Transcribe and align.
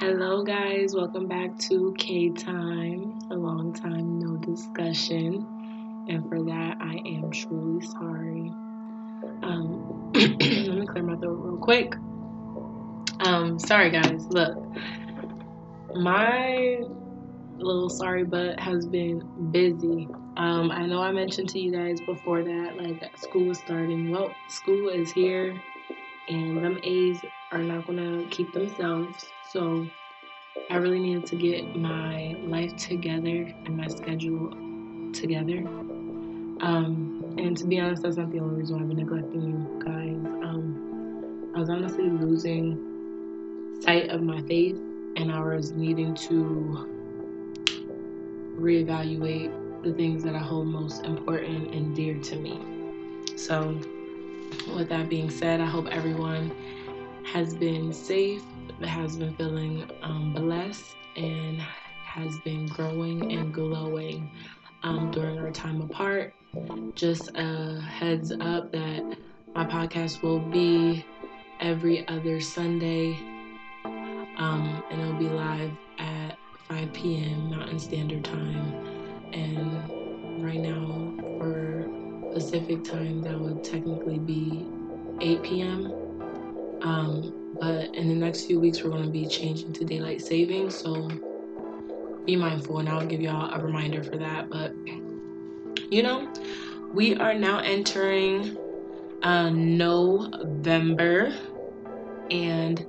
Hello, 0.00 0.42
guys. 0.42 0.94
Welcome 0.94 1.28
back 1.28 1.58
to 1.68 1.94
Kay 1.98 2.30
Time. 2.30 3.18
A 3.30 3.34
long 3.34 3.74
time 3.74 4.18
no 4.18 4.38
discussion, 4.38 5.46
and 6.08 6.26
for 6.26 6.42
that, 6.42 6.78
I 6.80 7.02
am 7.04 7.30
truly 7.30 7.84
sorry. 7.84 8.50
Um, 9.42 10.10
let 10.14 10.78
me 10.78 10.86
clear 10.86 11.04
my 11.04 11.16
throat 11.16 11.34
real 11.34 11.58
quick. 11.58 11.94
Um, 13.26 13.58
sorry, 13.58 13.90
guys. 13.90 14.26
Look, 14.28 14.56
my 15.94 16.80
little 17.58 17.90
sorry 17.90 18.24
butt 18.24 18.58
has 18.58 18.86
been 18.86 19.50
busy. 19.50 20.08
Um, 20.38 20.70
I 20.70 20.86
know 20.86 21.02
I 21.02 21.12
mentioned 21.12 21.50
to 21.50 21.60
you 21.60 21.72
guys 21.72 22.00
before 22.00 22.42
that, 22.42 22.78
like 22.78 23.18
school 23.18 23.50
is 23.50 23.58
starting. 23.58 24.10
Well, 24.10 24.34
school 24.48 24.88
is 24.88 25.12
here, 25.12 25.60
and 26.30 26.62
them 26.62 26.78
A's 26.82 27.24
are 27.50 27.62
not 27.62 27.84
gonna 27.84 28.24
keep 28.30 28.52
themselves. 28.52 29.32
So 29.42 29.90
I 30.70 30.76
really 30.76 31.00
needed 31.00 31.26
to 31.26 31.36
get 31.36 31.74
my 31.76 32.34
life 32.38 32.74
together 32.76 33.48
and 33.66 33.76
my 33.76 33.88
schedule 33.88 34.50
together. 35.12 35.58
Um, 36.60 37.36
and 37.38 37.56
to 37.56 37.66
be 37.66 37.80
honest, 37.80 38.02
that's 38.02 38.16
not 38.16 38.30
the 38.30 38.38
only 38.38 38.60
reason 38.60 38.80
I've 38.80 38.88
been 38.88 38.98
neglecting 38.98 39.42
you 39.42 39.82
guys. 39.84 40.24
Um, 40.44 41.52
I 41.54 41.58
was 41.58 41.68
honestly 41.68 42.04
losing 42.08 43.80
sight 43.80 44.10
of 44.10 44.22
my 44.22 44.40
faith, 44.42 44.76
and 45.16 45.32
I 45.32 45.40
was 45.40 45.72
needing 45.72 46.14
to 46.14 46.86
reevaluate 48.56 49.82
the 49.82 49.92
things 49.94 50.22
that 50.22 50.34
I 50.34 50.38
hold 50.38 50.68
most 50.68 51.04
important 51.04 51.74
and 51.74 51.96
dear 51.96 52.18
to 52.18 52.36
me. 52.36 52.60
So, 53.36 53.80
with 54.68 54.88
that 54.88 55.08
being 55.08 55.30
said, 55.30 55.60
I 55.60 55.66
hope 55.66 55.86
everyone 55.90 56.52
has 57.24 57.54
been 57.54 57.92
safe, 57.92 58.42
has 58.82 59.16
been 59.16 59.34
feeling 59.34 59.88
um, 60.02 60.32
blessed, 60.32 60.96
and 61.16 61.60
has 62.04 62.38
been 62.40 62.66
growing 62.66 63.32
and 63.32 63.52
glowing 63.54 64.30
um, 64.82 65.10
during 65.10 65.38
our 65.38 65.50
time 65.50 65.80
apart. 65.82 66.34
Just 66.94 67.30
a 67.36 67.80
heads 67.80 68.32
up 68.32 68.72
that 68.72 69.16
my 69.54 69.64
podcast 69.64 70.22
will 70.22 70.40
be 70.40 71.04
every 71.60 72.06
other 72.08 72.40
Sunday, 72.40 73.18
um, 73.84 74.82
and 74.90 75.00
it'll 75.00 75.14
be 75.14 75.28
live 75.28 75.70
at 75.98 76.36
5 76.68 76.92
p.m. 76.92 77.50
Mountain 77.50 77.78
Standard 77.78 78.24
Time. 78.24 78.74
And 79.32 80.42
right 80.42 80.60
now, 80.60 81.14
for 81.38 81.79
Pacific 82.32 82.84
time, 82.84 83.22
that 83.22 83.38
would 83.38 83.62
technically 83.64 84.18
be 84.18 84.66
8 85.20 85.42
p.m. 85.42 85.92
Um, 86.82 87.56
but 87.60 87.94
in 87.94 88.08
the 88.08 88.14
next 88.14 88.46
few 88.46 88.60
weeks, 88.60 88.82
we're 88.82 88.90
going 88.90 89.04
to 89.04 89.10
be 89.10 89.26
changing 89.26 89.72
to 89.74 89.84
daylight 89.84 90.22
savings. 90.22 90.76
So 90.76 91.08
be 92.24 92.36
mindful, 92.36 92.78
and 92.78 92.88
I'll 92.88 93.06
give 93.06 93.20
y'all 93.20 93.52
a 93.52 93.62
reminder 93.62 94.02
for 94.02 94.16
that. 94.16 94.48
But 94.48 94.74
you 95.90 96.02
know, 96.02 96.32
we 96.92 97.16
are 97.16 97.34
now 97.34 97.58
entering 97.58 98.56
uh, 99.22 99.50
November, 99.50 101.34
and 102.30 102.86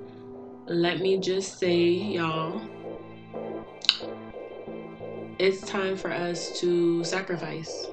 let 0.68 1.00
me 1.00 1.20
just 1.20 1.60
say, 1.60 1.80
y'all, 1.80 2.62
it's 5.40 5.62
time 5.62 5.98
for 5.98 6.12
us 6.12 6.60
to 6.60 7.04
sacrifice. 7.04 7.88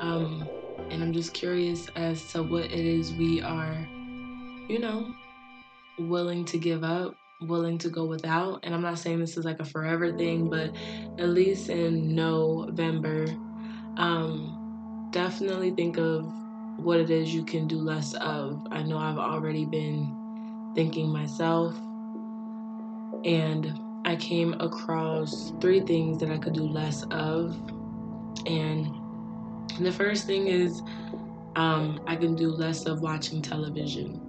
Um, 0.00 0.48
and 0.90 1.02
I'm 1.02 1.12
just 1.12 1.34
curious 1.34 1.88
as 1.94 2.32
to 2.32 2.42
what 2.42 2.64
it 2.64 2.72
is 2.72 3.12
we 3.12 3.40
are 3.42 3.86
you 4.70 4.78
know, 4.78 5.12
willing 5.98 6.44
to 6.44 6.56
give 6.56 6.84
up, 6.84 7.16
willing 7.40 7.76
to 7.78 7.90
go 7.90 8.04
without. 8.04 8.60
And 8.62 8.72
I'm 8.72 8.82
not 8.82 9.00
saying 9.00 9.18
this 9.18 9.36
is 9.36 9.44
like 9.44 9.58
a 9.58 9.64
forever 9.64 10.16
thing, 10.16 10.48
but 10.48 10.70
at 11.18 11.28
least 11.28 11.68
in 11.68 12.14
November, 12.14 13.26
um, 13.96 15.08
definitely 15.10 15.72
think 15.72 15.98
of 15.98 16.24
what 16.76 17.00
it 17.00 17.10
is 17.10 17.34
you 17.34 17.44
can 17.44 17.66
do 17.66 17.78
less 17.78 18.14
of. 18.14 18.64
I 18.70 18.84
know 18.84 18.96
I've 18.96 19.18
already 19.18 19.64
been 19.64 20.72
thinking 20.76 21.08
myself, 21.08 21.76
and 23.24 23.76
I 24.04 24.14
came 24.14 24.54
across 24.60 25.52
three 25.60 25.80
things 25.80 26.20
that 26.20 26.30
I 26.30 26.38
could 26.38 26.52
do 26.52 26.62
less 26.62 27.02
of. 27.10 27.56
And 28.46 28.99
the 29.78 29.92
first 29.92 30.26
thing 30.26 30.48
is 30.48 30.82
um, 31.56 32.00
I 32.06 32.16
can 32.16 32.34
do 32.34 32.50
less 32.50 32.86
of 32.86 33.00
watching 33.00 33.42
television. 33.42 34.20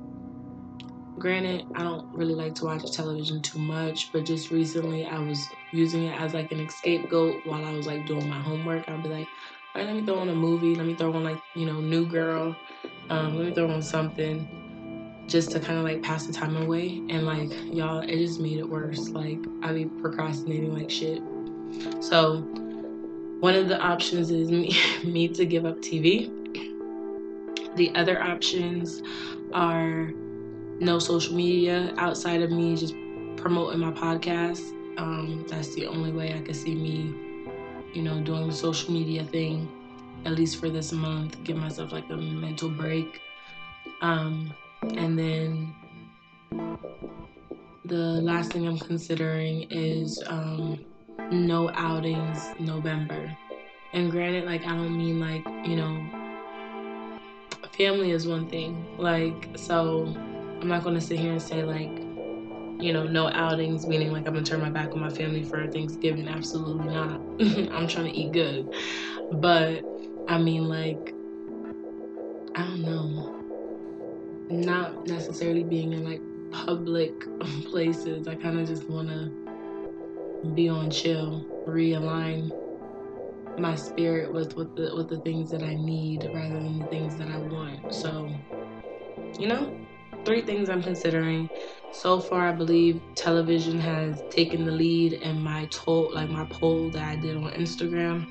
Granted 1.20 1.66
i 1.76 1.84
don't 1.84 2.08
really 2.16 2.34
like 2.34 2.56
to 2.56 2.66
watch 2.66 2.92
television 2.92 3.44
too 3.44 3.60
much 3.60 4.12
but 4.12 4.26
just 4.26 4.50
recently 4.50 5.06
i 5.06 5.20
was 5.20 5.48
using 5.72 6.06
it 6.06 6.20
as 6.20 6.34
like 6.34 6.52
an 6.52 6.68
scapegoat 6.68 7.46
while 7.46 7.64
i 7.64 7.72
was 7.72 7.86
like 7.86 8.08
doing 8.08 8.28
my 8.28 8.40
homework. 8.40 8.90
I'd 8.90 9.04
be 9.04 9.10
like 9.10 9.28
all 9.74 9.82
right 9.82 9.88
let 9.88 9.96
me 9.96 10.06
throw 10.06 10.20
on 10.20 10.28
a 10.30 10.36
movie. 10.36 10.76
Let 10.76 10.86
me 10.86 10.96
throw 10.96 11.14
on 11.14 11.24
like 11.24 11.42
you 11.56 11.66
know 11.66 11.80
new 11.80 12.06
girl. 12.06 12.56
Um, 13.10 13.38
let 13.38 13.48
me 13.48 13.54
throw 13.54 13.70
on 13.70 13.82
something 13.82 14.48
just 15.28 15.52
to 15.52 15.60
kind 15.62 15.78
of 15.78 15.86
like 15.86 16.02
pass 16.02 16.26
the 16.26 16.34
time 16.34 16.58
away. 16.58 17.02
And 17.10 17.26
like 17.26 17.50
y'all 17.74 18.00
it 18.00 18.18
just 18.18 18.42
made 18.42 18.58
it 18.60 18.68
worse. 18.68 19.10
Like 19.10 19.40
I'd 19.64 19.76
be 19.76 19.86
procrastinating 19.86 20.74
like 20.74 20.90
shit. 20.90 21.22
So 22.02 22.44
one 23.42 23.56
of 23.56 23.68
the 23.68 23.80
options 23.80 24.32
is 24.32 24.50
me, 24.50 24.74
me 25.04 25.28
to 25.28 25.46
give 25.46 25.66
up 25.66 25.78
tv 25.80 26.32
the 27.76 27.94
other 27.96 28.22
options 28.22 29.02
are 29.54 30.12
no 30.80 31.00
social 31.00 31.36
media 31.36 31.94
outside 31.98 32.42
of 32.42 32.52
me 32.52 32.76
just 32.76 32.94
promoting 33.38 33.80
my 33.80 33.92
podcast. 33.92 34.62
Um, 34.98 35.46
that's 35.48 35.74
the 35.76 35.88
only 35.88 36.12
way 36.12 36.34
I 36.34 36.42
could 36.42 36.56
see 36.56 36.76
me, 36.76 37.14
you 37.94 38.02
know, 38.02 38.20
doing 38.22 38.48
the 38.48 38.54
social 38.54 38.92
media 38.92 39.24
thing, 39.24 39.70
at 40.26 40.34
least 40.34 40.60
for 40.60 40.70
this 40.70 40.92
month. 40.92 41.42
Give 41.44 41.56
myself 41.56 41.92
like 41.92 42.10
a 42.10 42.18
mental 42.18 42.70
break. 42.70 43.22
Um, 44.02 44.54
and 44.82 45.18
then 45.18 45.74
the 47.86 47.96
last 47.96 48.52
thing 48.52 48.68
I'm 48.68 48.80
considering 48.80 49.64
is 49.72 50.22
um, 50.28 50.84
no 51.32 51.72
outings 51.74 52.50
November. 52.60 53.36
And 53.94 54.12
granted, 54.12 54.46
like, 54.46 54.64
I 54.66 54.70
don't 54.70 54.98
mean 54.98 55.20
like, 55.20 55.46
you 55.68 55.76
know, 55.76 56.06
family 57.78 58.12
is 58.12 58.28
one 58.28 58.48
thing. 58.48 58.86
Like, 58.98 59.50
so 59.56 60.14
I'm 60.62 60.68
not 60.68 60.84
going 60.84 60.96
to 60.96 61.02
sit 61.02 61.20
here 61.20 61.32
and 61.32 61.42
say, 61.42 61.64
like, 61.64 61.98
you 62.82 62.94
know, 62.94 63.04
no 63.04 63.28
outings, 63.28 63.88
meaning 63.88 64.12
like 64.12 64.28
I'm 64.28 64.34
to 64.34 64.44
turn 64.44 64.60
my 64.60 64.70
back 64.70 64.92
on 64.92 65.00
my 65.00 65.10
family 65.10 65.44
for 65.44 65.68
Thanksgiving. 65.68 66.28
Absolutely 66.28 66.94
not. 66.94 67.22
I'm 67.72 67.88
trying 67.88 68.12
to 68.12 68.18
eat 68.18 68.32
good. 68.32 68.74
But, 69.34 69.84
I 70.28 70.38
mean, 70.38 70.68
like, 70.68 71.14
I 72.56 72.64
don't 72.64 72.82
know. 72.82 73.38
Not 74.50 75.08
necessarily 75.08 75.64
being 75.64 75.94
in 75.94 76.04
like 76.04 76.22
public 76.52 77.14
places. 77.66 78.28
I 78.28 78.36
kind 78.36 78.60
of 78.60 78.68
just 78.68 78.90
want 78.90 79.08
to 79.08 79.41
be 80.56 80.70
on 80.70 80.90
chill, 80.90 81.46
realign 81.68 82.52
my 83.58 83.76
spirit 83.76 84.34
with 84.34 84.56
with 84.56 84.76
the 84.76 84.94
with 84.96 85.10
the 85.10 85.20
things 85.20 85.52
that 85.52 85.62
I 85.62 85.76
need 85.76 86.30
rather 86.34 86.54
than 86.54 86.80
the 86.80 86.88
things 86.88 87.18
that 87.18 87.28
I 87.30 87.38
want. 87.38 87.94
So, 87.94 88.30
you 89.40 89.48
know, 89.48 89.78
three 90.26 90.42
things 90.42 90.70
I'm 90.70 90.84
considering. 90.84 91.50
So 91.94 92.20
far, 92.20 92.48
I 92.48 92.54
believe 92.54 93.02
television 93.16 93.80
has 93.80 94.24
taken 94.30 94.66
the 94.66 94.72
lead 94.72 95.14
in 95.14 95.42
my 95.42 95.68
toll, 95.72 96.12
like 96.14 96.30
my 96.30 96.46
poll 96.46 96.90
that 96.92 97.04
I 97.04 97.16
did 97.18 97.36
on 97.38 97.52
Instagram. 97.52 98.26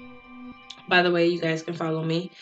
By 0.88 1.02
the 1.02 1.10
way, 1.10 1.28
you 1.28 1.40
guys 1.40 1.62
can 1.62 1.74
follow 1.74 2.02
me, 2.02 2.32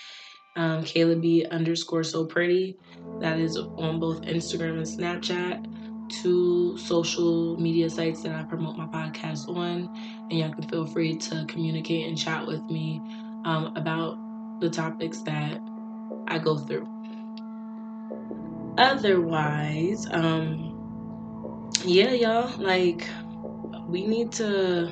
um, 0.56 0.84
Kayla 0.84 1.20
B 1.20 1.44
underscore 1.50 2.04
so 2.04 2.24
pretty. 2.24 2.78
That 3.20 3.38
is 3.38 3.58
on 3.76 3.98
both 3.98 4.22
Instagram 4.22 4.78
and 4.78 4.86
Snapchat. 4.86 5.64
Two 6.08 6.76
social 6.78 7.56
media 7.60 7.90
sites 7.90 8.22
that 8.22 8.32
I 8.32 8.42
promote 8.44 8.76
my 8.76 8.86
podcast 8.86 9.48
on, 9.48 9.88
and 10.30 10.38
y'all 10.38 10.52
can 10.52 10.68
feel 10.68 10.86
free 10.86 11.16
to 11.16 11.44
communicate 11.46 12.06
and 12.06 12.16
chat 12.16 12.46
with 12.46 12.62
me 12.64 13.00
um, 13.44 13.72
about 13.76 14.16
the 14.60 14.70
topics 14.70 15.22
that 15.22 15.60
I 16.26 16.38
go 16.38 16.56
through 16.56 16.88
otherwise, 18.78 20.06
um, 20.10 20.74
yeah, 21.84 22.12
y'all, 22.12 22.56
like, 22.58 23.06
we 23.86 24.06
need 24.06 24.32
to 24.32 24.90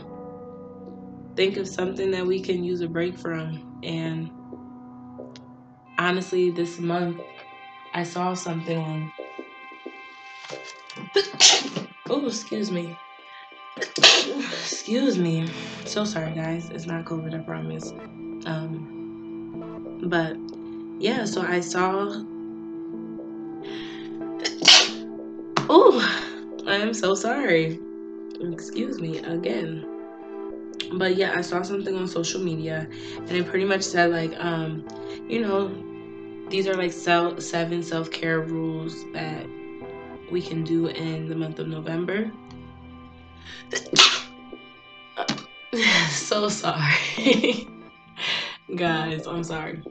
think 1.37 1.57
of 1.57 1.69
something 1.69 2.11
that 2.11 2.27
we 2.27 2.41
can 2.41 2.65
use 2.65 2.81
a 2.81 2.89
break 2.89 3.17
from. 3.17 3.81
And 3.85 4.31
honestly, 5.99 6.51
this 6.51 6.79
month, 6.79 7.21
I 7.95 8.03
saw 8.03 8.35
something 8.35 8.77
on. 8.77 9.13
Oh, 12.11 12.27
excuse 12.27 12.71
me. 12.71 12.97
excuse 13.77 15.19
me. 15.19 15.49
So 15.85 16.05
sorry, 16.05 16.33
guys. 16.35 16.71
It's 16.71 16.87
not 16.87 17.05
COVID, 17.05 17.35
I 17.35 17.39
promise. 17.43 17.93
Um, 18.47 20.01
but 20.05 20.37
yeah, 21.01 21.25
so 21.25 21.43
I 21.43 21.61
saw 21.61 22.25
Oh, 25.69 25.99
I 26.67 26.77
am 26.77 26.95
so 26.95 27.15
sorry. 27.15 27.79
excuse 28.41 29.01
me, 29.01 29.19
again. 29.19 29.85
But 30.93 31.17
yeah, 31.17 31.37
I 31.37 31.41
saw 31.41 31.63
something 31.63 31.97
on 31.97 32.07
social 32.07 32.41
media 32.41 32.87
and 33.17 33.31
it 33.31 33.47
pretty 33.47 33.65
much 33.65 33.83
said 33.83 34.13
like, 34.13 34.33
um, 34.39 34.87
you 35.29 35.41
know, 35.41 35.73
these 36.49 36.69
are 36.69 36.77
like 36.77 36.93
self, 36.93 37.43
seven 37.43 37.83
self 37.83 38.11
care 38.11 38.41
rules 38.41 39.05
that 39.13 39.45
we 40.31 40.43
can 40.43 40.65
do 40.65 40.89
in 40.89 41.29
the 41.29 41.35
month 41.35 41.59
of 41.59 41.69
November. 41.69 42.31
so 46.11 46.49
sorry. 46.49 47.69
Guys, 48.77 49.27
I'm 49.27 49.45
sorry. 49.45 49.83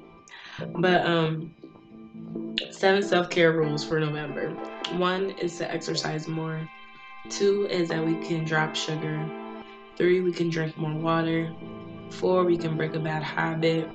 But 0.75 1.05
um 1.05 1.53
seven 2.71 3.03
self-care 3.03 3.51
rules 3.53 3.83
for 3.83 3.99
November. 3.99 4.49
One 4.97 5.31
is 5.31 5.57
to 5.57 5.71
exercise 5.71 6.27
more. 6.27 6.67
Two 7.29 7.67
is 7.69 7.89
that 7.89 8.05
we 8.05 8.15
can 8.27 8.45
drop 8.45 8.75
sugar. 8.75 9.29
Three, 9.97 10.21
we 10.21 10.31
can 10.31 10.49
drink 10.49 10.77
more 10.77 10.93
water. 10.93 11.53
Four, 12.11 12.43
we 12.43 12.57
can 12.57 12.77
break 12.77 12.93
a 12.95 12.99
bad 12.99 13.23
habit. 13.23 13.89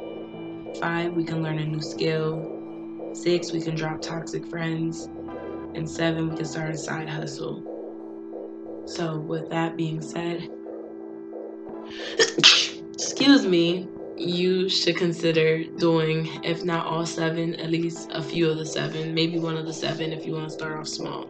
Five, 0.81 1.13
we 1.13 1.25
can 1.25 1.43
learn 1.43 1.59
a 1.59 1.65
new 1.65 1.81
skill. 1.81 2.59
Six, 3.13 3.53
we 3.53 3.61
can 3.61 3.75
drop 3.75 4.01
toxic 4.01 4.47
friends. 4.47 5.09
And 5.75 5.89
seven, 5.89 6.31
we 6.31 6.37
can 6.37 6.45
start 6.45 6.71
a 6.71 6.77
side 6.77 7.09
hustle. 7.09 8.85
So, 8.87 9.19
with 9.19 9.51
that 9.51 9.77
being 9.77 10.01
said, 10.01 10.51
excuse 12.93 13.47
me, 13.47 13.89
you 14.17 14.69
should 14.69 14.97
consider 14.97 15.65
doing, 15.65 16.29
if 16.45 16.65
not 16.65 16.87
all 16.87 17.07
seven, 17.07 17.55
at 17.57 17.71
least 17.71 18.11
a 18.13 18.23
few 18.23 18.51
of 18.51 18.59
the 18.59 18.67
seven, 18.67 19.15
maybe 19.15 19.39
one 19.39 19.57
of 19.57 19.65
the 19.65 19.73
seven 19.73 20.13
if 20.13 20.27
you 20.27 20.35
want 20.35 20.49
to 20.49 20.51
start 20.51 20.79
off 20.79 20.89
small. 20.89 21.27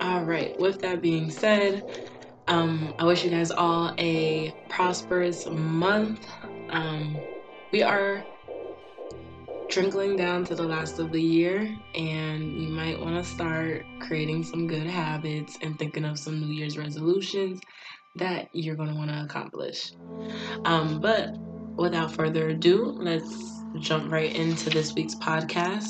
All 0.00 0.24
right, 0.24 0.58
with 0.58 0.80
that 0.80 1.00
being 1.00 1.30
said, 1.30 1.84
um, 2.48 2.92
I 2.98 3.04
wish 3.04 3.24
you 3.24 3.30
guys 3.30 3.50
all 3.50 3.94
a 3.98 4.52
prosperous 4.68 5.46
month. 5.46 6.26
Um, 6.70 7.16
we 7.70 7.82
are 7.82 8.24
trickling 9.72 10.16
down 10.16 10.44
to 10.44 10.54
the 10.54 10.62
last 10.62 10.98
of 10.98 11.12
the 11.12 11.22
year, 11.22 11.74
and 11.94 12.60
you 12.60 12.68
might 12.68 13.00
want 13.00 13.16
to 13.16 13.24
start 13.24 13.86
creating 14.00 14.44
some 14.44 14.66
good 14.66 14.86
habits 14.86 15.56
and 15.62 15.78
thinking 15.78 16.04
of 16.04 16.18
some 16.18 16.38
New 16.38 16.52
Year's 16.52 16.76
resolutions 16.76 17.58
that 18.16 18.50
you're 18.52 18.76
going 18.76 18.90
to 18.90 18.94
want 18.94 19.10
to 19.10 19.22
accomplish. 19.22 19.92
Um, 20.66 21.00
but 21.00 21.38
without 21.74 22.12
further 22.12 22.50
ado, 22.50 22.84
let's 22.84 23.62
jump 23.78 24.12
right 24.12 24.36
into 24.36 24.68
this 24.68 24.92
week's 24.92 25.14
podcast. 25.14 25.88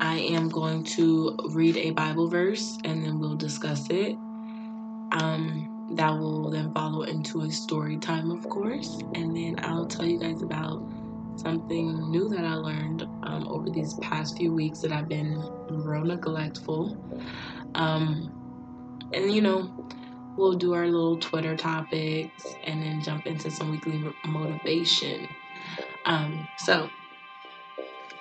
I 0.00 0.18
am 0.18 0.48
going 0.48 0.84
to 0.84 1.36
read 1.50 1.76
a 1.76 1.90
Bible 1.90 2.28
verse 2.28 2.78
and 2.84 3.04
then 3.04 3.18
we'll 3.18 3.34
discuss 3.34 3.90
it. 3.90 4.12
Um, 5.10 5.90
that 5.96 6.10
will 6.10 6.50
then 6.50 6.72
follow 6.72 7.02
into 7.02 7.40
a 7.40 7.50
story 7.50 7.96
time, 7.96 8.30
of 8.30 8.48
course, 8.48 9.00
and 9.14 9.36
then 9.36 9.56
I'll 9.58 9.86
tell 9.86 10.06
you 10.06 10.20
guys 10.20 10.40
about 10.40 10.88
something 11.36 12.10
new 12.10 12.28
that 12.28 12.44
I 12.44 12.54
learned 12.54 13.02
um, 13.22 13.48
over 13.48 13.70
these 13.70 13.94
past 13.94 14.36
few 14.36 14.52
weeks 14.52 14.80
that 14.80 14.92
I've 14.92 15.08
been 15.08 15.38
real 15.68 16.04
neglectful. 16.04 16.96
Um, 17.74 18.32
and 19.12 19.32
you 19.32 19.40
know, 19.40 19.70
we'll 20.36 20.54
do 20.54 20.74
our 20.74 20.86
little 20.86 21.18
Twitter 21.18 21.56
topics 21.56 22.54
and 22.64 22.82
then 22.82 23.00
jump 23.02 23.26
into 23.26 23.50
some 23.50 23.70
weekly 23.70 24.02
motivation. 24.26 25.28
Um, 26.04 26.46
so, 26.58 26.88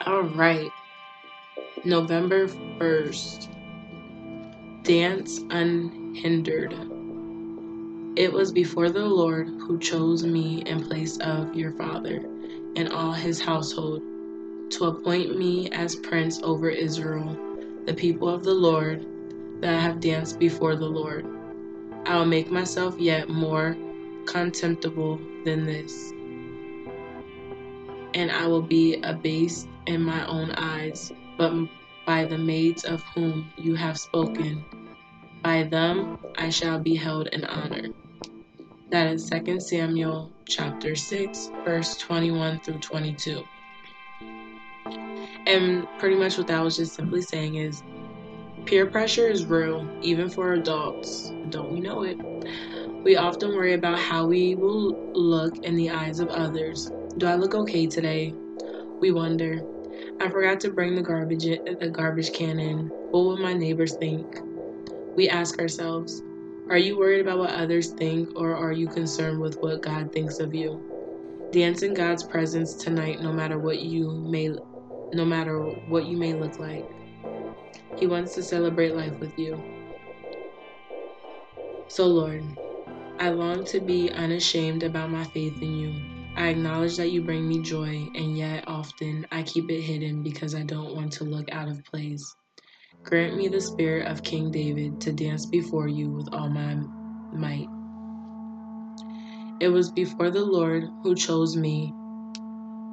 all 0.05 0.23
right, 0.23 0.71
November 1.83 2.47
1st, 2.47 3.49
dance 4.83 5.39
unhindered. 5.49 6.73
It 8.17 8.31
was 8.31 8.51
before 8.51 8.89
the 8.89 9.05
Lord 9.05 9.47
who 9.47 9.79
chose 9.79 10.25
me 10.25 10.63
in 10.65 10.85
place 10.85 11.17
of 11.19 11.55
your 11.55 11.71
father 11.73 12.25
and 12.75 12.89
all 12.89 13.11
his 13.11 13.39
household 13.39 14.01
to 14.71 14.85
appoint 14.85 15.37
me 15.37 15.69
as 15.71 15.95
prince 15.97 16.39
over 16.43 16.69
Israel, 16.69 17.37
the 17.85 17.93
people 17.93 18.29
of 18.29 18.43
the 18.43 18.53
Lord, 18.53 19.05
that 19.59 19.73
I 19.73 19.79
have 19.79 19.99
danced 19.99 20.39
before 20.39 20.75
the 20.75 20.87
Lord. 20.87 21.25
I 22.05 22.17
will 22.17 22.25
make 22.25 22.49
myself 22.49 22.97
yet 22.97 23.29
more 23.29 23.77
contemptible 24.25 25.19
than 25.45 25.65
this. 25.65 26.13
And 28.13 28.31
I 28.31 28.47
will 28.47 28.61
be 28.61 29.01
abased 29.03 29.67
in 29.87 30.01
my 30.01 30.25
own 30.27 30.51
eyes, 30.51 31.11
but 31.37 31.53
by 32.05 32.25
the 32.25 32.37
maids 32.37 32.83
of 32.85 33.03
whom 33.15 33.51
you 33.57 33.75
have 33.75 33.97
spoken, 33.97 34.63
by 35.43 35.63
them 35.63 36.17
I 36.37 36.49
shall 36.49 36.79
be 36.79 36.95
held 36.95 37.27
in 37.27 37.45
honor. 37.45 37.89
That 38.91 39.07
is 39.13 39.29
2 39.29 39.61
Samuel 39.61 40.29
chapter 40.45 40.97
6, 40.97 41.49
verse 41.63 41.95
21 41.95 42.59
through 42.59 42.79
22. 42.79 43.41
And 45.47 45.87
pretty 45.97 46.17
much 46.17 46.37
what 46.37 46.47
that 46.47 46.61
was 46.61 46.75
just 46.75 46.95
simply 46.95 47.21
saying 47.21 47.55
is 47.55 47.83
Peer 48.65 48.85
pressure 48.85 49.29
is 49.29 49.45
real, 49.45 49.89
even 50.01 50.29
for 50.29 50.51
adults. 50.53 51.31
Don't 51.51 51.71
we 51.71 51.79
know 51.79 52.03
it? 52.03 52.17
We 53.01 53.15
often 53.15 53.55
worry 53.55 53.75
about 53.75 53.97
how 53.97 54.25
we 54.25 54.55
will 54.55 54.93
look 55.13 55.59
in 55.59 55.77
the 55.77 55.89
eyes 55.89 56.19
of 56.19 56.27
others. 56.27 56.91
Do 57.17 57.27
I 57.27 57.35
look 57.35 57.55
okay 57.55 57.87
today? 57.87 58.33
We 58.99 59.13
wonder. 59.13 59.61
I 60.19 60.29
forgot 60.29 60.59
to 60.59 60.69
bring 60.69 60.95
the 60.95 61.01
garbage 61.01 61.43
the 61.45 61.89
garbage 61.89 62.33
can 62.33 62.59
in. 62.59 62.89
What 63.11 63.23
will 63.23 63.37
my 63.37 63.53
neighbors 63.53 63.95
think? 63.95 64.41
We 65.15 65.29
ask 65.29 65.59
ourselves, 65.59 66.23
are 66.71 66.77
you 66.77 66.97
worried 66.97 67.19
about 67.19 67.37
what 67.37 67.49
others 67.49 67.89
think 67.91 68.29
or 68.39 68.55
are 68.55 68.71
you 68.71 68.87
concerned 68.87 69.41
with 69.41 69.57
what 69.61 69.81
God 69.81 70.13
thinks 70.13 70.39
of 70.39 70.55
you? 70.55 70.81
Dance 71.51 71.81
in 71.81 71.93
God's 71.93 72.23
presence 72.23 72.75
tonight 72.75 73.19
no 73.19 73.33
matter 73.33 73.59
what 73.59 73.81
you 73.81 74.09
may 74.09 74.55
no 75.11 75.25
matter 75.25 75.59
what 75.59 76.05
you 76.05 76.15
may 76.15 76.33
look 76.33 76.57
like. 76.59 76.85
He 77.97 78.07
wants 78.07 78.33
to 78.35 78.43
celebrate 78.43 78.95
life 78.95 79.19
with 79.19 79.37
you. 79.37 79.61
So, 81.89 82.07
Lord, 82.07 82.45
I 83.19 83.31
long 83.31 83.65
to 83.65 83.81
be 83.81 84.09
unashamed 84.09 84.83
about 84.83 85.11
my 85.11 85.25
faith 85.25 85.61
in 85.61 85.77
you. 85.77 85.93
I 86.37 86.47
acknowledge 86.47 86.95
that 86.95 87.11
you 87.11 87.21
bring 87.21 87.49
me 87.49 87.61
joy, 87.61 88.07
and 88.15 88.37
yet 88.37 88.63
often 88.67 89.27
I 89.29 89.43
keep 89.43 89.69
it 89.69 89.81
hidden 89.81 90.23
because 90.23 90.55
I 90.55 90.63
don't 90.63 90.95
want 90.95 91.11
to 91.13 91.25
look 91.25 91.51
out 91.51 91.67
of 91.67 91.83
place. 91.83 92.33
Grant 93.03 93.35
me 93.35 93.47
the 93.47 93.61
spirit 93.61 94.07
of 94.07 94.23
King 94.23 94.51
David 94.51 95.01
to 95.01 95.11
dance 95.11 95.45
before 95.45 95.87
you 95.87 96.09
with 96.11 96.29
all 96.33 96.49
my 96.49 96.75
might. 97.33 97.67
It 99.59 99.69
was 99.69 99.91
before 99.91 100.29
the 100.29 100.45
Lord 100.45 100.85
who 101.03 101.15
chose 101.15 101.57
me 101.57 101.93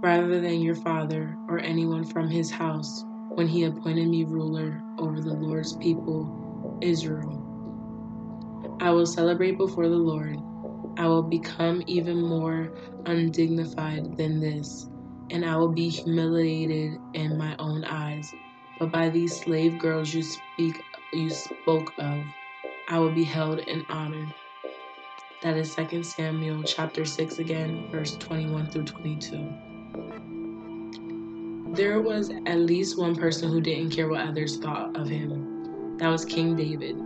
rather 0.02 0.40
than 0.40 0.60
your 0.62 0.74
father 0.76 1.36
or 1.48 1.58
anyone 1.58 2.04
from 2.04 2.30
his 2.30 2.50
house 2.50 3.04
when 3.34 3.46
he 3.48 3.64
appointed 3.64 4.08
me 4.08 4.24
ruler 4.24 4.82
over 4.98 5.20
the 5.20 5.34
Lord's 5.34 5.76
people, 5.76 6.78
Israel. 6.82 7.56
I 8.80 8.90
will 8.90 9.06
celebrate 9.06 9.58
before 9.58 9.88
the 9.88 9.96
Lord. 9.96 10.36
I 10.98 11.06
will 11.06 11.22
become 11.22 11.82
even 11.86 12.20
more 12.20 12.72
undignified 13.06 14.16
than 14.16 14.40
this, 14.40 14.88
and 15.30 15.44
I 15.44 15.56
will 15.56 15.72
be 15.72 15.88
humiliated 15.88 16.98
in 17.14 17.38
my 17.38 17.54
own 17.58 17.84
eyes. 17.84 18.34
But 18.78 18.92
by 18.92 19.08
these 19.10 19.40
slave 19.40 19.78
girls 19.78 20.14
you 20.14 20.22
speak 20.22 20.82
you 21.12 21.30
spoke 21.30 21.94
of, 21.98 22.24
I 22.88 22.98
will 22.98 23.12
be 23.12 23.24
held 23.24 23.60
in 23.60 23.84
honor. 23.88 24.28
That 25.42 25.56
is 25.56 25.74
2 25.74 26.02
Samuel 26.02 26.62
chapter 26.62 27.04
6 27.04 27.38
again, 27.38 27.88
verse 27.90 28.16
21 28.16 28.70
through 28.70 28.84
22 28.84 29.52
there 31.78 32.00
was 32.00 32.30
at 32.46 32.58
least 32.58 32.98
one 32.98 33.14
person 33.14 33.48
who 33.48 33.60
didn't 33.60 33.90
care 33.90 34.08
what 34.08 34.26
others 34.26 34.56
thought 34.56 34.96
of 34.96 35.08
him. 35.08 35.96
That 35.98 36.08
was 36.08 36.24
King 36.24 36.56
David. 36.56 36.96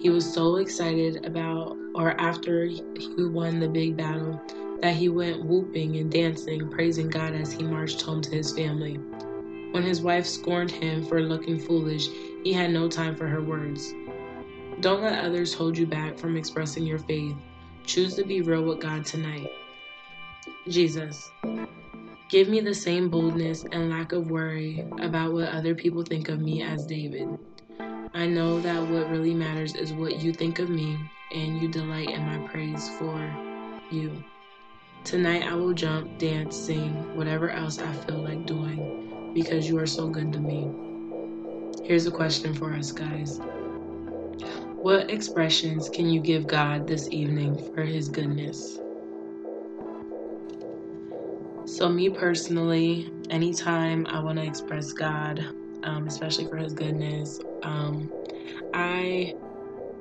He 0.00 0.08
was 0.08 0.32
so 0.32 0.56
excited 0.56 1.26
about, 1.26 1.76
or 1.94 2.18
after 2.18 2.64
he 2.64 2.82
won 3.18 3.60
the 3.60 3.68
big 3.68 3.98
battle, 3.98 4.40
that 4.80 4.94
he 4.94 5.10
went 5.10 5.44
whooping 5.44 5.96
and 5.96 6.10
dancing, 6.10 6.70
praising 6.70 7.10
God 7.10 7.34
as 7.34 7.52
he 7.52 7.64
marched 7.64 8.00
home 8.00 8.22
to 8.22 8.30
his 8.30 8.52
family. 8.52 8.98
When 9.72 9.82
his 9.82 10.02
wife 10.02 10.26
scorned 10.26 10.70
him 10.70 11.04
for 11.04 11.22
looking 11.22 11.58
foolish, 11.58 12.08
he 12.44 12.52
had 12.52 12.70
no 12.70 12.88
time 12.88 13.16
for 13.16 13.26
her 13.26 13.42
words. 13.42 13.94
Don't 14.80 15.02
let 15.02 15.24
others 15.24 15.54
hold 15.54 15.78
you 15.78 15.86
back 15.86 16.18
from 16.18 16.36
expressing 16.36 16.84
your 16.84 16.98
faith. 16.98 17.34
Choose 17.86 18.14
to 18.16 18.24
be 18.24 18.42
real 18.42 18.62
with 18.64 18.80
God 18.80 19.06
tonight. 19.06 19.50
Jesus. 20.68 21.30
Give 22.28 22.48
me 22.48 22.60
the 22.60 22.74
same 22.74 23.08
boldness 23.08 23.64
and 23.72 23.88
lack 23.88 24.12
of 24.12 24.30
worry 24.30 24.84
about 25.00 25.32
what 25.32 25.48
other 25.48 25.74
people 25.74 26.02
think 26.02 26.28
of 26.28 26.40
me 26.40 26.62
as 26.62 26.84
David. 26.84 27.28
I 28.12 28.26
know 28.26 28.60
that 28.60 28.88
what 28.90 29.10
really 29.10 29.34
matters 29.34 29.74
is 29.74 29.94
what 29.94 30.20
you 30.20 30.34
think 30.34 30.58
of 30.58 30.68
me, 30.68 30.98
and 31.32 31.60
you 31.60 31.68
delight 31.68 32.10
in 32.10 32.22
my 32.26 32.46
praise 32.48 32.90
for 32.98 33.34
you. 33.90 34.22
Tonight 35.04 35.44
I 35.44 35.54
will 35.54 35.72
jump, 35.72 36.18
dance, 36.18 36.56
sing, 36.56 37.16
whatever 37.16 37.50
else 37.50 37.78
I 37.78 37.92
feel 37.92 38.18
like 38.18 38.44
doing, 38.44 39.21
because 39.34 39.68
you 39.68 39.78
are 39.78 39.86
so 39.86 40.08
good 40.08 40.32
to 40.34 40.40
me. 40.40 40.70
Here's 41.84 42.06
a 42.06 42.12
question 42.12 42.54
for 42.54 42.72
us, 42.74 42.92
guys 42.92 43.40
What 44.80 45.10
expressions 45.10 45.88
can 45.88 46.10
you 46.10 46.20
give 46.20 46.46
God 46.46 46.86
this 46.86 47.10
evening 47.10 47.56
for 47.74 47.82
His 47.82 48.08
goodness? 48.08 48.80
So, 51.66 51.88
me 51.88 52.10
personally, 52.10 53.10
anytime 53.30 54.06
I 54.06 54.20
want 54.20 54.38
to 54.38 54.44
express 54.44 54.92
God, 54.92 55.44
um, 55.84 56.06
especially 56.08 56.46
for 56.46 56.56
His 56.56 56.74
goodness, 56.74 57.40
um, 57.62 58.10
I 58.74 59.34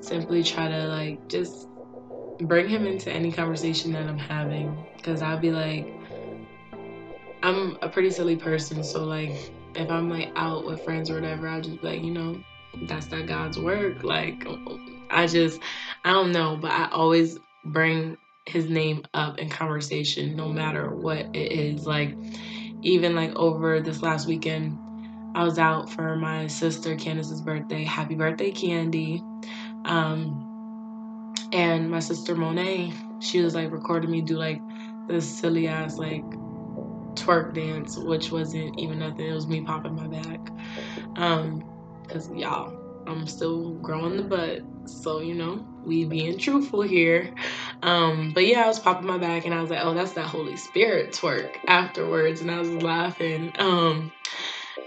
simply 0.01 0.43
try 0.43 0.69
to 0.69 0.87
like 0.87 1.27
just 1.29 1.69
bring 2.41 2.69
Him 2.69 2.87
into 2.87 3.11
any 3.11 3.31
conversation 3.31 3.93
that 3.93 4.07
I'm 4.07 4.19
having 4.19 4.87
because 4.97 5.21
I'll 5.21 5.39
be 5.39 5.51
like, 5.51 5.87
I'm 7.43 7.77
a 7.81 7.89
pretty 7.89 8.11
silly 8.11 8.35
person, 8.35 8.83
so 8.83 9.03
like 9.03 9.31
if 9.75 9.89
I'm 9.89 10.09
like 10.09 10.29
out 10.35 10.65
with 10.65 10.81
friends 10.81 11.09
or 11.09 11.15
whatever, 11.15 11.47
I'll 11.47 11.61
just 11.61 11.81
be 11.81 11.87
like, 11.87 12.03
you 12.03 12.11
know, 12.11 12.41
that's 12.83 13.09
not 13.09 13.25
God's 13.25 13.57
work. 13.57 14.03
Like 14.03 14.45
I 15.09 15.27
just 15.27 15.59
I 16.03 16.11
don't 16.11 16.31
know, 16.31 16.57
but 16.57 16.71
I 16.71 16.89
always 16.91 17.39
bring 17.65 18.17
his 18.45 18.69
name 18.69 19.03
up 19.13 19.37
in 19.37 19.49
conversation 19.49 20.35
no 20.35 20.49
matter 20.49 20.89
what 20.89 21.35
it 21.35 21.51
is. 21.51 21.85
Like 21.85 22.15
even 22.81 23.15
like 23.15 23.35
over 23.35 23.79
this 23.81 24.01
last 24.01 24.27
weekend, 24.27 24.77
I 25.35 25.43
was 25.43 25.57
out 25.57 25.89
for 25.89 26.15
my 26.15 26.47
sister 26.47 26.95
Candace's 26.95 27.41
birthday. 27.41 27.83
Happy 27.83 28.15
birthday, 28.15 28.51
Candy. 28.51 29.21
Um 29.85 30.47
and 31.53 31.89
my 31.89 31.99
sister 31.99 32.35
Monet, 32.35 32.93
she 33.19 33.41
was 33.41 33.55
like 33.55 33.71
recording 33.71 34.11
me 34.11 34.21
do 34.21 34.37
like 34.37 34.61
this 35.07 35.27
silly 35.27 35.67
ass 35.67 35.97
like 35.97 36.23
twerk 37.15 37.53
dance, 37.53 37.97
which 37.97 38.31
wasn't 38.31 38.79
even 38.79 38.99
nothing. 38.99 39.27
It 39.27 39.33
was 39.33 39.47
me 39.47 39.61
popping 39.61 39.95
my 39.95 40.07
back. 40.07 40.39
Um, 41.15 41.63
cause 42.07 42.29
y'all, 42.31 42.77
I'm 43.07 43.27
still 43.27 43.71
growing 43.75 44.17
the 44.17 44.23
butt. 44.23 44.61
So, 44.85 45.19
you 45.19 45.35
know, 45.35 45.65
we 45.83 46.05
being 46.05 46.37
truthful 46.37 46.81
here. 46.81 47.33
Um, 47.83 48.31
but 48.33 48.45
yeah, 48.45 48.63
I 48.63 48.67
was 48.67 48.79
popping 48.79 49.07
my 49.07 49.17
back 49.17 49.45
and 49.45 49.53
I 49.53 49.61
was 49.61 49.69
like, 49.69 49.83
oh, 49.83 49.93
that's 49.93 50.13
that 50.13 50.25
Holy 50.25 50.57
Spirit 50.57 51.11
twerk 51.13 51.57
afterwards. 51.67 52.41
And 52.41 52.51
I 52.51 52.59
was 52.59 52.69
laughing. 52.69 53.51
Um, 53.59 54.11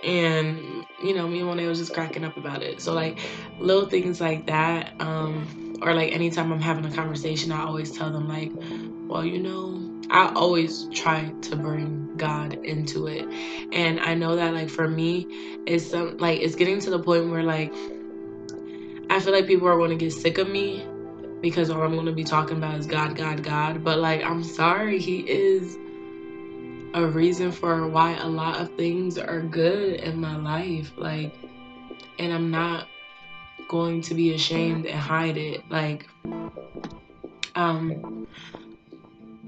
and 0.02 0.84
you 1.02 1.14
know, 1.14 1.26
me 1.26 1.38
and 1.38 1.48
Monet 1.48 1.66
was 1.66 1.78
just 1.78 1.94
cracking 1.94 2.24
up 2.24 2.36
about 2.36 2.62
it. 2.62 2.80
So 2.80 2.92
like 2.92 3.18
little 3.58 3.86
things 3.86 4.20
like 4.20 4.46
that, 4.46 4.94
um, 5.00 5.78
or 5.82 5.94
like 5.94 6.12
anytime 6.12 6.52
I'm 6.52 6.60
having 6.60 6.84
a 6.84 6.90
conversation, 6.90 7.52
I 7.52 7.64
always 7.64 7.90
tell 7.90 8.10
them 8.10 8.28
like, 8.28 8.52
well, 9.08 9.24
you 9.24 9.40
know, 9.40 9.83
I 10.10 10.32
always 10.34 10.88
try 10.92 11.32
to 11.42 11.56
bring 11.56 12.16
God 12.16 12.54
into 12.64 13.06
it. 13.06 13.26
And 13.72 14.00
I 14.00 14.14
know 14.14 14.36
that 14.36 14.54
like 14.54 14.68
for 14.68 14.88
me, 14.88 15.26
it's 15.66 15.90
some 15.90 16.18
like 16.18 16.40
it's 16.40 16.54
getting 16.54 16.80
to 16.80 16.90
the 16.90 16.98
point 16.98 17.30
where 17.30 17.42
like 17.42 17.72
I 19.10 19.20
feel 19.20 19.32
like 19.32 19.46
people 19.46 19.68
are 19.68 19.76
going 19.76 19.90
to 19.90 19.96
get 19.96 20.12
sick 20.12 20.38
of 20.38 20.48
me 20.48 20.86
because 21.40 21.70
all 21.70 21.82
I'm 21.82 21.94
going 21.94 22.06
to 22.06 22.12
be 22.12 22.24
talking 22.24 22.56
about 22.56 22.78
is 22.78 22.86
God, 22.86 23.16
God, 23.16 23.42
God. 23.42 23.84
But 23.84 23.98
like 23.98 24.22
I'm 24.22 24.44
sorry, 24.44 24.98
he 24.98 25.20
is 25.20 25.76
a 26.94 27.06
reason 27.06 27.50
for 27.50 27.88
why 27.88 28.16
a 28.16 28.28
lot 28.28 28.60
of 28.60 28.74
things 28.76 29.18
are 29.18 29.40
good 29.40 30.00
in 30.00 30.20
my 30.20 30.36
life. 30.36 30.92
Like 30.96 31.34
and 32.18 32.32
I'm 32.32 32.50
not 32.50 32.88
going 33.68 34.02
to 34.02 34.14
be 34.14 34.34
ashamed 34.34 34.86
and 34.86 34.98
hide 34.98 35.36
it. 35.36 35.68
Like 35.68 36.08
um 37.54 38.26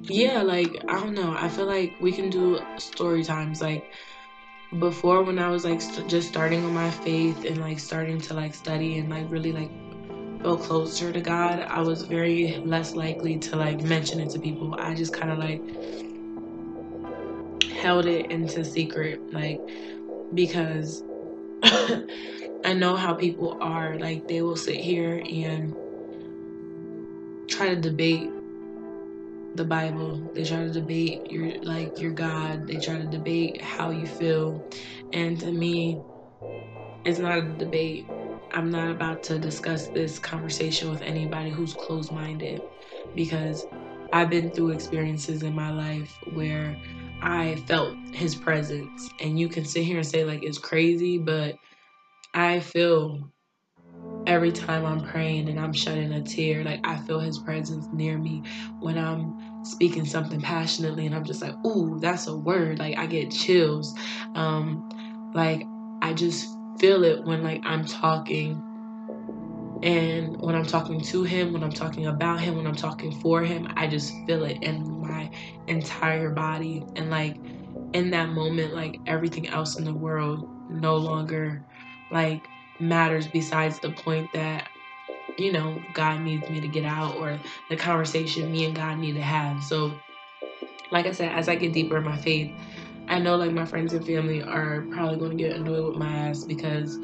yeah, 0.03 0.43
like 0.43 0.85
I 0.89 1.01
don't 1.01 1.15
know. 1.15 1.35
I 1.37 1.49
feel 1.49 1.67
like 1.67 1.95
we 2.01 2.13
can 2.13 2.31
do 2.31 2.61
story 2.79 3.25
times. 3.25 3.61
Like 3.61 3.91
before, 4.79 5.23
when 5.23 5.39
I 5.39 5.49
was 5.49 5.65
like 5.65 5.81
st- 5.81 6.09
just 6.09 6.29
starting 6.29 6.65
on 6.65 6.75
my 6.75 6.91
faith 6.91 7.45
and 7.45 7.61
like 7.61 7.79
starting 7.79 8.21
to 8.23 8.35
like 8.35 8.55
study 8.55 8.99
and 8.99 9.09
like 9.11 9.31
really 9.31 9.53
like 9.53 9.71
feel 10.43 10.57
closer 10.57 11.13
to 11.13 11.21
God, 11.21 11.61
I 11.61 11.81
was 11.81 12.03
very 12.03 12.59
less 12.65 12.95
likely 12.95 13.39
to 13.39 13.57
like 13.57 13.83
mention 13.83 14.21
it 14.21 14.31
to 14.31 14.39
people. 14.39 14.75
I 14.79 14.95
just 14.95 15.13
kind 15.13 15.33
of 15.33 15.39
like 15.39 15.63
held 17.71 18.07
it 18.07 18.31
into 18.31 18.65
secret, 18.65 19.33
like 19.33 19.61
because 20.35 21.03
I 21.63 22.75
know 22.75 22.97
how 22.97 23.15
people 23.15 23.59
are. 23.61 23.99
Like 23.99 24.29
they 24.29 24.43
will 24.43 24.57
sit 24.57 24.77
here 24.77 25.23
and 25.29 25.75
try 27.49 27.69
to 27.69 27.77
debate 27.81 28.31
the 29.57 29.65
Bible. 29.65 30.31
They 30.35 30.45
try 30.45 30.65
to 30.65 30.71
debate 30.71 31.31
your 31.31 31.61
like 31.63 31.99
your 32.01 32.13
God. 32.13 32.67
They 32.67 32.79
try 32.79 32.99
to 32.99 33.07
debate 33.07 33.61
how 33.63 33.91
you 33.91 34.07
feel. 34.07 34.63
And 35.13 35.39
to 35.41 35.51
me, 35.51 36.01
it's 37.05 37.19
not 37.19 37.39
a 37.39 37.43
debate. 37.43 38.07
I'm 38.53 38.71
not 38.71 38.91
about 38.91 39.23
to 39.25 39.39
discuss 39.39 39.89
this 39.89 40.19
conversation 40.19 40.91
with 40.91 41.03
anybody 41.03 41.51
who's 41.51 41.75
closed-minded 41.75 42.63
because 43.15 43.67
I've 44.13 44.31
been 44.31 44.51
through 44.51 44.71
experiences 44.71 45.43
in 45.43 45.55
my 45.55 45.73
life 45.73 46.17
where 46.33 46.77
I 47.23 47.57
felt 47.67 47.97
his 48.13 48.35
presence 48.35 49.11
and 49.21 49.39
you 49.39 49.49
can 49.49 49.65
sit 49.65 49.85
here 49.85 49.99
and 49.99 50.07
say 50.07 50.25
like 50.25 50.43
it's 50.43 50.59
crazy, 50.59 51.19
but 51.19 51.59
I 52.35 52.61
feel 52.61 53.31
every 54.27 54.51
time 54.51 54.85
I'm 54.85 55.01
praying 55.01 55.49
and 55.49 55.59
I'm 55.59 55.73
shedding 55.73 56.13
a 56.13 56.23
tear, 56.23 56.65
like 56.65 56.81
I 56.85 56.97
feel 56.97 57.21
his 57.21 57.39
presence 57.39 57.87
near 57.93 58.19
me 58.19 58.43
when 58.81 58.99
I'm 58.99 59.65
speaking 59.65 60.05
something 60.05 60.41
passionately 60.41 61.07
and 61.07 61.15
I'm 61.15 61.25
just 61.25 61.43
like, 61.43 61.55
ooh, 61.65 61.99
that's 62.01 62.27
a 62.27 62.37
word. 62.37 62.79
Like 62.79 62.99
I 62.99 63.07
get 63.07 63.31
chills. 63.31 63.95
Um, 64.35 64.89
like 65.35 65.65
I 66.03 66.13
just 66.13 66.57
feel 66.79 67.05
it 67.05 67.25
when 67.25 67.43
like 67.43 67.63
I'm 67.65 67.85
talking 67.85 68.63
and 69.83 70.41
when 70.41 70.55
I'm 70.55 70.65
talking 70.65 71.01
to 71.01 71.23
him, 71.23 71.53
when 71.53 71.63
I'm 71.63 71.73
talking 71.73 72.07
about 72.07 72.41
him, 72.41 72.57
when 72.57 72.67
I'm 72.67 72.75
talking 72.75 73.13
for 73.21 73.43
him, 73.43 73.69
I 73.77 73.87
just 73.87 74.13
feel 74.27 74.45
it 74.45 74.63
in 74.63 75.01
my 75.01 75.31
entire 75.69 76.31
body. 76.31 76.85
And 76.97 77.11
like 77.11 77.37
in 77.93 78.11
that 78.11 78.31
moment, 78.31 78.75
like 78.75 78.99
everything 79.07 79.49
else 79.49 79.79
in 79.79 79.85
the 79.85 79.95
world 79.95 80.49
no 80.71 80.97
longer 80.97 81.65
like 82.11 82.49
matters 82.79 83.27
besides 83.27 83.79
the 83.79 83.91
point 83.91 84.33
that 84.33 84.69
you 85.39 85.53
know 85.53 85.83
God 85.93 86.21
needs 86.21 86.49
me 86.49 86.61
to 86.61 86.69
get 86.69 86.85
out 86.85 87.17
or 87.17 87.39
the 87.69 87.77
conversation 87.77 88.51
me 88.51 88.65
and 88.65 88.75
God 88.75 88.99
need 88.99 89.15
to 89.15 89.23
have. 89.23 89.63
So 89.63 90.01
like 90.91 91.07
I 91.07 91.13
said, 91.13 91.33
as 91.33 91.49
I 91.49 91.57
get 91.57 91.73
deeper 91.73 91.99
in 91.99 92.05
my 92.05 92.17
faith, 92.17 92.53
I 93.09 93.19
know 93.19 93.37
like 93.37 93.53
my 93.53 93.65
friends 93.65 93.93
and 93.93 94.05
family 94.07 94.43
are 94.43 94.83
probably 94.91 95.19
going 95.19 95.37
to 95.37 95.43
get 95.43 95.57
annoyed 95.57 95.85
with 95.85 95.97
my 95.97 96.09
ass 96.09 96.45
because 96.45 96.97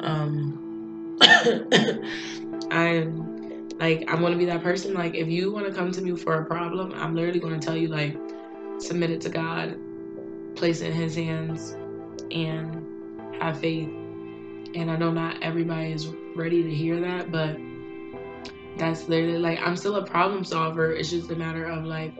um 0.00 1.16
I'm 2.70 3.68
like 3.78 4.04
I'm 4.08 4.20
going 4.20 4.32
to 4.32 4.38
be 4.38 4.46
that 4.46 4.62
person 4.62 4.94
like 4.94 5.14
if 5.14 5.28
you 5.28 5.52
want 5.52 5.66
to 5.66 5.72
come 5.72 5.92
to 5.92 6.00
me 6.00 6.16
for 6.16 6.42
a 6.42 6.44
problem, 6.44 6.92
I'm 6.94 7.14
literally 7.14 7.40
going 7.40 7.58
to 7.58 7.64
tell 7.64 7.76
you 7.76 7.88
like 7.88 8.16
submit 8.78 9.10
it 9.10 9.20
to 9.22 9.28
God, 9.28 9.76
place 10.56 10.80
it 10.80 10.90
in 10.90 10.92
his 10.92 11.14
hands 11.14 11.76
and 12.30 12.84
have 13.40 13.58
faith 13.60 13.88
and 14.74 14.90
I 14.90 14.96
know 14.96 15.10
not 15.10 15.42
everybody 15.42 15.92
is 15.92 16.08
ready 16.34 16.62
to 16.62 16.74
hear 16.74 17.00
that, 17.00 17.30
but 17.30 17.58
that's 18.76 19.08
literally 19.08 19.38
like 19.38 19.60
I'm 19.60 19.76
still 19.76 19.96
a 19.96 20.06
problem 20.06 20.44
solver. 20.44 20.92
It's 20.92 21.10
just 21.10 21.30
a 21.30 21.36
matter 21.36 21.64
of 21.64 21.84
like, 21.84 22.14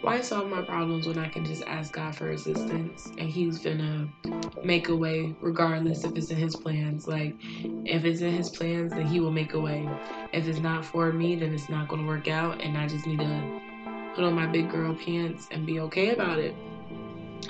why 0.00 0.20
solve 0.20 0.48
my 0.48 0.62
problems 0.62 1.06
when 1.06 1.18
I 1.18 1.28
can 1.28 1.44
just 1.44 1.62
ask 1.64 1.92
God 1.92 2.14
for 2.14 2.30
assistance 2.30 3.06
and 3.18 3.28
He's 3.28 3.58
gonna 3.58 4.08
make 4.62 4.88
a 4.88 4.96
way 4.96 5.34
regardless 5.40 6.04
if 6.04 6.16
it's 6.16 6.30
in 6.30 6.36
His 6.36 6.56
plans. 6.56 7.06
Like, 7.06 7.36
if 7.84 8.04
it's 8.04 8.20
in 8.20 8.32
His 8.32 8.50
plans, 8.50 8.92
then 8.92 9.06
He 9.06 9.20
will 9.20 9.32
make 9.32 9.54
a 9.54 9.60
way. 9.60 9.88
If 10.32 10.46
it's 10.46 10.60
not 10.60 10.84
for 10.84 11.12
me, 11.12 11.36
then 11.36 11.54
it's 11.54 11.68
not 11.68 11.88
gonna 11.88 12.06
work 12.06 12.28
out, 12.28 12.62
and 12.62 12.76
I 12.76 12.88
just 12.88 13.06
need 13.06 13.20
to 13.20 13.60
put 14.14 14.24
on 14.24 14.34
my 14.34 14.46
big 14.46 14.70
girl 14.70 14.94
pants 14.94 15.48
and 15.50 15.66
be 15.66 15.80
okay 15.80 16.10
about 16.10 16.38
it. 16.38 16.54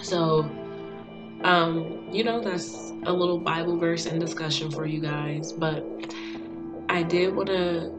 So, 0.02 0.48
um, 1.44 2.08
you 2.10 2.24
know, 2.24 2.40
that's 2.40 2.92
a 3.04 3.12
little 3.12 3.38
Bible 3.38 3.76
verse 3.76 4.06
and 4.06 4.18
discussion 4.18 4.70
for 4.70 4.86
you 4.86 5.00
guys. 5.00 5.52
But 5.52 5.86
I 6.88 7.02
did 7.02 7.34
want 7.34 7.48
to, 7.48 7.92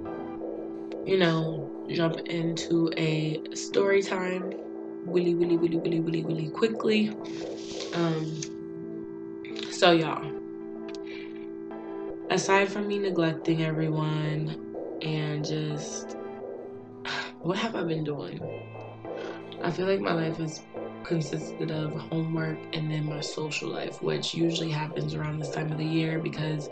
you 1.05 1.17
know, 1.17 1.71
jump 1.87 2.17
into 2.27 2.91
a 2.97 3.39
story 3.53 4.01
time 4.01 4.51
really, 5.05 5.35
really, 5.35 5.57
really, 5.57 5.77
really, 5.77 5.99
really, 5.99 6.23
really 6.23 6.49
quickly. 6.49 7.09
Um, 7.93 8.41
so, 9.71 9.91
y'all, 9.91 10.31
aside 12.31 12.69
from 12.69 12.87
me 12.87 12.97
neglecting 12.97 13.63
everyone 13.63 14.97
and 15.03 15.45
just 15.45 16.17
what 17.41 17.57
have 17.59 17.75
I 17.75 17.83
been 17.83 18.03
doing? 18.03 18.41
I 19.61 19.71
feel 19.71 19.85
like 19.85 19.99
my 19.99 20.13
life 20.13 20.37
has 20.37 20.61
consisted 21.05 21.71
of 21.71 21.93
homework 21.93 22.57
and 22.73 22.91
then 22.91 23.05
my 23.05 23.21
social 23.21 23.69
life, 23.69 24.01
which 24.01 24.33
usually 24.33 24.71
happens 24.71 25.13
around 25.13 25.39
this 25.39 25.49
time 25.49 25.71
of 25.71 25.77
the 25.77 25.85
year 25.85 26.19
because 26.19 26.69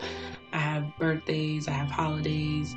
I 0.52 0.58
have 0.58 0.96
birthdays, 0.98 1.68
I 1.68 1.72
have 1.72 1.90
holidays, 1.90 2.74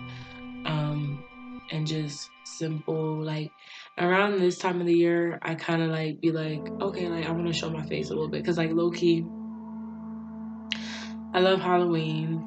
um, 0.66 1.24
and 1.72 1.86
just 1.86 2.30
simple 2.44 3.22
like 3.22 3.52
around 3.98 4.40
this 4.40 4.58
time 4.58 4.80
of 4.80 4.88
the 4.88 4.94
year, 4.94 5.40
I 5.42 5.56
kind 5.56 5.82
of 5.82 5.90
like 5.90 6.22
be 6.22 6.32
like, 6.32 6.62
okay, 6.82 7.10
like 7.10 7.26
I 7.26 7.32
want 7.32 7.48
to 7.48 7.54
show 7.54 7.70
my 7.70 7.86
face 7.86 8.10
a 8.10 8.14
little 8.14 8.30
bit 8.30 8.42
because 8.42 8.58
like 8.58 8.72
low 8.72 8.92
key, 8.92 9.26
I 11.34 11.40
love 11.40 11.60
Halloween. 11.60 12.44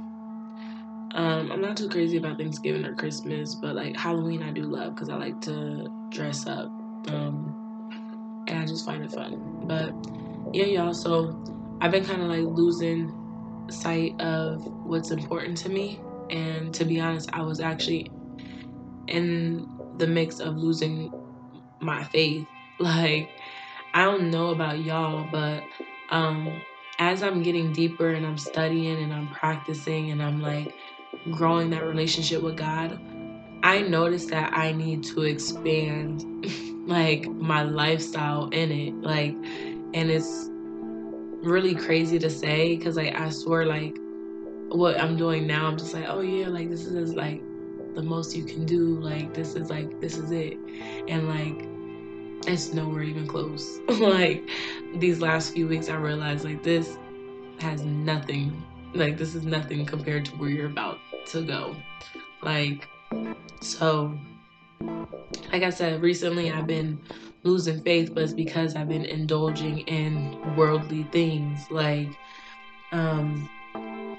Um, 1.13 1.51
I'm 1.51 1.61
not 1.61 1.77
too 1.77 1.89
crazy 1.89 2.17
about 2.17 2.39
Thanksgiving 2.39 2.85
or 2.85 2.95
Christmas, 2.95 3.57
but 3.57 3.75
like 3.75 3.97
Halloween, 3.97 4.43
I 4.43 4.53
do 4.53 4.63
love 4.63 4.95
because 4.95 5.09
I 5.09 5.17
like 5.17 5.41
to 5.43 5.89
dress 6.11 6.47
up. 6.47 6.71
Um, 7.09 7.60
just 8.71 8.87
find 8.87 9.05
it 9.05 9.13
fun. 9.13 9.67
But 9.67 9.93
yeah, 10.55 10.67
y'all. 10.67 10.95
So 10.95 11.79
I've 11.81 11.91
been 11.91 12.05
kind 12.05 12.23
of 12.23 12.29
like 12.29 12.45
losing 12.45 13.13
sight 13.71 14.21
of 14.21 14.63
what's 14.87 15.11
important 15.11 15.57
to 15.59 15.69
me. 15.69 16.01
And 16.31 16.73
to 16.75 16.85
be 16.85 17.01
honest, 17.01 17.31
I 17.33 17.43
was 17.43 17.61
actually 17.61 18.11
in 19.09 19.67
the 19.99 20.07
mix 20.07 20.41
of 20.41 20.57
losing 20.57 21.11
my 21.81 22.05
faith. 22.05 22.47
Like, 22.81 23.29
I 23.93 24.07
don't 24.07 24.31
know 24.31 24.49
about 24.53 24.83
y'all, 24.83 25.29
but 25.31 25.69
um, 26.09 26.63
as 26.99 27.23
I'm 27.23 27.43
getting 27.43 27.75
deeper 27.75 28.09
and 28.09 28.25
I'm 28.25 28.39
studying 28.39 29.03
and 29.03 29.13
I'm 29.13 29.29
practicing 29.29 30.11
and 30.11 30.23
I'm 30.23 30.41
like 30.41 30.73
growing 31.31 31.69
that 31.71 31.85
relationship 31.85 32.43
with 32.43 32.57
God, 32.57 32.99
I 33.63 33.83
noticed 33.83 34.31
that 34.31 34.53
I 34.53 34.73
need 34.73 35.05
to 35.05 35.23
expand 35.23 36.25
like 36.87 37.27
my 37.27 37.63
lifestyle 37.63 38.49
in 38.51 38.73
it. 38.73 38.95
Like, 38.95 39.35
and 39.95 40.11
it's 40.11 40.49
really 41.43 41.75
crazy 41.75 42.19
to 42.19 42.31
say 42.31 42.77
because 42.77 42.97
like 42.97 43.15
I 43.19 43.31
swear 43.31 43.67
like 43.67 43.97
what 44.69 45.01
I'm 45.01 45.17
doing 45.17 45.47
now, 45.47 45.67
I'm 45.67 45.77
just 45.77 45.95
like, 45.95 46.07
oh 46.09 46.21
yeah, 46.21 46.49
like 46.49 46.71
this 46.71 46.87
is 46.87 47.15
like 47.15 47.43
the 47.95 48.03
most 48.03 48.35
you 48.37 48.45
can 48.45 48.65
do. 48.65 49.01
Like 49.01 49.35
this 49.35 49.55
is 49.57 49.71
like 49.71 50.01
this 50.01 50.17
is 50.17 50.31
it, 50.31 50.57
and 51.09 51.29
like 51.29 51.69
it's 52.47 52.73
nowhere 52.73 53.03
even 53.03 53.27
close. 53.27 53.81
like 53.89 54.49
these 54.95 55.21
last 55.21 55.53
few 55.53 55.69
weeks, 55.69 55.89
I 55.89 55.97
realized 55.97 56.45
like 56.45 56.63
this 56.63 56.97
has 57.61 57.83
nothing. 57.83 58.65
Like 58.95 59.19
this 59.19 59.35
is 59.35 59.45
nothing 59.45 59.87
compared 59.87 60.25
to 60.27 60.33
where 60.33 60.51
you're 60.51 60.67
about 60.67 60.99
to 61.27 61.43
go. 61.43 61.77
Like 62.43 62.89
so. 63.61 64.19
Like 65.53 65.63
I 65.65 65.71
said, 65.71 66.01
recently 66.01 66.51
I've 66.51 66.67
been 66.67 67.01
losing 67.43 67.81
faith, 67.83 68.15
but 68.15 68.23
it's 68.23 68.33
because 68.33 68.77
I've 68.77 68.89
been 68.89 69.05
indulging 69.05 69.81
in 69.81 70.57
worldly 70.57 71.05
things. 71.05 71.71
Like, 71.71 72.09
um, 72.93 73.49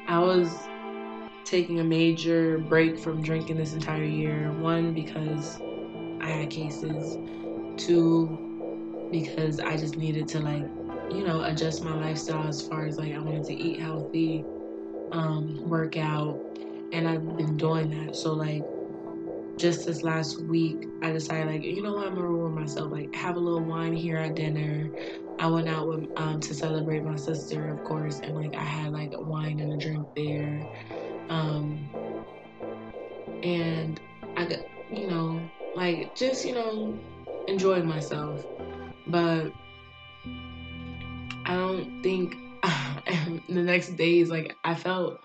I 0.07 0.19
was 0.19 0.57
taking 1.45 1.79
a 1.79 1.83
major 1.83 2.57
break 2.57 2.99
from 2.99 3.21
drinking 3.21 3.57
this 3.57 3.73
entire 3.73 4.03
year. 4.03 4.51
One, 4.59 4.93
because 4.93 5.59
I 6.19 6.29
had 6.29 6.49
cases. 6.49 7.17
Two, 7.77 9.07
because 9.11 9.59
I 9.59 9.77
just 9.77 9.97
needed 9.97 10.27
to, 10.29 10.39
like, 10.39 10.65
you 11.11 11.25
know, 11.25 11.43
adjust 11.43 11.83
my 11.83 11.95
lifestyle 11.95 12.47
as 12.47 12.61
far 12.61 12.85
as 12.85 12.97
like 12.97 13.13
I 13.13 13.19
wanted 13.19 13.43
to 13.45 13.53
eat 13.53 13.79
healthy, 13.79 14.45
um, 15.11 15.69
work 15.69 15.97
out, 15.97 16.39
and 16.91 17.07
I've 17.07 17.37
been 17.37 17.57
doing 17.57 17.89
that. 17.91 18.15
So, 18.15 18.33
like, 18.33 18.63
just 19.57 19.85
this 19.85 20.03
last 20.03 20.41
week, 20.41 20.87
I 21.01 21.11
decided 21.11 21.47
like, 21.47 21.63
you 21.63 21.81
know 21.81 21.93
what, 21.93 22.07
I'm 22.07 22.15
gonna 22.15 22.27
reward 22.27 22.53
myself. 22.53 22.91
Like, 22.91 23.13
have 23.15 23.35
a 23.35 23.39
little 23.39 23.63
wine 23.63 23.93
here 23.93 24.17
at 24.17 24.35
dinner. 24.35 24.89
I 25.39 25.47
went 25.47 25.67
out 25.67 25.87
with 25.87 26.07
um 26.17 26.39
to 26.41 26.53
celebrate 26.53 27.03
my 27.03 27.15
sister, 27.15 27.69
of 27.69 27.83
course, 27.83 28.19
and 28.19 28.35
like 28.35 28.55
I 28.55 28.63
had 28.63 28.91
like 28.91 29.11
wine 29.13 29.59
and 29.59 29.73
a 29.73 29.77
drink 29.77 30.07
there. 30.15 30.67
Um, 31.29 31.89
and 33.43 33.99
I 34.35 34.45
got, 34.45 34.59
you 34.91 35.07
know, 35.07 35.41
like 35.75 36.15
just 36.15 36.45
you 36.45 36.53
know, 36.53 36.99
enjoying 37.47 37.87
myself. 37.87 38.45
But 39.07 39.51
I 41.45 41.55
don't 41.55 42.01
think 42.03 42.35
the 43.49 43.61
next 43.63 43.97
days 43.97 44.29
like 44.29 44.55
I 44.63 44.75
felt 44.75 45.19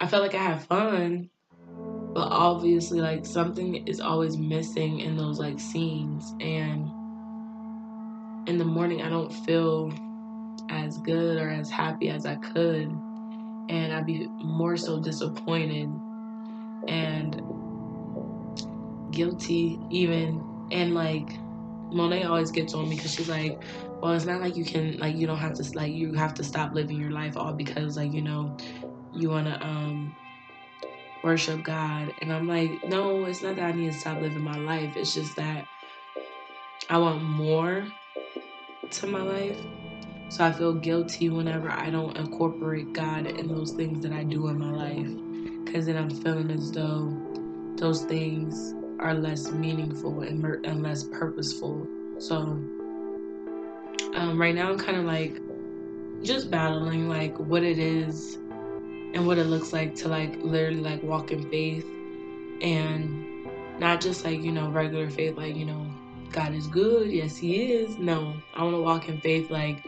I 0.00 0.06
felt 0.06 0.22
like 0.22 0.34
I 0.34 0.42
had 0.42 0.62
fun 0.64 1.30
but 2.12 2.28
obviously 2.30 3.00
like 3.00 3.24
something 3.24 3.86
is 3.86 4.00
always 4.00 4.36
missing 4.36 5.00
in 5.00 5.16
those 5.16 5.38
like 5.38 5.60
scenes. 5.60 6.34
And 6.40 6.90
in 8.48 8.58
the 8.58 8.64
morning 8.64 9.02
I 9.02 9.08
don't 9.08 9.32
feel 9.32 9.92
as 10.68 10.98
good 10.98 11.38
or 11.38 11.48
as 11.48 11.70
happy 11.70 12.08
as 12.08 12.26
I 12.26 12.36
could. 12.36 12.88
And 13.68 13.92
I'd 13.92 14.06
be 14.06 14.26
more 14.42 14.76
so 14.76 15.00
disappointed 15.00 15.88
and 16.88 17.40
guilty 19.12 19.78
even. 19.90 20.42
And 20.72 20.94
like 20.94 21.30
Monet 21.92 22.24
always 22.24 22.50
gets 22.50 22.74
on 22.74 22.88
me 22.88 22.96
because 22.96 23.14
she's 23.14 23.28
like 23.28 23.60
well 24.00 24.12
it's 24.12 24.24
not 24.24 24.40
like 24.40 24.56
you 24.56 24.64
can 24.64 24.96
like 24.98 25.16
you 25.16 25.26
don't 25.26 25.38
have 25.38 25.54
to 25.54 25.76
like 25.76 25.92
you 25.92 26.14
have 26.14 26.34
to 26.34 26.44
stop 26.44 26.72
living 26.72 26.96
your 26.96 27.10
life 27.10 27.36
all 27.36 27.52
because 27.52 27.96
like 27.96 28.12
you 28.12 28.22
know 28.22 28.56
you 29.12 29.28
want 29.28 29.46
to 29.46 29.60
um 29.66 30.14
worship 31.22 31.62
God. 31.62 32.14
And 32.18 32.32
I'm 32.32 32.46
like, 32.46 32.82
no, 32.84 33.24
it's 33.24 33.42
not 33.42 33.56
that 33.56 33.64
I 33.64 33.72
need 33.72 33.92
to 33.92 33.98
stop 33.98 34.20
living 34.20 34.42
my 34.42 34.56
life. 34.56 34.96
It's 34.96 35.14
just 35.14 35.36
that 35.36 35.66
I 36.88 36.98
want 36.98 37.22
more 37.22 37.86
to 38.90 39.06
my 39.06 39.22
life. 39.22 39.58
So 40.28 40.44
I 40.44 40.52
feel 40.52 40.74
guilty 40.74 41.28
whenever 41.28 41.70
I 41.70 41.90
don't 41.90 42.16
incorporate 42.16 42.92
God 42.92 43.26
in 43.26 43.48
those 43.48 43.72
things 43.72 44.02
that 44.02 44.12
I 44.12 44.24
do 44.24 44.48
in 44.48 44.58
my 44.58 44.70
life. 44.70 45.64
Because 45.64 45.86
then 45.86 45.96
I'm 45.96 46.10
feeling 46.10 46.50
as 46.50 46.70
though 46.72 47.16
those 47.76 48.02
things 48.04 48.74
are 49.00 49.14
less 49.14 49.50
meaningful 49.50 50.20
and, 50.20 50.40
mer- 50.40 50.60
and 50.64 50.82
less 50.82 51.04
purposeful. 51.04 51.86
So 52.18 52.36
um, 54.14 54.38
right 54.40 54.54
now 54.54 54.70
I'm 54.70 54.78
kind 54.78 54.98
of 54.98 55.04
like 55.04 55.40
just 56.22 56.50
battling 56.50 57.08
like 57.08 57.38
what 57.38 57.62
it 57.62 57.78
is 57.78 58.38
and 59.14 59.26
what 59.26 59.38
it 59.38 59.44
looks 59.44 59.72
like 59.72 59.94
to 59.94 60.08
like 60.08 60.36
literally 60.42 60.80
like 60.80 61.02
walk 61.02 61.30
in 61.30 61.48
faith 61.50 61.86
and 62.60 63.26
not 63.78 64.00
just 64.00 64.24
like 64.24 64.42
you 64.42 64.52
know 64.52 64.70
regular 64.70 65.10
faith 65.10 65.36
like 65.36 65.56
you 65.56 65.64
know 65.64 65.90
god 66.30 66.54
is 66.54 66.66
good 66.68 67.10
yes 67.10 67.36
he 67.36 67.72
is. 67.72 67.98
No 67.98 68.34
i 68.54 68.62
want 68.62 68.74
to 68.74 68.82
walk 68.82 69.08
in 69.08 69.20
faith 69.20 69.50
like 69.50 69.84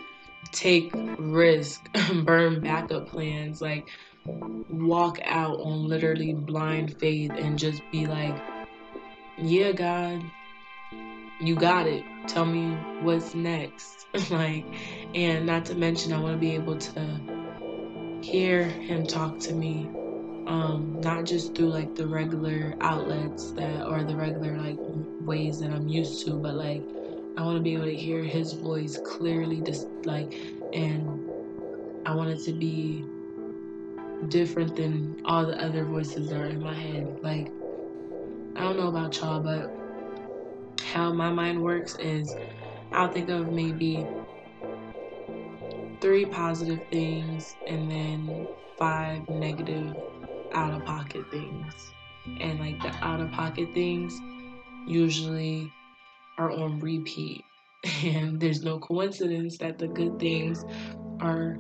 take 0.51 0.93
risk 1.19 1.89
burn 2.25 2.61
backup 2.61 3.09
plans 3.09 3.61
like 3.61 3.89
walk 4.25 5.19
out 5.25 5.61
on 5.61 5.87
literally 5.89 6.35
blind 6.35 6.99
faith 6.99 7.31
and 7.33 7.59
just 7.59 7.83
be 7.91 8.07
like 8.07 8.37
yeah 9.39 9.73
god 9.73 10.23
you 11.43 11.57
got 11.57 11.89
it. 11.89 12.05
Tell 12.29 12.45
me 12.45 12.71
what's 13.03 13.35
next. 13.35 14.07
Like 14.31 14.67
and 15.15 15.47
not 15.47 15.65
to 15.67 15.75
mention 15.75 16.13
i 16.13 16.21
want 16.21 16.35
to 16.35 16.39
be 16.39 16.55
able 16.55 16.77
to 16.77 17.21
hear 18.25 18.65
him 18.65 19.07
talk 19.07 19.39
to 19.39 19.53
me 19.53 19.89
um 20.47 21.01
not 21.01 21.25
just 21.25 21.55
through 21.55 21.69
like 21.69 21.95
the 21.95 22.07
regular 22.07 22.75
outlets 22.81 23.53
that 23.53 23.87
or 23.87 24.03
the 24.03 24.17
regular 24.17 24.57
like 24.59 24.77
ways 25.21 25.61
that 25.61 25.71
I'm 25.71 25.89
used 25.89 26.25
to 26.27 26.33
but 26.33 26.55
like 26.55 26.83
I 27.37 27.43
want 27.43 27.57
to 27.57 27.63
be 27.63 27.75
able 27.75 27.87
to 27.87 27.95
hear 27.95 28.23
his 28.23 28.53
voice 28.53 28.99
clearly 28.99 29.61
just 29.61 29.87
like 30.05 30.33
and 30.73 31.33
I 32.05 32.15
want 32.15 32.31
it 32.31 32.45
to 32.45 32.53
be 32.53 33.05
different 34.29 34.77
than 34.77 35.23
all 35.25 35.47
the 35.47 35.63
other 35.63 35.85
voices 35.85 36.29
that 36.31 36.37
are 36.37 36.47
in 36.47 36.61
my 36.61 36.75
head. 36.75 37.19
Like 37.23 37.49
I 38.57 38.61
don't 38.61 38.77
know 38.77 38.89
about 38.89 39.17
y'all 39.21 39.41
but 39.41 39.71
how 40.83 41.13
my 41.13 41.31
mind 41.31 41.63
works 41.63 41.95
is 41.97 42.35
I'll 42.93 43.11
think 43.11 43.31
of 43.31 43.51
maybe 43.51 44.07
three 46.03 46.27
positive 46.27 46.81
things 46.91 47.55
and 47.69 47.91
then 47.91 48.49
five 48.77 49.23
negative 49.31 49.95
out 50.53 50.75
of 50.75 50.85
pocket 50.85 51.25
things. 51.31 51.95
And 52.41 52.59
like 52.59 52.81
the 52.83 52.89
out 53.03 53.21
of 53.21 53.31
pocket 53.31 53.69
things 53.73 54.13
usually 54.89 55.73
are 56.39 56.51
on 56.51 56.81
repeat. 56.81 57.45
And 58.05 58.41
there's 58.41 58.63
no 58.63 58.79
coincidence 58.79 59.59
that 59.59 59.79
the 59.79 59.89
good 59.89 60.19
things 60.19 60.65
are 61.21 61.57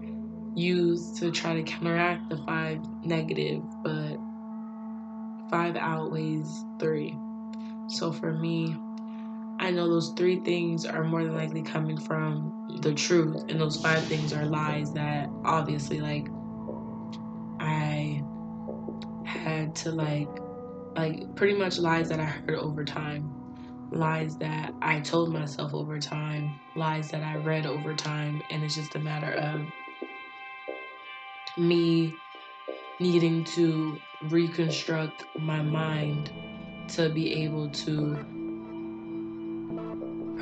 used 0.56 1.18
to 1.18 1.30
try 1.30 1.54
to 1.54 1.62
counteract 1.62 2.30
the 2.30 2.36
five 2.46 2.78
negative, 3.04 3.62
but 3.84 4.16
five 5.50 5.76
outweighs 5.76 6.64
three. 6.80 7.16
So 7.88 8.12
for 8.12 8.32
me, 8.32 8.76
I 9.62 9.70
know 9.70 9.88
those 9.88 10.12
three 10.16 10.40
things 10.40 10.84
are 10.84 11.04
more 11.04 11.22
than 11.22 11.36
likely 11.36 11.62
coming 11.62 11.96
from 11.96 12.66
the 12.80 12.92
truth, 12.92 13.44
and 13.48 13.60
those 13.60 13.80
five 13.80 14.08
things 14.08 14.32
are 14.32 14.44
lies 14.44 14.92
that 14.94 15.28
obviously, 15.44 16.00
like, 16.00 16.26
I 17.60 18.24
had 19.24 19.76
to, 19.76 19.92
like, 19.92 20.26
like, 20.96 21.36
pretty 21.36 21.54
much 21.54 21.78
lies 21.78 22.08
that 22.08 22.18
I 22.18 22.24
heard 22.24 22.56
over 22.58 22.84
time, 22.84 23.32
lies 23.92 24.36
that 24.38 24.74
I 24.82 24.98
told 24.98 25.32
myself 25.32 25.72
over 25.74 26.00
time, 26.00 26.58
lies 26.74 27.12
that 27.12 27.22
I 27.22 27.36
read 27.36 27.64
over 27.64 27.94
time, 27.94 28.42
and 28.50 28.64
it's 28.64 28.74
just 28.74 28.96
a 28.96 29.00
matter 29.00 29.32
of 29.32 29.70
me 31.56 32.18
needing 32.98 33.44
to 33.44 34.02
reconstruct 34.22 35.24
my 35.38 35.62
mind 35.62 36.32
to 36.88 37.10
be 37.10 37.44
able 37.44 37.70
to 37.70 38.31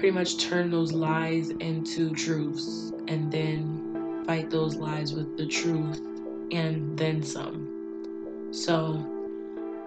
pretty 0.00 0.14
much 0.14 0.38
turn 0.38 0.70
those 0.70 0.92
lies 0.94 1.50
into 1.60 2.14
truths 2.14 2.90
and 3.06 3.30
then 3.30 4.24
fight 4.26 4.48
those 4.48 4.76
lies 4.76 5.12
with 5.12 5.36
the 5.36 5.46
truth 5.46 6.00
and 6.50 6.98
then 6.98 7.22
some. 7.22 8.48
So, 8.50 8.94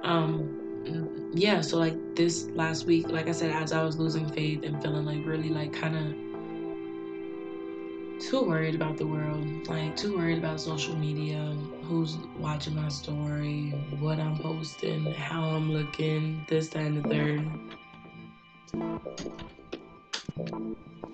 um, 0.04 1.32
yeah, 1.34 1.62
so 1.62 1.80
like 1.80 1.95
this 2.15 2.47
last 2.49 2.86
week, 2.86 3.10
like 3.10 3.28
I 3.28 3.32
said, 3.32 3.49
as 3.56 3.73
I 3.73 3.82
was 3.82 3.97
losing 3.97 4.28
faith 4.30 4.62
and 4.63 4.80
feeling 4.84 5.04
like 5.04 5.26
really 5.26 5.49
like 5.49 5.73
kind 5.73 5.97
of 5.97 6.13
too 8.21 8.43
worried 8.43 8.76
about 8.76 8.97
the 8.97 9.08
world, 9.08 9.67
like 9.67 9.97
too 9.97 10.15
worried 10.15 10.38
about 10.38 10.62
social 10.62 10.95
media, 10.95 11.58
who's 11.86 12.17
watching 12.38 12.76
my 12.76 12.89
story, 12.89 13.71
what 13.99 14.19
I'm 14.19 14.38
posting, 14.38 15.12
how 15.12 15.43
I'm 15.43 15.71
looking, 15.71 16.45
this, 16.47 16.67
that, 16.67 16.84
and 16.84 17.04
the 17.04 17.10
third. 17.10 17.49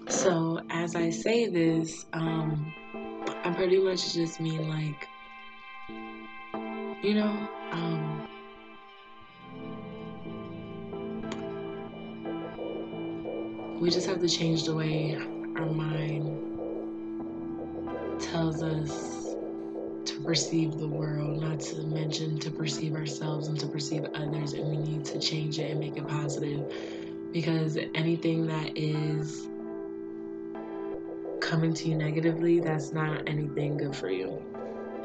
So 0.07 0.61
as 0.69 0.95
I 0.95 1.09
say 1.09 1.47
this, 1.49 2.05
um, 2.13 2.73
I 3.43 3.51
pretty 3.53 3.77
much 3.77 4.13
just 4.13 4.39
mean 4.39 4.69
like, 4.69 5.07
you 7.03 7.15
know, 7.15 7.47
um, 7.71 8.27
we 13.81 13.89
just 13.89 14.07
have 14.07 14.21
to 14.21 14.29
change 14.29 14.63
the 14.63 14.75
way 14.75 15.17
our 15.57 15.65
mind 15.65 16.45
tells 18.21 18.63
us 18.63 19.35
to 20.05 20.21
perceive 20.23 20.77
the 20.77 20.87
world, 20.87 21.41
not 21.41 21.59
to 21.59 21.83
mention 21.83 22.39
to 22.39 22.51
perceive 22.51 22.95
ourselves 22.95 23.47
and 23.47 23.59
to 23.59 23.67
perceive 23.67 24.05
others, 24.15 24.53
and 24.53 24.69
we 24.69 24.77
need 24.77 25.03
to 25.05 25.19
change 25.19 25.59
it 25.59 25.71
and 25.71 25.79
make 25.81 25.97
it 25.97 26.07
positive 26.07 26.71
because 27.31 27.77
anything 27.93 28.47
that 28.47 28.77
is 28.77 29.47
coming 31.39 31.73
to 31.73 31.89
you 31.89 31.95
negatively, 31.95 32.59
that's 32.59 32.91
not 32.91 33.27
anything 33.27 33.77
good 33.77 33.95
for 33.95 34.09
you. 34.09 34.41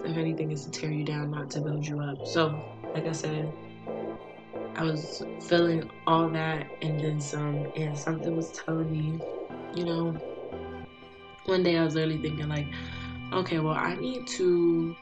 If 0.05 0.17
anything, 0.17 0.51
is 0.51 0.65
to 0.65 0.71
tear 0.71 0.91
you 0.91 1.05
down, 1.05 1.31
not 1.31 1.51
to 1.53 1.61
build 1.61 1.87
you 1.87 2.01
up. 2.01 2.27
So, 2.27 2.63
like 2.95 3.07
I 3.07 3.13
said, 3.13 3.51
I 4.77 4.85
was 4.85 5.23
feeling 5.49 5.91
all 6.07 6.29
that 6.31 6.67
and 6.83 7.01
then 7.01 7.21
some, 7.21 7.73
and 7.77 7.97
something 7.97 8.37
was 8.37 8.51
telling 8.53 8.91
me, 8.91 9.21
you 9.75 9.85
know, 9.85 10.17
one 11.47 11.63
day 11.63 11.79
I 11.79 11.85
was 11.85 11.95
literally 11.95 12.21
thinking, 12.21 12.49
like, 12.49 12.67
okay, 13.33 13.59
well, 13.59 13.75
I 13.75 13.95
need 13.97 14.27
to 14.29 14.95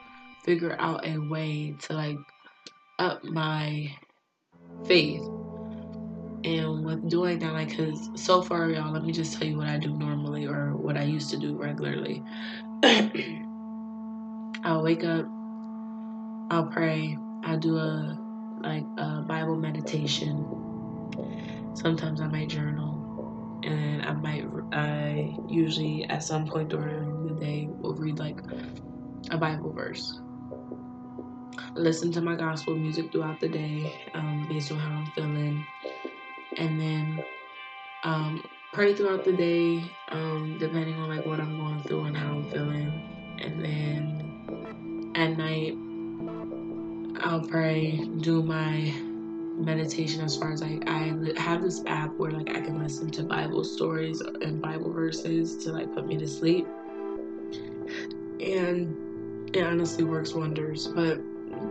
figure 0.45 0.77
out 0.79 1.07
a 1.07 1.19
way 1.19 1.75
to, 1.83 1.93
like, 1.95 2.19
up 2.99 3.25
my 3.25 3.91
faith 4.85 5.23
and 6.45 6.85
with 6.85 7.09
doing 7.09 7.39
that, 7.41 7.53
like, 7.53 7.77
cause 7.77 8.11
so 8.15 8.43
far, 8.43 8.71
y'all, 8.71 8.93
let 8.93 9.05
me 9.05 9.13
just 9.13 9.39
tell 9.39 9.47
you 9.47 9.57
what 9.57 9.69
I 9.69 9.79
do 9.79 9.91
normally 9.91 10.47
or 10.47 10.77
what 10.77 10.97
I 10.97 11.03
used 11.03 11.31
to 11.31 11.37
do 11.37 11.57
regularly. 11.57 12.23
I'll 14.65 14.83
wake 14.83 15.05
up, 15.05 15.27
I'll 16.51 16.67
pray, 16.67 17.17
I 17.45 17.57
do 17.57 17.77
a 17.77 18.19
like 18.63 18.85
a 18.99 19.23
Bible 19.23 19.57
meditation. 19.57 20.47
Sometimes 21.75 22.21
I 22.21 22.29
might 22.29 22.49
journal, 22.49 23.61
and 23.65 24.03
I 24.03 24.13
might 24.13 24.45
I 24.73 25.35
usually 25.49 26.05
at 26.05 26.23
some 26.23 26.47
point 26.47 26.69
during 26.69 27.27
the 27.27 27.35
day 27.35 27.69
will 27.81 27.95
read 27.95 28.19
like 28.19 28.39
a 29.31 29.39
Bible 29.39 29.73
verse. 29.73 30.21
Listen 31.75 32.13
to 32.13 32.21
my 32.21 32.37
gospel 32.37 32.77
music 32.77 33.11
throughout 33.13 33.41
the 33.41 33.49
day, 33.49 33.93
um, 34.15 34.47
based 34.49 34.71
on 34.73 34.79
how 34.79 34.99
I'm 34.99 35.07
feeling 35.07 35.67
and 36.57 36.81
then 36.81 37.23
um, 38.03 38.43
pray 38.73 38.95
throughout 38.95 39.25
the 39.25 39.33
day, 39.33 39.97
um, 40.09 40.57
depending 40.59 40.99
on 40.99 41.09
like 41.09 41.25
what 41.25 41.41
I'm 41.41 41.57
going 41.57 41.83
through 41.83 42.05
and 42.05 42.17
how 42.17 42.33
I'm 42.33 42.51
feeling. 42.51 43.39
And 43.39 43.65
then 43.65 45.13
at 45.15 45.37
night, 45.37 45.75
I'll 47.25 47.47
pray, 47.47 48.05
do 48.19 48.43
my 48.43 48.93
meditation 49.57 50.23
as 50.23 50.37
far 50.37 50.53
as 50.53 50.63
like 50.63 50.89
I 50.89 51.15
have 51.37 51.63
this 51.63 51.85
app 51.87 52.15
where 52.17 52.31
like 52.31 52.51
I 52.51 52.61
can 52.61 52.83
listen 52.83 53.11
to 53.13 53.23
Bible 53.23 53.63
stories 53.65 54.21
and 54.21 54.61
Bible 54.61 54.93
verses 54.93 55.57
to 55.65 55.73
like 55.73 55.93
put 55.95 56.07
me 56.07 56.17
to 56.17 56.27
sleep. 56.27 56.67
And 58.41 59.55
it 59.55 59.63
honestly 59.63 60.05
works 60.05 60.35
wonders. 60.35 60.89
But 60.89 61.21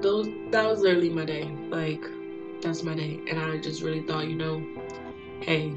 those 0.02 0.28
that 0.52 0.66
was 0.66 0.80
literally 0.80 1.10
my 1.10 1.26
day. 1.26 1.44
Like 1.70 2.04
that's 2.62 2.84
my 2.84 2.94
day. 2.94 3.20
And 3.28 3.40
I 3.40 3.58
just 3.58 3.82
really 3.82 4.02
thought, 4.02 4.28
you 4.28 4.36
know, 4.36 4.66
hey, 5.42 5.74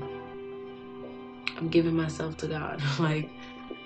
I'm 1.56 1.68
giving 1.68 1.96
myself 1.96 2.36
to 2.38 2.48
God. 2.48 2.82
like, 2.98 3.30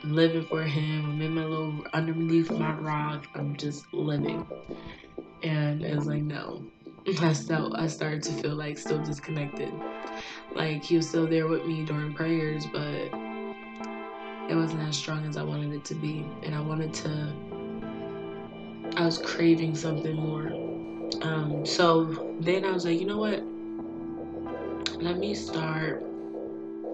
I'm 0.02 0.12
living 0.14 0.44
for 0.44 0.62
Him. 0.62 1.04
I'm 1.06 1.22
in 1.22 1.34
my 1.34 1.44
little, 1.44 1.84
underneath 1.92 2.50
my 2.50 2.72
rock. 2.74 3.26
I'm 3.34 3.56
just 3.56 3.92
living. 3.92 4.46
And 5.42 5.82
it 5.84 5.94
was 5.94 6.06
like, 6.06 6.22
no. 6.22 6.64
I, 7.20 7.34
felt, 7.34 7.74
I 7.78 7.86
started 7.86 8.22
to 8.24 8.32
feel 8.32 8.54
like 8.54 8.78
still 8.78 9.02
disconnected. 9.04 9.72
Like, 10.54 10.82
He 10.82 10.96
was 10.96 11.08
still 11.08 11.26
there 11.26 11.46
with 11.46 11.64
me 11.66 11.84
during 11.84 12.14
prayers, 12.14 12.66
but 12.66 13.10
it 14.48 14.54
wasn't 14.54 14.82
as 14.82 14.96
strong 14.96 15.26
as 15.26 15.36
I 15.36 15.42
wanted 15.42 15.72
it 15.72 15.84
to 15.86 15.94
be. 15.94 16.26
And 16.42 16.54
I 16.54 16.60
wanted 16.60 16.94
to, 16.94 17.32
I 18.96 19.04
was 19.04 19.18
craving 19.18 19.76
something 19.76 20.16
more. 20.16 20.67
Um, 21.22 21.64
so 21.66 22.36
then 22.40 22.64
I 22.64 22.72
was 22.72 22.84
like, 22.84 23.00
you 23.00 23.06
know 23.06 23.18
what? 23.18 23.42
Let 25.02 25.18
me 25.18 25.34
start 25.34 26.02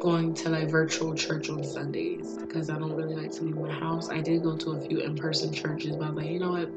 going 0.05 0.35
to 0.35 0.51
like 0.51 0.69
virtual 0.69 1.15
church 1.15 1.49
on 1.49 1.65
Sundays 1.65 2.37
because 2.37 2.69
I 2.69 2.79
don't 2.79 2.95
really 2.95 3.15
like 3.15 3.31
to 3.33 3.45
leave 3.45 3.57
my 3.57 3.73
house. 3.73 4.11
I 4.11 4.21
did 4.21 4.43
go 4.43 4.55
to 4.55 4.73
a 4.73 4.81
few 4.81 5.01
in 5.01 5.17
person 5.17 5.53
churches, 5.53 5.97
but 5.97 6.05
I 6.05 6.11
was 6.11 6.17
like, 6.19 6.31
you 6.31 6.39
know 6.39 6.53
what? 6.53 6.71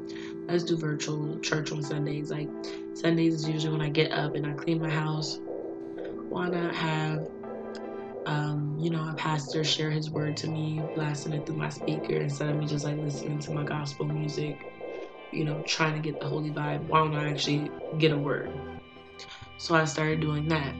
Let's 0.46 0.64
do 0.64 0.78
virtual 0.78 1.38
church 1.40 1.70
on 1.70 1.82
Sundays. 1.82 2.30
Like, 2.30 2.48
Sundays 2.94 3.34
is 3.34 3.46
usually 3.46 3.72
when 3.72 3.82
I 3.82 3.90
get 3.90 4.12
up 4.12 4.34
and 4.34 4.46
I 4.46 4.52
clean 4.52 4.80
my 4.80 4.88
house. 4.88 5.38
Why 6.30 6.48
not 6.48 6.74
have, 6.74 7.28
um, 8.24 8.76
you 8.80 8.88
know, 8.88 9.06
a 9.10 9.14
pastor 9.14 9.62
share 9.62 9.90
his 9.90 10.10
word 10.10 10.36
to 10.38 10.48
me, 10.48 10.82
blasting 10.94 11.34
it 11.34 11.44
through 11.44 11.56
my 11.56 11.68
speaker 11.68 12.14
instead 12.14 12.48
of 12.48 12.56
me 12.56 12.66
just 12.66 12.86
like 12.86 12.96
listening 12.96 13.38
to 13.40 13.52
my 13.52 13.64
gospel 13.64 14.06
music, 14.06 14.58
you 15.32 15.44
know, 15.44 15.62
trying 15.66 15.94
to 15.94 16.00
get 16.00 16.20
the 16.20 16.26
holy 16.26 16.50
vibe. 16.50 16.88
Why 16.88 16.98
don't 16.98 17.14
I 17.14 17.30
actually 17.30 17.70
get 17.98 18.12
a 18.12 18.18
word? 18.18 18.50
So 19.58 19.74
I 19.74 19.84
started 19.84 20.20
doing 20.20 20.48
that 20.48 20.74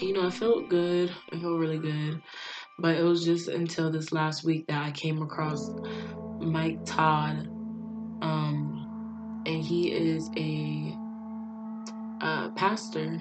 you 0.00 0.12
know, 0.12 0.26
it 0.26 0.34
felt 0.34 0.68
good. 0.68 1.12
It 1.32 1.40
felt 1.40 1.58
really 1.58 1.78
good. 1.78 2.22
But 2.78 2.96
it 2.96 3.02
was 3.02 3.24
just 3.24 3.48
until 3.48 3.90
this 3.90 4.12
last 4.12 4.44
week 4.44 4.66
that 4.68 4.82
I 4.82 4.90
came 4.90 5.22
across 5.22 5.70
Mike 6.40 6.78
Todd. 6.84 7.48
Um, 8.22 9.42
and 9.46 9.62
he 9.62 9.92
is 9.92 10.30
a 10.36 10.94
uh, 12.24 12.50
pastor. 12.50 13.20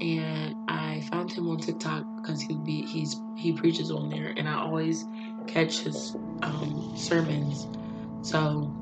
And 0.00 0.54
I 0.68 1.06
found 1.10 1.32
him 1.32 1.48
on 1.48 1.58
TikTok 1.58 2.04
because 2.16 2.40
he 2.40 2.56
be 2.64 2.82
he's 2.82 3.20
he 3.36 3.52
preaches 3.52 3.90
on 3.90 4.08
there, 4.08 4.34
and 4.36 4.48
I 4.48 4.54
always 4.54 5.04
catch 5.46 5.80
his 5.80 6.16
um, 6.42 6.92
sermons. 6.96 7.66
So 8.22 8.72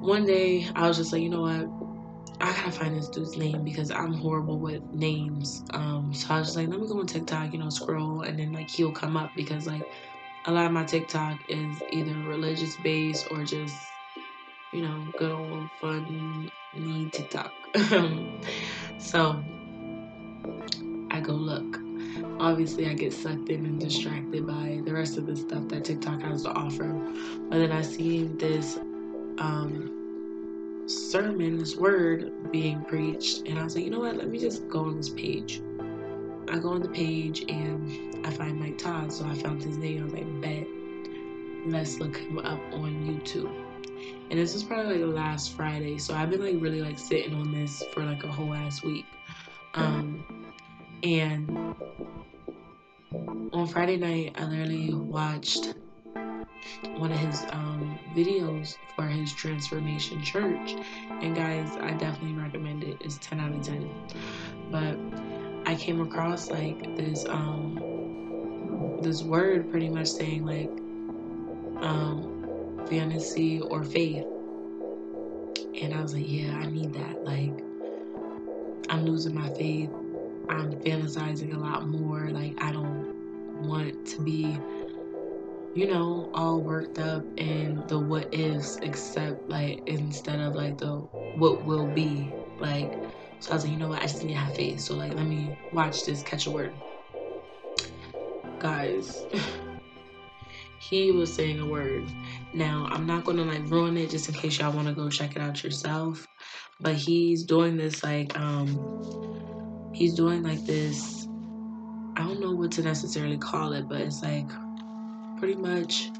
one 0.00 0.24
day 0.24 0.68
I 0.74 0.88
was 0.88 0.96
just 0.96 1.12
like, 1.12 1.22
you 1.22 1.28
know 1.28 1.42
what? 1.42 1.68
I 2.40 2.52
gotta 2.52 2.70
find 2.70 2.96
this 2.96 3.08
dude's 3.08 3.36
name 3.36 3.64
because 3.64 3.90
I'm 3.90 4.14
horrible 4.14 4.58
with 4.58 4.82
names. 4.92 5.64
Um, 5.70 6.14
so 6.14 6.34
I 6.34 6.38
was 6.38 6.48
just 6.48 6.56
like, 6.56 6.68
let 6.68 6.80
me 6.80 6.86
go 6.86 7.00
on 7.00 7.06
TikTok, 7.06 7.52
you 7.52 7.58
know, 7.58 7.68
scroll, 7.68 8.22
and 8.22 8.38
then 8.38 8.52
like 8.52 8.70
he'll 8.70 8.92
come 8.92 9.16
up 9.16 9.34
because 9.34 9.66
like 9.66 9.82
a 10.44 10.52
lot 10.52 10.66
of 10.66 10.72
my 10.72 10.84
TikTok 10.84 11.40
is 11.48 11.82
either 11.90 12.14
religious 12.20 12.76
based 12.76 13.26
or 13.30 13.44
just 13.44 13.92
you 14.72 14.82
know 14.82 15.12
good 15.18 15.32
old 15.32 15.68
fun 15.80 16.48
need 16.72 17.12
TikTok. 17.12 17.52
so 18.98 19.44
I 21.10 21.20
go 21.20 21.32
look. 21.32 21.87
Obviously, 22.40 22.86
I 22.88 22.94
get 22.94 23.12
sucked 23.12 23.48
in 23.48 23.64
and 23.66 23.80
distracted 23.80 24.46
by 24.46 24.80
the 24.84 24.92
rest 24.92 25.18
of 25.18 25.26
the 25.26 25.36
stuff 25.36 25.68
that 25.68 25.84
TikTok 25.84 26.20
has 26.22 26.42
to 26.42 26.50
offer. 26.50 26.88
But 27.48 27.58
then 27.58 27.72
I 27.72 27.82
see 27.82 28.24
this 28.24 28.76
um, 29.38 30.84
sermon, 30.86 31.58
this 31.58 31.76
word 31.76 32.50
being 32.50 32.84
preached, 32.84 33.46
and 33.46 33.58
I 33.58 33.64
was 33.64 33.74
like, 33.74 33.84
you 33.84 33.90
know 33.90 34.00
what? 34.00 34.16
Let 34.16 34.28
me 34.28 34.38
just 34.38 34.68
go 34.68 34.80
on 34.80 34.96
this 34.96 35.08
page. 35.08 35.60
I 36.48 36.58
go 36.58 36.70
on 36.70 36.80
the 36.80 36.88
page 36.88 37.44
and 37.48 38.26
I 38.26 38.30
find 38.30 38.58
Mike 38.58 38.78
Todd, 38.78 39.12
so 39.12 39.26
I 39.26 39.34
found 39.34 39.62
his 39.62 39.76
name. 39.76 40.00
I 40.00 40.04
was 40.04 40.14
like, 40.14 40.40
bet. 40.40 40.66
Let's 41.66 41.98
look 41.98 42.16
him 42.16 42.38
up 42.38 42.60
on 42.72 43.04
YouTube. 43.04 43.52
And 44.30 44.38
this 44.38 44.54
was 44.54 44.62
probably 44.62 44.92
like 44.92 45.00
the 45.00 45.06
last 45.06 45.52
Friday, 45.52 45.98
so 45.98 46.14
I've 46.14 46.30
been 46.30 46.42
like 46.42 46.62
really 46.62 46.80
like 46.80 46.98
sitting 46.98 47.34
on 47.34 47.52
this 47.52 47.82
for 47.92 48.04
like 48.04 48.24
a 48.24 48.28
whole 48.28 48.54
ass 48.54 48.82
week. 48.82 49.06
Um, 49.74 50.24
and 51.02 51.74
on 53.52 53.66
Friday 53.66 53.96
night, 53.96 54.34
I 54.38 54.44
literally 54.44 54.94
watched 54.94 55.74
one 56.96 57.12
of 57.12 57.18
his 57.18 57.44
um, 57.50 57.98
videos 58.14 58.76
for 58.96 59.06
his 59.06 59.32
transformation 59.32 60.22
church 60.22 60.74
and 61.22 61.34
guys 61.34 61.70
i 61.80 61.92
definitely 61.92 62.34
recommend 62.34 62.82
it 62.84 62.96
it's 63.00 63.18
10 63.18 63.40
out 63.40 63.52
of 63.54 63.62
10 63.62 63.90
but 64.70 64.96
i 65.70 65.74
came 65.74 66.00
across 66.00 66.50
like 66.50 66.96
this 66.96 67.24
um 67.26 68.98
this 69.02 69.22
word 69.22 69.70
pretty 69.70 69.88
much 69.88 70.08
saying 70.08 70.44
like 70.44 70.70
um 71.82 72.84
fantasy 72.88 73.60
or 73.60 73.84
faith 73.84 74.26
And 75.80 75.94
I 75.94 76.02
was 76.02 76.14
like, 76.14 76.24
yeah, 76.26 76.56
I 76.56 76.66
need 76.66 76.92
that. 76.94 77.24
Like, 77.24 77.52
I'm 78.88 79.04
losing 79.04 79.34
my 79.34 79.48
faith. 79.50 79.90
I'm 80.48 80.72
fantasizing 80.80 81.54
a 81.54 81.58
lot 81.58 81.86
more. 81.86 82.30
Like, 82.30 82.62
I 82.62 82.72
don't 82.72 83.62
want 83.66 84.06
to 84.06 84.22
be, 84.22 84.58
you 85.74 85.86
know, 85.86 86.30
all 86.34 86.60
worked 86.60 86.98
up 86.98 87.24
in 87.36 87.84
the 87.86 87.98
what 87.98 88.32
ifs, 88.32 88.76
except 88.82 89.48
like 89.48 89.82
instead 89.86 90.40
of 90.40 90.54
like 90.54 90.78
the 90.78 90.96
what 91.36 91.64
will 91.64 91.86
be. 91.86 92.32
Like, 92.58 92.92
so 93.40 93.52
I 93.52 93.54
was 93.54 93.64
like, 93.64 93.72
you 93.72 93.78
know 93.78 93.88
what? 93.88 94.00
I 94.00 94.06
just 94.06 94.24
need 94.24 94.32
to 94.32 94.38
have 94.38 94.54
faith. 94.54 94.80
So, 94.80 94.94
like, 94.94 95.14
let 95.14 95.26
me 95.26 95.56
watch 95.72 96.04
this, 96.04 96.22
catch 96.22 96.46
a 96.46 96.50
word. 96.50 96.74
Guys, 98.58 99.24
he 100.80 101.12
was 101.12 101.32
saying 101.32 101.60
a 101.60 101.66
word. 101.66 102.04
Now, 102.54 102.88
I'm 102.90 103.06
not 103.06 103.24
gonna 103.24 103.44
like 103.44 103.68
ruin 103.70 103.96
it 103.96 104.10
just 104.10 104.28
in 104.28 104.34
case 104.34 104.58
y'all 104.58 104.72
wanna 104.72 104.92
go 104.92 105.08
check 105.08 105.36
it 105.36 105.42
out 105.42 105.62
yourself. 105.62 106.26
But 106.80 106.94
he's 106.94 107.44
doing 107.44 107.76
this 107.76 108.02
like, 108.02 108.38
um, 108.38 109.57
he's 109.92 110.14
doing 110.14 110.42
like 110.42 110.64
this. 110.64 111.26
I 112.16 112.22
don't 112.22 112.40
know 112.40 112.52
what 112.52 112.72
to 112.72 112.82
necessarily 112.82 113.38
call 113.38 113.72
it, 113.72 113.88
but 113.88 114.00
it's 114.00 114.22
like 114.22 114.48
pretty 115.38 115.54
much 115.54 116.10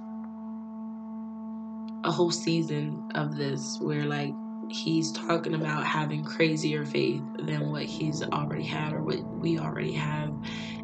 a 2.05 2.11
whole 2.11 2.31
season 2.31 3.11
of 3.15 3.37
this 3.37 3.79
where 3.81 4.05
like 4.05 4.33
he's 4.71 5.13
talking 5.13 5.55
about 5.55 5.85
having 5.85 6.25
crazier 6.25 6.85
faith 6.85 7.23
than 7.39 7.71
what 7.71 7.83
he's 7.85 8.23
already 8.23 8.65
had 8.65 8.93
or 8.93 9.03
what 9.03 9.21
we 9.39 9.59
already 9.59 9.93
have, 9.93 10.33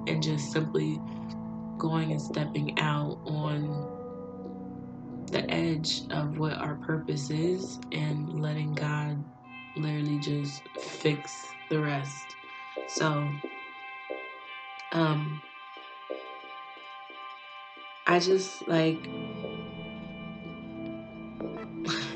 and 0.06 0.22
just 0.22 0.52
simply 0.52 0.98
going 1.78 2.12
and 2.12 2.20
stepping 2.20 2.78
out 2.78 3.18
on 3.26 3.90
the 5.30 5.48
edge 5.50 6.02
of 6.10 6.38
what 6.38 6.54
our 6.54 6.76
purpose 6.76 7.30
is 7.30 7.78
and 7.92 8.40
letting 8.40 8.74
God 8.74 9.22
literally 9.76 10.18
just 10.18 10.68
fix 10.78 11.54
the 11.68 11.80
rest. 11.80 12.36
So, 12.86 13.34
um, 14.92 15.40
I 18.06 18.18
just 18.18 18.68
like, 18.68 19.06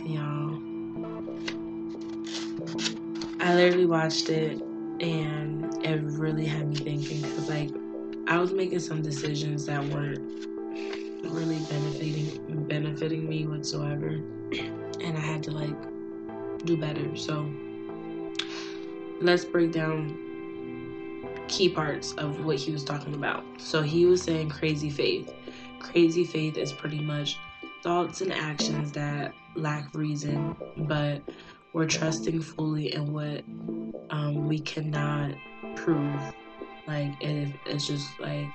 y'all, 0.04 0.58
I 3.40 3.54
literally 3.54 3.86
watched 3.86 4.28
it 4.28 4.60
and 5.00 5.64
it 5.84 6.02
really 6.02 6.44
had 6.44 6.68
me 6.68 6.76
thinking 6.76 7.22
because, 7.22 7.48
like, 7.48 7.70
I 8.26 8.38
was 8.38 8.52
making 8.52 8.80
some 8.80 9.00
decisions 9.00 9.64
that 9.66 9.82
weren't 9.84 10.18
really 11.24 11.58
benefiting 11.60 12.66
benefiting 12.68 13.26
me 13.28 13.46
whatsoever, 13.46 14.08
and 14.08 15.16
I 15.16 15.20
had 15.20 15.42
to 15.44 15.50
like 15.50 15.76
do 16.64 16.76
better. 16.76 17.16
So 17.16 17.50
let's 19.20 19.46
break 19.46 19.72
down 19.72 20.27
key 21.48 21.68
parts 21.68 22.12
of 22.14 22.44
what 22.44 22.56
he 22.56 22.70
was 22.70 22.84
talking 22.84 23.14
about. 23.14 23.44
So 23.58 23.82
he 23.82 24.06
was 24.06 24.22
saying 24.22 24.50
crazy 24.50 24.90
faith. 24.90 25.34
Crazy 25.80 26.24
faith 26.24 26.56
is 26.56 26.72
pretty 26.72 27.00
much 27.00 27.38
thoughts 27.82 28.20
and 28.20 28.32
actions 28.32 28.92
that 28.92 29.34
lack 29.54 29.94
reason, 29.94 30.54
but 30.76 31.22
we're 31.72 31.86
trusting 31.86 32.40
fully 32.40 32.94
in 32.94 33.12
what 33.12 33.44
um, 34.10 34.48
we 34.48 34.58
cannot 34.58 35.32
prove 35.76 36.20
like 36.86 37.12
it, 37.20 37.54
it's 37.66 37.86
just 37.86 38.18
like 38.18 38.48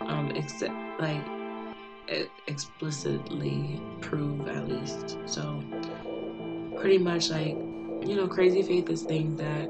um 0.00 0.30
except 0.30 0.72
like 1.00 1.20
explicitly 2.46 3.80
prove 4.00 4.46
at 4.48 4.68
least 4.68 5.18
so 5.26 5.62
pretty 6.76 6.98
much 6.98 7.30
like 7.30 7.56
you 8.06 8.14
know 8.14 8.28
crazy 8.28 8.62
faith 8.62 8.88
is 8.88 9.02
things 9.02 9.36
that 9.38 9.68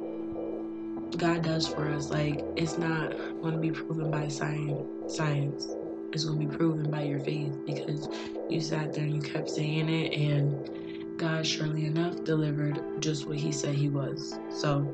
god 1.16 1.42
does 1.42 1.66
for 1.68 1.88
us 1.88 2.11
like 2.11 2.44
it's 2.57 2.79
not 2.79 3.14
going 3.40 3.52
to 3.52 3.61
be 3.61 3.70
proven 3.70 4.11
by 4.11 4.29
science 4.29 4.83
science 5.14 5.68
it's 6.12 6.24
going 6.24 6.38
to 6.38 6.46
be 6.46 6.57
proven 6.57 6.90
by 6.90 7.02
your 7.02 7.20
faith 7.20 7.52
because 7.64 8.09
you 8.48 8.61
sat 8.61 8.92
there 8.92 9.05
and 9.05 9.14
you 9.14 9.20
kept 9.20 9.50
saying 9.50 9.88
it 9.88 10.12
and 10.12 11.18
god 11.18 11.46
surely 11.46 11.87
enough 11.87 12.22
delivered 12.24 12.83
just 13.00 13.26
what 13.26 13.37
he 13.37 13.52
said 13.52 13.74
he 13.74 13.88
was 13.88 14.38
so 14.50 14.92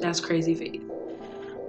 that's 0.00 0.20
crazy 0.20 0.54
faith 0.54 0.82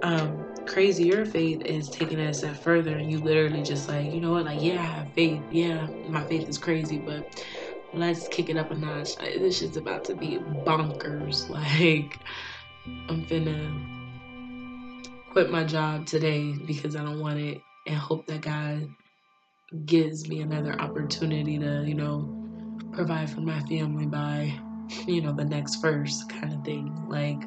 um, 0.02 0.52
crazier 0.66 1.24
faith 1.24 1.62
is 1.62 1.88
taking 1.88 2.18
it 2.18 2.28
a 2.30 2.34
step 2.34 2.56
further 2.56 2.96
and 2.96 3.10
you 3.10 3.20
literally 3.20 3.62
just 3.62 3.88
like, 3.88 4.12
you 4.12 4.20
know 4.20 4.32
what, 4.32 4.44
like, 4.44 4.60
yeah, 4.60 4.80
I 4.80 4.84
have 4.84 5.12
faith. 5.14 5.42
Yeah, 5.50 5.86
my 6.08 6.24
faith 6.24 6.48
is 6.48 6.58
crazy, 6.58 6.98
but 6.98 7.44
let's 7.92 8.28
kick 8.28 8.48
it 8.48 8.56
up 8.56 8.70
a 8.70 8.74
notch. 8.74 9.16
This 9.16 9.58
shit's 9.58 9.76
about 9.76 10.04
to 10.04 10.14
be 10.14 10.38
bonkers. 10.38 11.48
Like, 11.52 12.18
I'm 13.08 13.24
finna 13.26 13.70
quit 15.30 15.50
my 15.50 15.64
job 15.64 16.06
today 16.06 16.54
because 16.66 16.96
I 16.96 17.04
don't 17.04 17.20
want 17.20 17.38
it 17.38 17.60
and 17.86 17.96
hope 17.96 18.26
that 18.26 18.42
God 18.42 18.88
gives 19.86 20.28
me 20.28 20.40
another 20.40 20.78
opportunity 20.80 21.58
to, 21.58 21.84
you 21.86 21.94
know, 21.94 22.28
provide 22.92 23.30
for 23.30 23.40
my 23.40 23.60
family 23.60 24.06
by, 24.06 24.52
you 25.06 25.22
know, 25.22 25.32
the 25.32 25.44
next 25.44 25.76
first 25.76 26.28
kind 26.28 26.52
of 26.52 26.64
thing. 26.64 27.08
Like, 27.08 27.40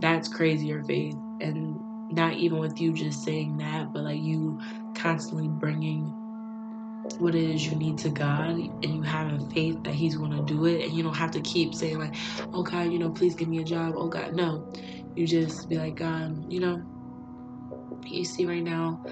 that's 0.00 0.28
crazier 0.28 0.82
faith 0.82 1.14
and 1.40 1.78
not 2.12 2.34
even 2.34 2.58
with 2.58 2.80
you 2.80 2.92
just 2.92 3.22
saying 3.24 3.56
that 3.56 3.92
but 3.92 4.02
like 4.02 4.20
you 4.20 4.58
constantly 4.94 5.48
bringing 5.48 6.12
what 7.18 7.34
it 7.34 7.50
is 7.50 7.66
you 7.66 7.76
need 7.76 7.98
to 7.98 8.10
God 8.10 8.50
and 8.50 8.84
you 8.84 9.02
having 9.02 9.50
faith 9.50 9.82
that 9.84 9.94
He's 9.94 10.16
going 10.16 10.32
to 10.32 10.42
do 10.42 10.66
it. 10.66 10.84
And 10.84 10.92
you 10.92 11.02
don't 11.02 11.16
have 11.16 11.32
to 11.32 11.40
keep 11.42 11.74
saying, 11.74 11.98
like, 11.98 12.14
oh 12.54 12.62
God, 12.62 12.92
you 12.92 12.98
know, 12.98 13.10
please 13.10 13.34
give 13.34 13.48
me 13.48 13.60
a 13.60 13.64
job. 13.64 13.94
Oh 13.96 14.08
God, 14.08 14.34
no. 14.34 14.72
You 15.16 15.26
just 15.26 15.68
be 15.68 15.78
like, 15.78 15.96
God, 15.96 16.52
you 16.52 16.60
know, 16.60 16.82
you 18.04 18.24
see 18.24 18.46
right 18.46 18.62
now, 18.64 19.02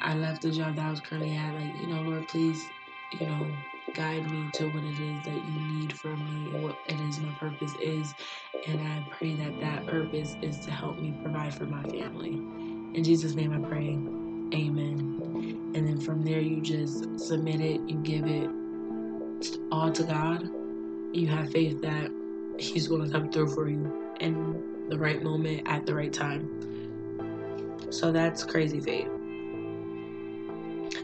I 0.00 0.14
left 0.14 0.42
the 0.42 0.50
job 0.50 0.76
that 0.76 0.86
I 0.86 0.90
was 0.90 1.00
currently 1.00 1.36
at. 1.36 1.54
Like, 1.54 1.74
you 1.76 1.88
know, 1.88 2.02
Lord, 2.02 2.28
please, 2.28 2.72
you 3.12 3.26
know, 3.26 3.56
guide 3.94 4.30
me 4.30 4.50
to 4.54 4.68
what 4.68 4.84
it 4.84 5.00
is 5.00 5.24
that 5.24 5.44
you 5.44 5.60
need 5.60 5.92
from 5.98 6.24
me 6.24 6.50
and 6.52 6.62
what 6.62 6.78
it 6.86 7.00
is 7.00 7.20
my 7.20 7.32
purpose 7.32 7.74
is. 7.80 8.14
And 8.66 8.80
I 8.80 9.02
pray 9.10 9.36
that 9.36 9.60
that 9.60 9.86
purpose 9.86 10.36
is 10.42 10.60
to 10.60 10.70
help 10.70 10.98
me 11.00 11.14
provide 11.22 11.54
for 11.54 11.66
my 11.66 11.82
family. 11.84 12.32
In 12.94 13.02
Jesus' 13.04 13.34
name 13.34 13.52
I 13.52 13.68
pray. 13.68 13.98
Amen. 14.54 15.17
And 15.74 15.86
then 15.86 16.00
from 16.00 16.22
there, 16.22 16.40
you 16.40 16.60
just 16.60 17.20
submit 17.20 17.60
it, 17.60 17.80
you 17.86 17.96
give 17.98 18.26
it 18.26 18.48
all 19.70 19.92
to 19.92 20.02
God. 20.02 20.48
You 21.12 21.28
have 21.28 21.50
faith 21.50 21.80
that 21.82 22.10
He's 22.58 22.88
going 22.88 23.04
to 23.04 23.10
come 23.10 23.30
through 23.30 23.48
for 23.54 23.68
you 23.68 24.14
in 24.20 24.62
the 24.88 24.98
right 24.98 25.22
moment 25.22 25.62
at 25.66 25.86
the 25.86 25.94
right 25.94 26.12
time. 26.12 26.48
So 27.90 28.12
that's 28.12 28.44
crazy 28.44 28.80
faith. 28.80 29.08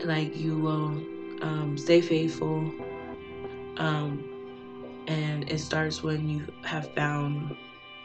Like 0.04 0.36
you 0.36 0.58
will 0.58 1.02
um, 1.42 1.76
stay 1.78 2.00
faithful. 2.00 2.72
Um, 3.76 4.24
and 5.06 5.50
it 5.50 5.58
starts 5.58 6.02
when 6.02 6.28
you 6.28 6.46
have 6.62 6.92
found 6.94 7.56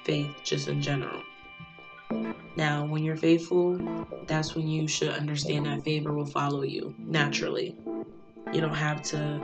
faith 0.04 0.36
just 0.44 0.68
in 0.68 0.82
general. 0.82 1.24
Now, 2.56 2.86
when 2.86 3.04
you're 3.04 3.16
faithful, 3.16 3.80
that's 4.28 4.56
when 4.56 4.68
you 4.68 4.88
should 4.88 5.10
understand 5.10 5.66
that 5.66 5.84
favor 5.84 6.14
will 6.14 6.26
follow 6.26 6.64
you 6.64 6.94
naturally. 6.98 7.76
You 8.52 8.62
don't 8.62 8.74
have 8.76 9.02
to 9.04 9.42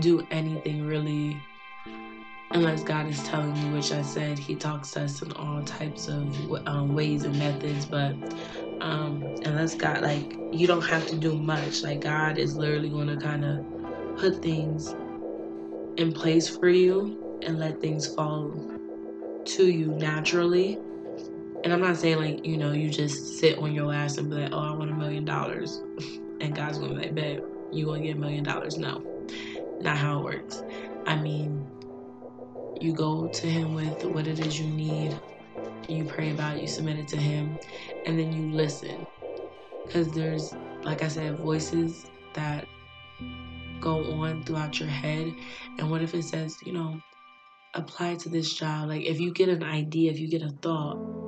do 0.00 0.26
anything 0.30 0.86
really 0.86 1.36
unless 2.50 2.82
God 2.82 3.06
is 3.06 3.22
telling 3.24 3.56
you, 3.56 3.72
which 3.72 3.92
I 3.92 4.02
said 4.02 4.38
He 4.38 4.54
talks 4.54 4.92
to 4.92 5.02
us 5.02 5.22
in 5.22 5.32
all 5.32 5.62
types 5.62 6.08
of 6.08 6.66
um, 6.66 6.94
ways 6.94 7.24
and 7.24 7.38
methods. 7.38 7.84
But 7.84 8.14
um, 8.80 9.22
unless 9.44 9.74
God, 9.74 10.02
like, 10.02 10.36
you 10.52 10.66
don't 10.66 10.84
have 10.84 11.06
to 11.08 11.16
do 11.16 11.34
much. 11.34 11.82
Like, 11.82 12.00
God 12.00 12.38
is 12.38 12.56
literally 12.56 12.88
going 12.88 13.08
to 13.08 13.16
kind 13.16 13.44
of 13.44 13.64
put 14.18 14.42
things 14.42 14.94
in 15.96 16.12
place 16.12 16.48
for 16.48 16.68
you 16.68 17.40
and 17.42 17.58
let 17.58 17.80
things 17.80 18.12
fall 18.14 18.52
to 19.44 19.70
you 19.70 19.88
naturally. 19.88 20.78
And 21.66 21.72
I'm 21.72 21.80
not 21.80 21.96
saying, 21.96 22.18
like, 22.18 22.46
you 22.46 22.56
know, 22.56 22.70
you 22.70 22.88
just 22.88 23.40
sit 23.40 23.58
on 23.58 23.72
your 23.74 23.92
ass 23.92 24.18
and 24.18 24.30
be 24.30 24.36
like, 24.36 24.52
oh, 24.52 24.58
I 24.60 24.70
want 24.70 24.88
a 24.88 24.94
million 24.94 25.24
dollars. 25.24 25.82
And 26.40 26.54
God's 26.54 26.78
to 26.78 26.88
be 26.88 26.94
like, 26.94 27.42
you 27.72 27.92
to 27.92 28.00
get 28.00 28.14
a 28.14 28.18
million 28.20 28.44
dollars. 28.44 28.78
No, 28.78 29.02
not 29.80 29.96
how 29.96 30.20
it 30.20 30.24
works. 30.24 30.62
I 31.06 31.16
mean, 31.16 31.66
you 32.80 32.92
go 32.92 33.26
to 33.26 33.46
Him 33.48 33.74
with 33.74 34.04
what 34.04 34.28
it 34.28 34.38
is 34.38 34.60
you 34.60 34.68
need 34.68 35.18
you 35.88 36.04
pray 36.04 36.30
about 36.30 36.56
it, 36.56 36.62
you 36.62 36.68
submit 36.68 37.00
it 37.00 37.08
to 37.08 37.16
Him, 37.16 37.58
and 38.04 38.16
then 38.16 38.32
you 38.32 38.54
listen. 38.54 39.04
Because 39.84 40.12
there's, 40.12 40.54
like 40.84 41.02
I 41.02 41.08
said, 41.08 41.36
voices 41.36 42.06
that 42.34 42.64
go 43.80 44.04
on 44.22 44.44
throughout 44.44 44.78
your 44.78 44.88
head. 44.88 45.34
And 45.78 45.90
what 45.90 46.00
if 46.00 46.14
it 46.14 46.22
says, 46.22 46.58
you 46.64 46.74
know, 46.74 47.00
apply 47.74 48.14
to 48.16 48.28
this 48.28 48.54
job? 48.54 48.88
Like, 48.88 49.04
if 49.04 49.18
you 49.18 49.32
get 49.32 49.48
an 49.48 49.64
idea, 49.64 50.12
if 50.12 50.20
you 50.20 50.28
get 50.28 50.42
a 50.42 50.50
thought, 50.62 51.25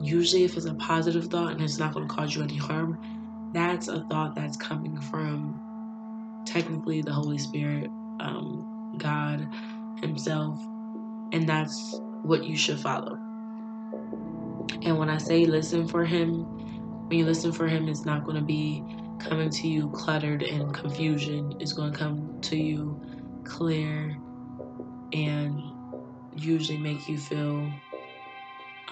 usually 0.00 0.44
if 0.44 0.56
it's 0.56 0.66
a 0.66 0.74
positive 0.74 1.26
thought 1.26 1.52
and 1.52 1.62
it's 1.62 1.78
not 1.78 1.94
going 1.94 2.08
to 2.08 2.14
cause 2.14 2.34
you 2.34 2.42
any 2.42 2.56
harm, 2.56 2.98
that's 3.54 3.88
a 3.88 4.02
thought 4.10 4.34
that's 4.34 4.56
coming 4.56 5.00
from 5.00 5.60
technically 6.46 7.02
the 7.02 7.12
Holy 7.12 7.38
Spirit, 7.38 7.88
um, 8.20 8.94
God, 8.98 9.48
himself, 10.00 10.60
and 11.32 11.48
that's 11.48 12.00
what 12.22 12.44
you 12.44 12.56
should 12.56 12.80
follow. 12.80 13.16
And 14.82 14.98
when 14.98 15.10
I 15.10 15.18
say 15.18 15.44
listen 15.44 15.86
for 15.88 16.04
him, 16.04 16.46
when 17.08 17.18
you 17.18 17.24
listen 17.26 17.52
for 17.52 17.68
him, 17.68 17.88
it's 17.88 18.04
not 18.06 18.24
going 18.24 18.36
to 18.36 18.44
be 18.44 18.82
coming 19.18 19.50
to 19.50 19.68
you 19.68 19.90
cluttered 19.90 20.42
and 20.42 20.74
confusion. 20.74 21.54
It's 21.60 21.72
going 21.72 21.92
to 21.92 21.98
come 21.98 22.40
to 22.42 22.56
you 22.56 23.00
clear 23.44 24.16
and 25.12 25.60
usually 26.36 26.78
make 26.78 27.08
you 27.08 27.18
feel 27.18 27.82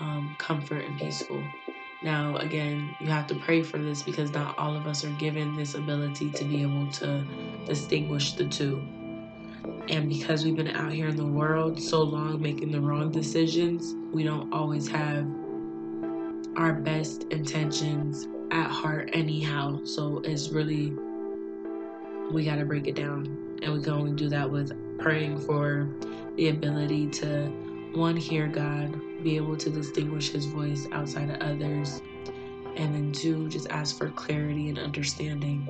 um, 0.01 0.35
comfort 0.39 0.85
and 0.85 0.99
peaceful. 0.99 1.43
Now, 2.03 2.37
again, 2.37 2.95
you 3.01 3.09
have 3.09 3.27
to 3.27 3.35
pray 3.35 3.63
for 3.63 3.79
this 3.79 4.03
because 4.03 4.31
not 4.31 4.57
all 4.57 4.77
of 4.77 4.87
us 4.87 5.05
are 5.05 5.11
given 5.11 5.57
this 5.57 5.75
ability 5.75 6.31
to 6.31 6.45
be 6.45 6.63
able 6.63 6.87
to 6.93 7.25
distinguish 7.67 8.33
the 8.33 8.47
two. 8.47 8.81
And 9.89 10.09
because 10.09 10.45
we've 10.45 10.55
been 10.55 10.69
out 10.69 10.93
here 10.93 11.09
in 11.09 11.17
the 11.17 11.27
world 11.27 11.81
so 11.83 12.03
long 12.03 12.41
making 12.41 12.71
the 12.71 12.81
wrong 12.81 13.11
decisions, 13.11 13.95
we 14.13 14.23
don't 14.23 14.53
always 14.53 14.87
have 14.89 15.27
our 16.57 16.73
best 16.73 17.25
intentions 17.25 18.29
at 18.51 18.71
heart, 18.71 19.11
anyhow. 19.13 19.85
So 19.85 20.21
it's 20.25 20.51
really, 20.51 20.93
we 22.31 22.45
got 22.45 22.57
to 22.57 22.65
break 22.65 22.87
it 22.87 22.95
down. 22.95 23.27
And 23.63 23.73
we 23.73 23.83
can 23.83 23.93
only 23.93 24.13
do 24.13 24.29
that 24.29 24.49
with 24.49 24.73
praying 24.99 25.41
for 25.41 25.89
the 26.37 26.51
ability 26.51 27.09
to, 27.09 27.47
one, 27.95 28.17
hear 28.17 28.47
God, 28.47 29.01
be 29.23 29.37
able 29.37 29.57
to 29.57 29.71
distinguish 29.71 30.31
his 30.31 30.47
voice 30.47 30.87
outside 30.93 31.31
of 31.31 31.41
others. 31.41 32.01
And 32.77 32.95
then 32.95 33.13
two, 33.13 33.49
just 33.49 33.69
ask 33.71 33.99
for 33.99 34.11
clarity 34.11 34.69
and 34.69 34.79
understanding. 34.79 35.69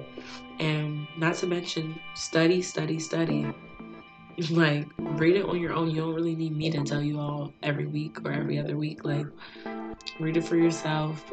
And 0.58 1.06
not 1.16 1.34
to 1.36 1.46
mention, 1.46 1.98
study, 2.14 2.62
study, 2.62 2.98
study. 2.98 3.46
Like, 4.50 4.86
read 4.98 5.34
it 5.34 5.44
on 5.46 5.60
your 5.60 5.72
own. 5.72 5.90
You 5.90 6.02
don't 6.02 6.14
really 6.14 6.36
need 6.36 6.56
me 6.56 6.70
to 6.70 6.84
tell 6.84 7.02
you 7.02 7.18
all 7.18 7.52
every 7.64 7.86
week 7.86 8.24
or 8.24 8.30
every 8.30 8.56
other 8.56 8.76
week. 8.76 9.04
Like, 9.04 9.26
read 10.20 10.36
it 10.36 10.44
for 10.44 10.54
yourself. 10.54 11.24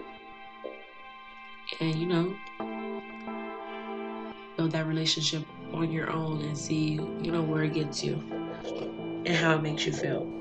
And, 1.80 1.94
you 1.94 2.08
know, 2.08 2.36
build 4.58 4.72
that 4.72 4.88
relationship 4.88 5.46
on 5.72 5.92
your 5.92 6.10
own 6.10 6.42
and 6.42 6.58
see, 6.58 6.94
you 7.22 7.32
know, 7.32 7.44
where 7.44 7.64
it 7.64 7.74
gets 7.74 8.04
you 8.04 8.16
and 9.26 9.36
how 9.36 9.56
it 9.56 9.62
makes 9.62 9.86
you 9.86 9.94
feel. 9.94 10.35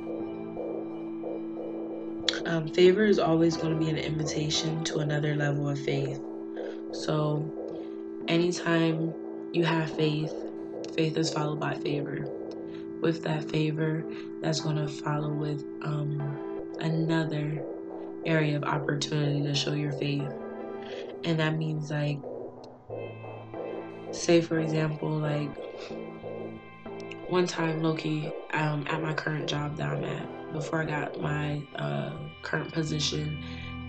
Um, 2.46 2.68
favor 2.68 3.04
is 3.04 3.18
always 3.18 3.57
going 3.57 3.72
to 3.72 3.78
be 3.78 3.90
an 3.90 3.96
invitation 3.96 4.85
to 4.85 4.98
another 4.98 5.35
level 5.35 5.68
of 5.68 5.78
faith. 5.78 6.20
So, 6.92 7.50
anytime 8.28 9.14
you 9.52 9.64
have 9.64 9.90
faith, 9.90 10.35
faith 10.94 11.16
is 11.16 11.33
followed 11.33 11.59
by 11.59 11.74
favor. 11.74 12.28
With 13.00 13.22
that 13.24 13.50
favor, 13.50 14.04
that's 14.40 14.61
going 14.61 14.76
to 14.76 14.88
follow 14.88 15.30
with 15.30 15.64
um, 15.83 16.74
another 16.80 17.62
area 18.26 18.57
of 18.57 18.64
opportunity 18.64 19.42
to 19.42 19.54
show 19.54 19.72
your 19.72 19.92
faith. 19.92 20.28
And 21.24 21.38
that 21.38 21.57
means, 21.57 21.90
like, 21.90 22.18
say, 24.11 24.42
for 24.42 24.59
example, 24.59 25.09
like, 25.09 25.50
one 27.28 27.46
time, 27.46 27.83
Loki, 27.83 28.30
um, 28.52 28.87
at 28.88 29.02
my 29.02 29.14
current 29.14 29.48
job 29.48 29.76
that 29.78 29.88
I'm 29.88 30.04
at, 30.04 30.28
before 30.54 30.80
I 30.80 30.84
got 30.86 31.20
my 31.20 31.60
uh, 31.76 32.12
current 32.42 32.72
position, 32.72 33.42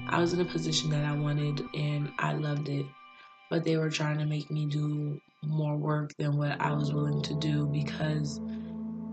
I 0.09 0.19
was 0.19 0.33
in 0.33 0.41
a 0.41 0.45
position 0.45 0.89
that 0.89 1.05
I 1.05 1.13
wanted 1.13 1.63
and 1.73 2.11
I 2.19 2.33
loved 2.33 2.67
it. 2.67 2.87
But 3.49 3.63
they 3.63 3.77
were 3.77 3.91
trying 3.91 4.17
to 4.17 4.25
make 4.25 4.49
me 4.51 4.65
do 4.65 5.21
more 5.43 5.77
work 5.77 6.11
than 6.17 6.37
what 6.37 6.59
I 6.59 6.73
was 6.73 6.91
willing 6.91 7.21
to 7.21 7.35
do 7.35 7.67
because 7.67 8.41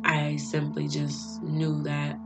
I 0.02 0.36
simply 0.36 0.88
just 0.88 1.42
knew 1.42 1.82
that 1.82 2.16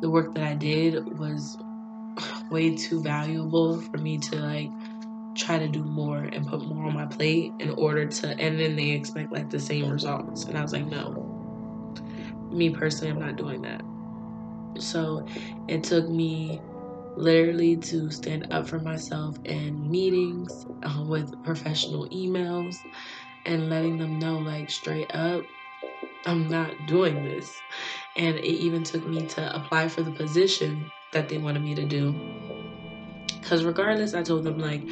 the 0.00 0.08
work 0.08 0.34
that 0.34 0.44
I 0.44 0.54
did 0.54 1.18
was 1.18 1.58
way 2.50 2.74
too 2.74 3.02
valuable 3.02 3.80
for 3.82 3.98
me 3.98 4.18
to 4.18 4.36
like 4.36 4.70
try 5.36 5.58
to 5.58 5.68
do 5.68 5.84
more 5.84 6.18
and 6.18 6.46
put 6.46 6.62
more 6.62 6.86
on 6.86 6.94
my 6.94 7.06
plate 7.06 7.52
in 7.60 7.70
order 7.70 8.06
to 8.06 8.28
and 8.28 8.58
then 8.58 8.76
they 8.76 8.90
expect 8.90 9.30
like 9.30 9.48
the 9.50 9.60
same 9.60 9.88
results 9.88 10.44
and 10.44 10.58
I 10.58 10.62
was 10.62 10.72
like 10.72 10.86
no 10.86 11.26
me 12.50 12.70
personally 12.70 13.12
I'm 13.12 13.20
not 13.20 13.36
doing 13.36 13.62
that 13.62 13.82
so 14.78 15.26
it 15.68 15.84
took 15.84 16.08
me 16.08 16.60
literally 17.16 17.76
to 17.76 18.10
stand 18.10 18.52
up 18.52 18.66
for 18.68 18.78
myself 18.78 19.36
in 19.44 19.90
meetings 19.90 20.66
uh, 20.82 21.04
with 21.06 21.42
professional 21.44 22.08
emails 22.08 22.74
and 23.46 23.68
letting 23.68 23.98
them 23.98 24.18
know, 24.18 24.38
like, 24.38 24.70
straight 24.70 25.14
up, 25.14 25.44
I'm 26.26 26.48
not 26.48 26.86
doing 26.86 27.24
this. 27.24 27.62
And 28.16 28.36
it 28.36 28.44
even 28.44 28.84
took 28.84 29.06
me 29.06 29.26
to 29.26 29.56
apply 29.56 29.88
for 29.88 30.02
the 30.02 30.10
position 30.10 30.90
that 31.12 31.28
they 31.28 31.38
wanted 31.38 31.62
me 31.62 31.74
to 31.74 31.84
do. 31.84 32.14
Because 33.40 33.64
regardless, 33.64 34.14
I 34.14 34.22
told 34.22 34.44
them, 34.44 34.58
like, 34.58 34.82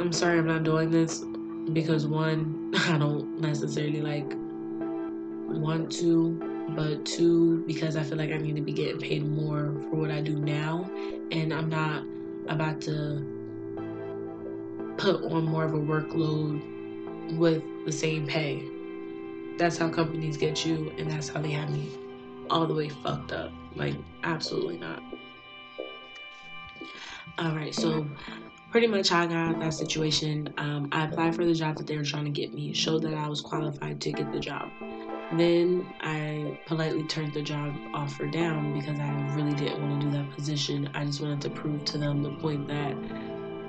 I'm 0.00 0.12
sorry 0.12 0.38
I'm 0.38 0.46
not 0.46 0.62
doing 0.62 0.90
this 0.90 1.20
because 1.72 2.06
one, 2.06 2.72
I 2.88 2.98
don't 2.98 3.40
necessarily 3.40 4.00
like 4.00 4.26
want 5.48 5.90
to 5.92 6.55
but 6.70 7.04
two, 7.06 7.64
because 7.66 7.96
I 7.96 8.02
feel 8.02 8.18
like 8.18 8.30
I 8.30 8.38
need 8.38 8.56
to 8.56 8.62
be 8.62 8.72
getting 8.72 9.00
paid 9.00 9.24
more 9.24 9.72
for 9.88 9.96
what 9.96 10.10
I 10.10 10.20
do 10.20 10.34
now, 10.34 10.90
and 11.30 11.52
I'm 11.52 11.68
not 11.68 12.02
about 12.48 12.80
to 12.82 13.34
put 14.96 15.22
on 15.24 15.44
more 15.44 15.64
of 15.64 15.74
a 15.74 15.78
workload 15.78 17.36
with 17.36 17.62
the 17.84 17.92
same 17.92 18.26
pay. 18.26 18.64
That's 19.58 19.76
how 19.76 19.88
companies 19.88 20.36
get 20.36 20.66
you, 20.66 20.92
and 20.98 21.10
that's 21.10 21.28
how 21.28 21.40
they 21.40 21.52
have 21.52 21.70
me 21.70 21.90
all 22.50 22.66
the 22.66 22.74
way 22.74 22.88
fucked 22.88 23.32
up. 23.32 23.52
Like, 23.74 23.94
absolutely 24.22 24.78
not. 24.78 25.02
All 27.38 27.54
right, 27.54 27.74
so 27.74 28.06
pretty 28.70 28.86
much 28.86 29.12
I 29.12 29.26
got 29.26 29.58
that 29.60 29.74
situation. 29.74 30.52
Um, 30.56 30.88
I 30.92 31.04
applied 31.04 31.34
for 31.34 31.44
the 31.44 31.54
job 31.54 31.76
that 31.76 31.86
they 31.86 31.96
were 31.96 32.04
trying 32.04 32.24
to 32.24 32.30
get 32.30 32.54
me, 32.54 32.72
showed 32.72 33.02
that 33.02 33.14
I 33.14 33.28
was 33.28 33.40
qualified 33.40 34.00
to 34.02 34.12
get 34.12 34.32
the 34.32 34.40
job. 34.40 34.70
Then 35.32 35.92
I 36.00 36.52
politely 36.66 37.02
turned 37.02 37.32
the 37.32 37.42
job 37.42 37.74
offer 37.92 38.26
down 38.26 38.78
because 38.78 38.98
I 39.00 39.10
really 39.34 39.54
didn't 39.54 39.82
want 39.82 40.00
to 40.00 40.06
do 40.06 40.12
that 40.16 40.30
position. 40.30 40.88
I 40.94 41.04
just 41.04 41.20
wanted 41.20 41.40
to 41.42 41.50
prove 41.50 41.84
to 41.86 41.98
them 41.98 42.22
the 42.22 42.30
point 42.30 42.68
that 42.68 42.94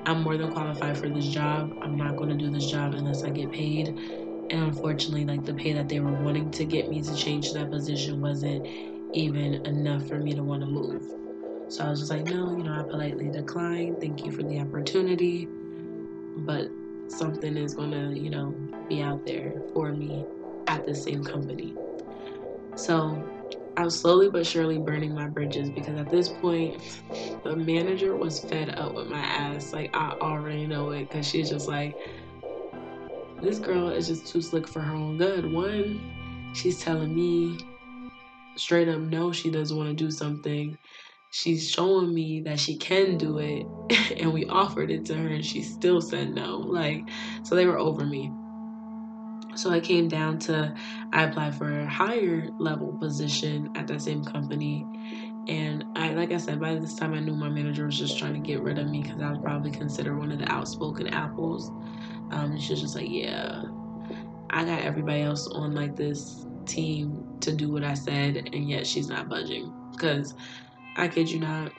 I'm 0.06 0.22
more 0.22 0.38
than 0.38 0.52
qualified 0.52 0.98
for 0.98 1.10
this 1.10 1.28
job. 1.28 1.76
I'm 1.82 1.98
not 1.98 2.16
going 2.16 2.30
to 2.30 2.36
do 2.36 2.52
this 2.52 2.66
job 2.66 2.94
unless 2.94 3.24
I 3.24 3.32
get 3.32 3.52
paid. 3.52 3.90
And 4.50 4.64
unfortunately, 4.64 5.26
like 5.26 5.46
the 5.46 5.54
pay 5.54 5.74
that 5.74 5.90
they 5.90 6.00
were 6.00 6.12
wanting 6.12 6.52
to 6.52 6.64
get 6.64 6.90
me 6.90 7.02
to 7.02 7.16
change 7.16 7.52
that 7.54 7.72
position 7.72 8.22
wasn't 8.22 8.66
even 9.14 9.66
enough 9.66 10.08
for 10.08 10.20
me 10.20 10.34
to 10.36 10.44
want 10.44 10.62
to 10.62 10.68
move. 10.68 11.04
So 11.70 11.84
I 11.84 11.90
was 11.90 12.00
just 12.00 12.12
like, 12.12 12.26
no, 12.26 12.56
you 12.56 12.64
know, 12.64 12.72
I 12.72 12.84
politely 12.84 13.30
declined. 13.30 14.00
Thank 14.00 14.24
you 14.24 14.32
for 14.32 14.44
the 14.44 14.60
opportunity. 14.60 15.48
But 16.38 16.70
something 17.08 17.58
is 17.58 17.74
going 17.74 17.92
to, 17.92 18.18
you 18.18 18.30
know, 18.30 18.56
be 18.88 19.02
out 19.02 19.26
there 19.26 19.54
for 19.74 19.92
me 19.92 20.26
at 20.68 20.86
the 20.86 20.96
same 20.96 21.24
company. 21.24 21.76
So 22.76 23.24
I 23.78 23.84
was 23.84 24.00
slowly 24.00 24.30
but 24.30 24.46
surely 24.46 24.78
burning 24.78 25.14
my 25.14 25.28
bridges 25.28 25.70
because 25.70 25.98
at 26.00 26.10
this 26.10 26.30
point, 26.30 26.82
the 27.44 27.56
manager 27.56 28.16
was 28.16 28.40
fed 28.40 28.78
up 28.78 28.94
with 28.96 29.08
my 29.08 29.20
ass. 29.20 29.74
Like, 29.74 29.96
I 29.96 30.16
already 30.20 30.68
know 30.68 30.92
it 30.92 31.10
because 31.10 31.28
she's 31.28 31.50
just 31.50 31.68
like, 31.68 31.96
this 33.42 33.60
girl 33.60 33.90
is 33.90 34.08
just 34.08 34.28
too 34.28 34.42
slick 34.42 34.68
for 34.68 34.80
her 34.80 34.94
own 34.94 35.18
good. 35.18 35.52
One, 35.52 36.02
she's 36.54 36.80
telling 36.80 37.14
me 37.14 37.60
straight 38.56 38.90
up 38.90 39.00
no, 39.00 39.32
she 39.32 39.52
doesn't 39.52 39.78
want 39.78 39.90
to 39.90 39.96
do 39.96 40.10
something. 40.10 40.78
She's 41.30 41.70
showing 41.70 42.14
me 42.14 42.42
that 42.42 42.60
she 42.60 42.78
can 42.78 43.18
do 43.18 43.38
it, 43.38 43.66
and 44.18 44.34
we 44.34 44.46
offered 44.46 44.90
it 44.90 45.06
to 45.06 45.16
her, 45.16 45.28
and 45.28 45.46
she 45.46 45.62
still 45.62 46.02
said 46.02 46.34
no. 46.34 46.58
Like, 46.58 47.04
so 47.44 47.54
they 47.54 47.68
were 47.68 47.78
over 47.78 48.06
me. 48.06 48.32
So 49.58 49.72
it 49.74 49.84
came 49.84 50.08
down 50.08 50.38
to 50.40 50.74
I 51.12 51.24
applied 51.24 51.56
for 51.56 51.82
a 51.82 51.88
higher 51.88 52.50
level 52.60 52.96
position 53.00 53.72
at 53.76 53.88
that 53.88 54.02
same 54.02 54.24
company. 54.24 54.86
And 55.48 55.86
I, 55.96 56.14
like 56.14 56.32
I 56.32 56.38
said, 56.38 56.60
by 56.60 56.76
this 56.76 56.96
time 56.96 57.14
I 57.14 57.20
knew 57.20 57.34
my 57.34 57.50
manager 57.50 57.86
was 57.86 57.98
just 57.98 58.20
trying 58.20 58.34
to 58.34 58.40
get 58.40 58.62
rid 58.62 58.78
of 58.78 58.88
me 58.88 59.02
because 59.02 59.22
I 59.22 59.30
was 59.32 59.40
probably 59.42 59.72
considered 59.72 60.18
one 60.18 60.32
of 60.32 60.40
the 60.40 60.52
outspoken 60.52 61.08
apples. 61.08 61.70
Um, 62.32 62.60
she 62.60 62.74
was 62.74 62.82
just 62.82 62.96
like, 62.96 63.10
yeah, 63.10 63.64
I 64.50 64.66
got 64.66 64.82
everybody 64.82 65.22
else 65.22 65.48
on 65.48 65.74
like 65.74 65.96
this 65.96 66.46
team 66.66 67.38
to 67.42 67.52
do 67.52 67.72
what 67.72 67.84
I 67.84 67.94
said, 67.94 68.50
and 68.54 68.70
yet 68.70 68.86
she's 68.86 69.08
not 69.08 69.30
budging. 69.30 69.74
Because 69.92 70.36
I 70.98 71.08
kid 71.08 71.30
you 71.30 71.40
not, 71.40 71.72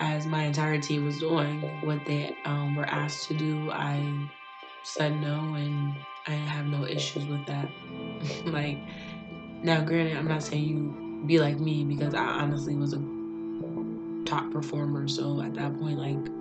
as 0.00 0.26
my 0.26 0.44
entire 0.44 0.78
team 0.78 1.04
was 1.04 1.18
doing 1.18 1.60
what 1.80 2.04
they 2.04 2.34
um, 2.44 2.74
were 2.74 2.86
asked 2.86 3.26
to 3.28 3.34
do, 3.34 3.70
I 3.70 4.28
said 4.82 5.20
no, 5.20 5.54
and 5.54 5.96
I 6.26 6.32
have 6.32 6.66
no 6.66 6.84
issues 6.84 7.26
with 7.26 7.46
that. 7.46 7.68
like, 8.44 8.78
now, 9.62 9.82
granted, 9.82 10.16
I'm 10.16 10.28
not 10.28 10.42
saying 10.42 10.64
you 10.64 11.24
be 11.26 11.38
like 11.38 11.58
me 11.58 11.84
because 11.84 12.14
I 12.14 12.24
honestly 12.24 12.74
was 12.76 12.92
a 12.92 13.02
top 14.24 14.50
performer. 14.52 15.08
So 15.08 15.40
at 15.40 15.54
that 15.54 15.78
point, 15.78 15.98
like, 15.98 16.32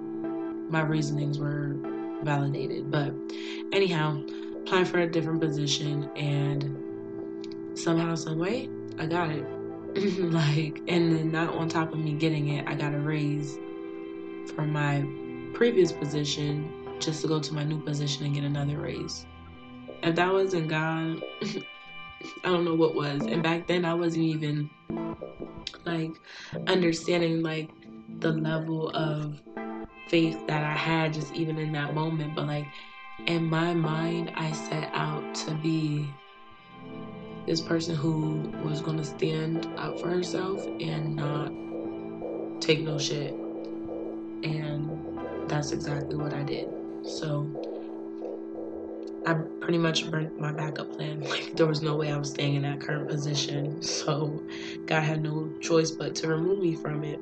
my 0.71 0.81
reasonings 0.81 1.39
were 1.39 1.75
validated. 2.23 2.91
But 2.91 3.13
anyhow, 3.71 4.21
applying 4.61 4.85
for 4.85 4.99
a 4.99 5.07
different 5.07 5.41
position, 5.41 6.09
and 6.15 7.77
somehow, 7.77 8.15
some 8.15 8.37
way, 8.37 8.69
I 8.97 9.05
got 9.05 9.31
it. 9.31 9.45
like, 10.19 10.81
and 10.87 11.11
then 11.11 11.31
not 11.31 11.55
on 11.55 11.67
top 11.67 11.93
of 11.93 11.99
me 11.99 12.13
getting 12.13 12.49
it, 12.49 12.67
I 12.67 12.75
got 12.75 12.93
a 12.93 12.99
raise 12.99 13.57
from 14.53 14.71
my 14.71 15.05
previous 15.53 15.91
position 15.91 16.71
just 16.99 17.21
to 17.21 17.27
go 17.27 17.39
to 17.39 17.53
my 17.53 17.63
new 17.63 17.81
position 17.81 18.25
and 18.25 18.35
get 18.35 18.43
another 18.43 18.77
raise. 18.77 19.25
If 20.01 20.15
that 20.15 20.31
wasn't 20.31 20.67
God, 20.69 21.23
I 22.43 22.47
don't 22.47 22.65
know 22.65 22.75
what 22.75 22.95
was. 22.95 23.25
And 23.25 23.43
back 23.43 23.67
then, 23.67 23.85
I 23.85 23.93
wasn't 23.93 24.25
even 24.25 24.69
like 25.85 26.11
understanding 26.67 27.41
like 27.41 27.69
the 28.19 28.31
level 28.31 28.89
of 28.91 29.41
faith 30.07 30.45
that 30.47 30.63
I 30.63 30.73
had 30.73 31.13
just 31.13 31.33
even 31.33 31.57
in 31.57 31.71
that 31.73 31.93
moment. 31.93 32.35
But 32.35 32.47
like 32.47 32.65
in 33.27 33.49
my 33.49 33.73
mind, 33.73 34.31
I 34.35 34.51
set 34.51 34.89
out 34.93 35.35
to 35.35 35.53
be 35.55 36.07
this 37.45 37.61
person 37.61 37.95
who 37.95 38.51
was 38.63 38.81
going 38.81 38.97
to 38.97 39.03
stand 39.03 39.67
up 39.77 39.99
for 39.99 40.09
herself 40.09 40.65
and 40.79 41.15
not 41.15 41.51
take 42.61 42.81
no 42.81 42.97
shit. 42.97 43.33
And 44.43 44.89
that's 45.49 45.71
exactly 45.71 46.15
what 46.15 46.33
I 46.33 46.43
did. 46.43 46.69
So 47.03 47.68
I 49.29 49.33
pretty 49.61 49.77
much 49.77 50.09
burnt 50.09 50.39
my 50.39 50.51
backup 50.51 50.91
plan. 50.95 51.21
Like 51.29 51.55
there 51.55 51.67
was 51.67 51.83
no 51.83 51.95
way 51.95 52.11
I 52.11 52.17
was 52.17 52.31
staying 52.31 52.55
in 52.55 52.63
that 52.63 52.81
current 52.81 53.07
position. 53.07 53.83
So 53.83 54.41
God 54.87 55.01
had 55.01 55.21
no 55.21 55.51
choice 55.61 55.91
but 55.91 56.15
to 56.15 56.27
remove 56.27 56.57
me 56.57 56.75
from 56.75 57.03
it. 57.03 57.19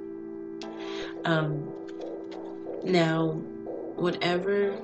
Um 1.25 1.69
now 2.83 3.31
whatever 3.97 4.79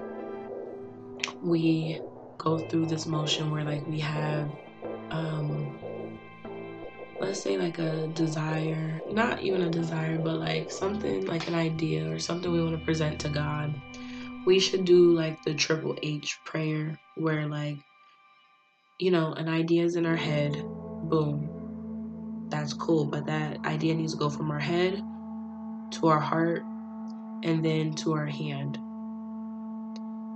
we 1.42 2.02
go 2.38 2.58
through 2.58 2.88
this 2.88 3.06
motion 3.06 3.52
where 3.52 3.64
like 3.64 3.88
we 3.88 4.00
have 4.02 4.50
um 5.12 5.80
let's 7.22 7.42
say 7.42 7.58
like 7.58 7.80
a 7.80 8.08
desire, 8.08 9.02
not 9.10 9.42
even 9.42 9.62
a 9.62 9.70
desire, 9.70 10.18
but 10.18 10.40
like 10.40 10.70
something 10.70 11.26
like 11.26 11.48
an 11.48 11.56
idea 11.56 12.12
or 12.12 12.20
something 12.20 12.52
we 12.52 12.62
want 12.62 12.78
to 12.78 12.84
present 12.84 13.18
to 13.22 13.30
God 13.30 13.74
we 14.46 14.60
should 14.60 14.86
do 14.86 15.14
like 15.14 15.42
the 15.44 15.54
triple 15.54 15.98
H 16.04 16.40
prayer 16.46 17.00
where 17.16 17.48
like 17.48 17.78
you 19.00 19.12
know 19.12 19.34
an 19.34 19.48
idea 19.50 19.84
is 19.84 19.96
in 19.96 20.06
our 20.06 20.16
head 20.16 20.54
boom 20.54 21.54
that's 22.54 22.74
cool. 22.74 23.06
But 23.06 23.26
that 23.26 23.66
idea 23.66 23.96
needs 23.96 24.14
to 24.14 24.20
go 24.20 24.30
from 24.30 24.52
our 24.52 24.60
head 24.60 25.02
to 25.94 26.08
our 26.08 26.20
heart 26.20 26.62
and 27.44 27.66
then 27.66 27.96
to 27.96 28.14
our 28.14 28.28
hand. 28.28 28.78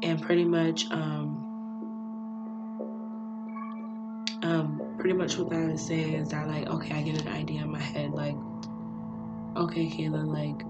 And 0.03 0.21
pretty 0.21 0.43
much 0.43 0.89
um 0.91 1.43
um 4.41 4.95
pretty 4.97 5.13
much 5.13 5.37
what 5.37 5.49
that 5.51 5.69
is 5.69 5.85
saying 5.85 6.13
is 6.13 6.29
that 6.29 6.47
like 6.47 6.67
okay 6.67 6.93
i 6.93 7.01
get 7.01 7.19
an 7.19 7.27
idea 7.27 7.61
in 7.61 7.71
my 7.71 7.79
head 7.79 8.11
like 8.11 8.35
okay 9.55 9.89
kayla 9.89 10.23
like 10.27 10.61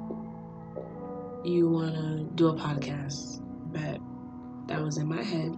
you 1.47 1.69
want 1.69 1.95
to 1.95 2.27
do 2.35 2.49
a 2.49 2.53
podcast, 2.53 3.41
but 3.71 3.99
that 4.67 4.83
was 4.83 4.97
in 4.97 5.07
my 5.07 5.23
head. 5.23 5.57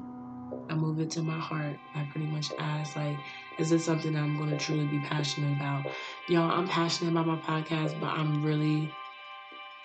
I 0.69 0.75
move 0.75 0.99
it 0.99 1.09
to 1.11 1.21
my 1.21 1.39
heart. 1.39 1.77
I 1.95 2.03
pretty 2.11 2.27
much 2.27 2.51
ask, 2.59 2.95
like, 2.95 3.17
is 3.57 3.71
this 3.71 3.85
something 3.85 4.15
I'm 4.15 4.37
going 4.37 4.51
to 4.51 4.57
truly 4.57 4.85
be 4.85 4.99
passionate 4.99 5.57
about? 5.57 5.87
Y'all, 6.27 6.51
I'm 6.51 6.67
passionate 6.67 7.11
about 7.11 7.25
my 7.25 7.37
podcast, 7.37 7.99
but 7.99 8.07
I'm 8.07 8.43
really, 8.43 8.91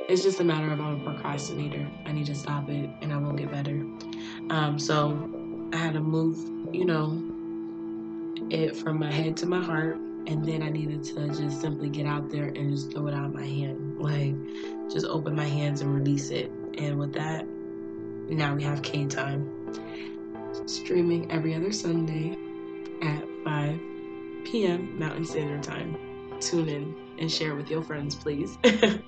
it's 0.08 0.22
just 0.22 0.40
a 0.40 0.44
matter 0.44 0.70
of 0.70 0.80
I'm 0.80 1.00
a 1.00 1.04
procrastinator. 1.04 1.88
I 2.04 2.12
need 2.12 2.26
to 2.26 2.34
stop 2.34 2.68
it 2.68 2.90
and 3.00 3.12
I 3.12 3.16
won't 3.16 3.38
get 3.38 3.50
better. 3.50 3.80
Um, 4.50 4.78
so 4.78 5.30
I 5.72 5.76
had 5.76 5.94
to 5.94 6.00
move, 6.00 6.36
you 6.74 6.84
know, 6.84 7.18
it 8.50 8.76
from 8.76 8.98
my 8.98 9.10
head 9.10 9.38
to 9.38 9.46
my 9.46 9.62
heart 9.62 9.96
and 10.26 10.44
then 10.44 10.62
I 10.62 10.70
needed 10.70 11.04
to 11.04 11.28
just 11.28 11.60
simply 11.60 11.88
get 11.88 12.06
out 12.06 12.30
there 12.30 12.46
and 12.46 12.70
just 12.70 12.92
throw 12.92 13.06
it 13.08 13.14
out 13.14 13.26
of 13.26 13.34
my 13.34 13.44
hand. 13.44 13.98
Like, 13.98 14.34
just 14.90 15.06
open 15.06 15.34
my 15.34 15.46
hands 15.46 15.80
and 15.80 15.94
release 15.94 16.30
it. 16.30 16.50
And 16.78 16.98
with 16.98 17.12
that, 17.14 17.46
now 18.28 18.54
we 18.54 18.62
have 18.62 18.82
Kay 18.82 19.06
Time. 19.06 19.50
Streaming 20.66 21.30
every 21.30 21.54
other 21.54 21.72
Sunday 21.72 22.38
at 23.02 23.22
5 23.44 23.80
p.m. 24.44 24.98
Mountain 24.98 25.26
Standard 25.26 25.62
Time. 25.62 25.96
Tune 26.40 26.68
in 26.68 26.94
and 27.18 27.30
share 27.30 27.54
with 27.54 27.68
your 27.70 27.82
friends, 27.82 28.14
please. 28.14 28.56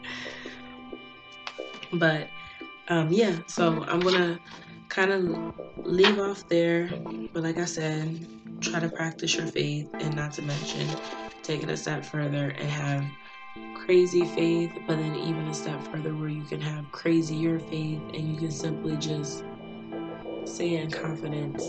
but 1.94 2.28
um, 2.88 3.08
yeah, 3.10 3.36
so 3.46 3.84
I'm 3.84 4.00
gonna 4.00 4.38
kind 4.88 5.12
of 5.12 5.54
leave 5.86 6.18
off 6.18 6.46
there. 6.48 6.90
But 7.32 7.42
like 7.42 7.58
I 7.58 7.64
said, 7.64 8.26
try 8.60 8.80
to 8.80 8.88
practice 8.88 9.34
your 9.36 9.46
faith 9.46 9.88
and 9.94 10.14
not 10.16 10.32
to 10.34 10.42
mention 10.42 10.88
take 11.42 11.62
it 11.62 11.70
a 11.70 11.76
step 11.76 12.04
further 12.04 12.48
and 12.48 12.68
have 12.68 13.04
crazy 13.74 14.24
faith, 14.24 14.72
but 14.86 14.96
then 14.96 15.14
even 15.14 15.46
a 15.46 15.54
step 15.54 15.80
further 15.84 16.14
where 16.14 16.28
you 16.28 16.42
can 16.44 16.60
have 16.60 16.90
crazier 16.90 17.60
faith 17.60 18.00
and 18.14 18.32
you 18.32 18.36
can 18.36 18.50
simply 18.50 18.96
just 18.96 19.44
say 20.44 20.76
in 20.76 20.90
confidence, 20.90 21.62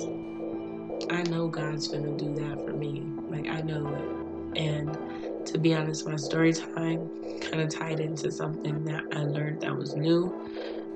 I 1.12 1.22
know 1.30 1.48
God's 1.48 1.88
gonna 1.88 2.18
do 2.18 2.34
that 2.36 2.66
for 2.66 2.74
me. 2.74 3.04
Like 3.30 3.48
I 3.48 3.62
know 3.62 3.88
it. 3.94 4.60
And 4.60 5.46
to 5.46 5.58
be 5.60 5.76
honest, 5.76 6.08
my 6.08 6.16
story 6.16 6.54
time 6.54 7.10
kind 7.42 7.62
of 7.62 7.70
tied 7.70 8.00
into 8.00 8.32
something 8.32 8.84
that 8.86 9.04
I 9.12 9.24
learned 9.24 9.62
that 9.62 9.76
was 9.76 9.96
new. 9.96 10.34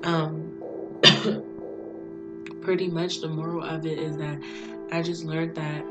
Um, 0.02 0.58
pretty 2.62 2.88
much 2.88 3.20
the 3.20 3.28
moral 3.28 3.62
of 3.62 3.86
it 3.86 3.98
is 3.98 4.16
that 4.16 4.38
I 4.92 5.00
just 5.00 5.24
learned 5.24 5.54
that 5.54 5.86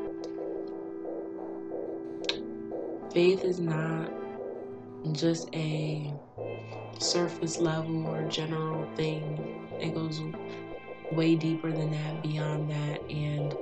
faith 3.12 3.44
is 3.44 3.58
not 3.58 4.12
just 5.10 5.52
a 5.56 6.14
surface 7.00 7.58
level 7.58 8.06
or 8.06 8.22
general 8.28 8.88
thing. 8.94 9.58
It 9.80 9.92
goes 9.92 10.20
way 11.10 11.34
deeper 11.34 11.72
than 11.72 11.90
that, 11.90 12.22
beyond 12.22 12.70
that. 12.70 13.02
And 13.10 13.52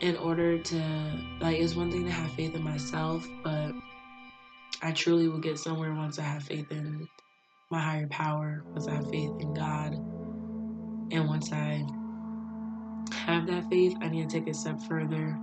in 0.00 0.16
order 0.16 0.58
to, 0.58 1.12
like, 1.40 1.60
it's 1.60 1.76
one 1.76 1.92
thing 1.92 2.04
to 2.04 2.10
have 2.10 2.32
faith 2.32 2.56
in 2.56 2.64
myself, 2.64 3.28
but 3.44 3.70
I 4.82 4.90
truly 4.90 5.28
will 5.28 5.38
get 5.38 5.56
somewhere 5.56 5.94
once 5.94 6.18
I 6.18 6.22
have 6.22 6.42
faith 6.42 6.72
in 6.72 7.06
my 7.70 7.78
higher 7.78 8.08
power, 8.08 8.64
once 8.72 8.88
I 8.88 8.96
have 8.96 9.08
faith 9.08 9.30
in 9.38 9.54
God. 9.54 9.92
And 11.12 11.28
once 11.28 11.52
I 11.52 11.86
have 13.28 13.46
that 13.48 13.68
faith, 13.70 13.96
I 14.00 14.08
need 14.08 14.28
to 14.28 14.40
take 14.40 14.48
a 14.48 14.54
step 14.54 14.80
further 14.82 15.38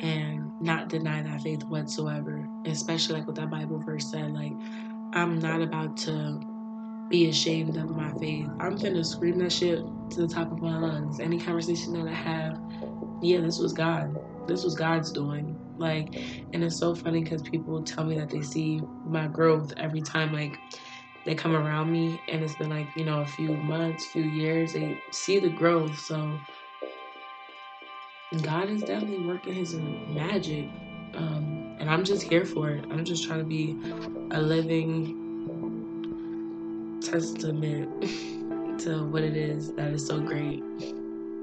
and 0.00 0.50
not 0.60 0.88
deny 0.88 1.22
that 1.22 1.42
faith 1.42 1.62
whatsoever. 1.64 2.48
Especially 2.66 3.16
like 3.16 3.26
what 3.26 3.36
that 3.36 3.50
Bible 3.50 3.78
verse 3.80 4.10
said, 4.10 4.32
like 4.32 4.52
I'm 5.12 5.38
not 5.38 5.62
about 5.62 5.96
to 5.98 6.40
be 7.08 7.28
ashamed 7.28 7.76
of 7.76 7.90
my 7.90 8.12
faith. 8.14 8.48
I'm 8.60 8.76
gonna 8.76 9.04
scream 9.04 9.38
that 9.38 9.52
shit 9.52 9.80
to 10.12 10.22
the 10.22 10.28
top 10.28 10.52
of 10.52 10.60
my 10.60 10.78
lungs. 10.78 11.20
Any 11.20 11.38
conversation 11.38 11.92
that 11.94 12.08
I 12.08 12.14
have, 12.14 12.58
yeah, 13.22 13.40
this 13.40 13.58
was 13.58 13.72
God. 13.72 14.14
This 14.48 14.64
was 14.64 14.74
God's 14.74 15.12
doing. 15.12 15.56
Like, 15.78 16.14
and 16.52 16.64
it's 16.64 16.78
so 16.78 16.94
funny 16.94 17.22
because 17.22 17.42
people 17.42 17.82
tell 17.84 18.04
me 18.04 18.18
that 18.18 18.30
they 18.30 18.42
see 18.42 18.80
my 19.04 19.26
growth 19.28 19.72
every 19.76 20.02
time, 20.02 20.32
like, 20.32 20.58
they 21.24 21.34
come 21.34 21.56
around 21.56 21.90
me, 21.90 22.22
and 22.28 22.42
it's 22.42 22.56
been 22.56 22.70
like, 22.70 22.96
you 22.96 23.04
know, 23.04 23.20
a 23.20 23.26
few 23.26 23.56
months, 23.56 24.06
few 24.12 24.22
years, 24.22 24.74
they 24.74 24.96
see 25.12 25.38
the 25.40 25.50
growth. 25.50 25.98
So, 25.98 26.40
God 28.34 28.68
is 28.68 28.82
definitely 28.82 29.20
working 29.20 29.54
his 29.54 29.74
magic. 29.74 30.68
Um, 31.14 31.76
and 31.78 31.88
I'm 31.88 32.04
just 32.04 32.24
here 32.24 32.44
for 32.44 32.70
it. 32.70 32.84
I'm 32.90 33.04
just 33.04 33.24
trying 33.24 33.38
to 33.38 33.44
be 33.44 33.78
a 34.32 34.40
living 34.40 35.22
testament 37.00 38.02
to 38.80 39.06
what 39.06 39.22
it 39.22 39.36
is 39.36 39.72
that 39.74 39.92
is 39.92 40.04
so 40.04 40.18
great, 40.18 40.60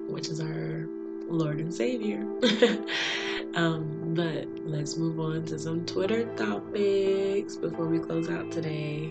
which 0.10 0.28
is 0.28 0.42
our 0.42 0.86
Lord 1.30 1.60
and 1.60 1.74
Savior. 1.74 2.20
um, 3.56 4.14
but 4.14 4.46
let's 4.66 4.98
move 4.98 5.20
on 5.22 5.46
to 5.46 5.58
some 5.58 5.86
Twitter 5.86 6.26
topics 6.36 7.56
before 7.56 7.88
we 7.88 8.00
close 8.00 8.30
out 8.30 8.52
today. 8.52 9.10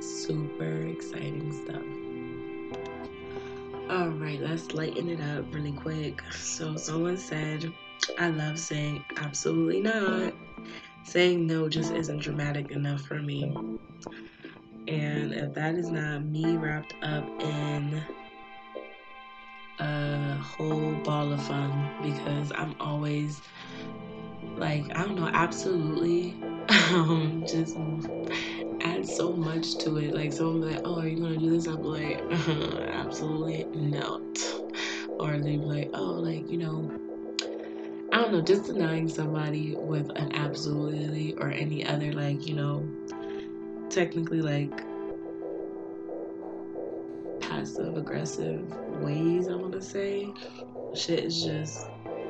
Super 0.00 0.82
exciting 0.86 1.52
stuff. 1.64 2.05
All 3.88 4.08
right, 4.08 4.40
let's 4.40 4.74
lighten 4.74 5.08
it 5.08 5.20
up 5.20 5.54
really 5.54 5.70
quick. 5.70 6.20
So, 6.32 6.76
someone 6.76 7.16
said, 7.16 7.72
I 8.18 8.30
love 8.30 8.58
saying 8.58 9.04
absolutely 9.16 9.80
not. 9.80 10.34
Saying 11.04 11.46
no 11.46 11.68
just 11.68 11.92
isn't 11.92 12.18
dramatic 12.18 12.72
enough 12.72 13.02
for 13.02 13.22
me. 13.22 13.56
And 14.88 15.32
if 15.32 15.54
that 15.54 15.76
is 15.76 15.88
not 15.88 16.24
me 16.24 16.56
wrapped 16.56 16.94
up 17.00 17.28
in 17.40 18.02
a 19.78 20.34
whole 20.34 20.94
ball 21.04 21.32
of 21.32 21.42
fun, 21.44 21.88
because 22.02 22.50
I'm 22.56 22.74
always 22.80 23.40
like, 24.56 24.84
I 24.96 25.04
don't 25.04 25.14
know, 25.14 25.30
absolutely 25.32 26.34
um, 26.90 27.44
just 27.46 27.76
add 28.86 29.08
so 29.08 29.32
much 29.32 29.78
to 29.78 29.96
it. 29.98 30.14
Like 30.14 30.32
someone 30.32 30.60
be 30.60 30.74
like, 30.74 30.82
"Oh, 30.84 31.00
are 31.00 31.08
you 31.08 31.20
gonna 31.20 31.38
do 31.38 31.50
this?" 31.50 31.66
I'm 31.66 31.82
like, 31.82 32.20
absolutely 32.92 33.66
not. 33.86 34.22
Or 35.18 35.32
they 35.38 35.56
be 35.56 35.64
like, 35.64 35.90
"Oh, 35.94 36.12
like 36.12 36.50
you 36.50 36.58
know." 36.58 36.90
I 38.12 38.20
don't 38.20 38.32
know, 38.32 38.40
just 38.40 38.64
denying 38.64 39.08
somebody 39.08 39.74
with 39.76 40.08
an 40.16 40.34
absolutely 40.34 41.34
or 41.34 41.50
any 41.50 41.84
other, 41.84 42.12
like, 42.12 42.46
you 42.46 42.54
know, 42.54 42.88
technically, 43.90 44.40
like, 44.40 44.72
passive 47.40 47.96
aggressive 47.98 48.64
ways, 49.02 49.48
I 49.48 49.56
want 49.56 49.72
to 49.72 49.82
say, 49.82 50.32
shit 50.94 51.24
is 51.24 51.44
just 51.44 51.86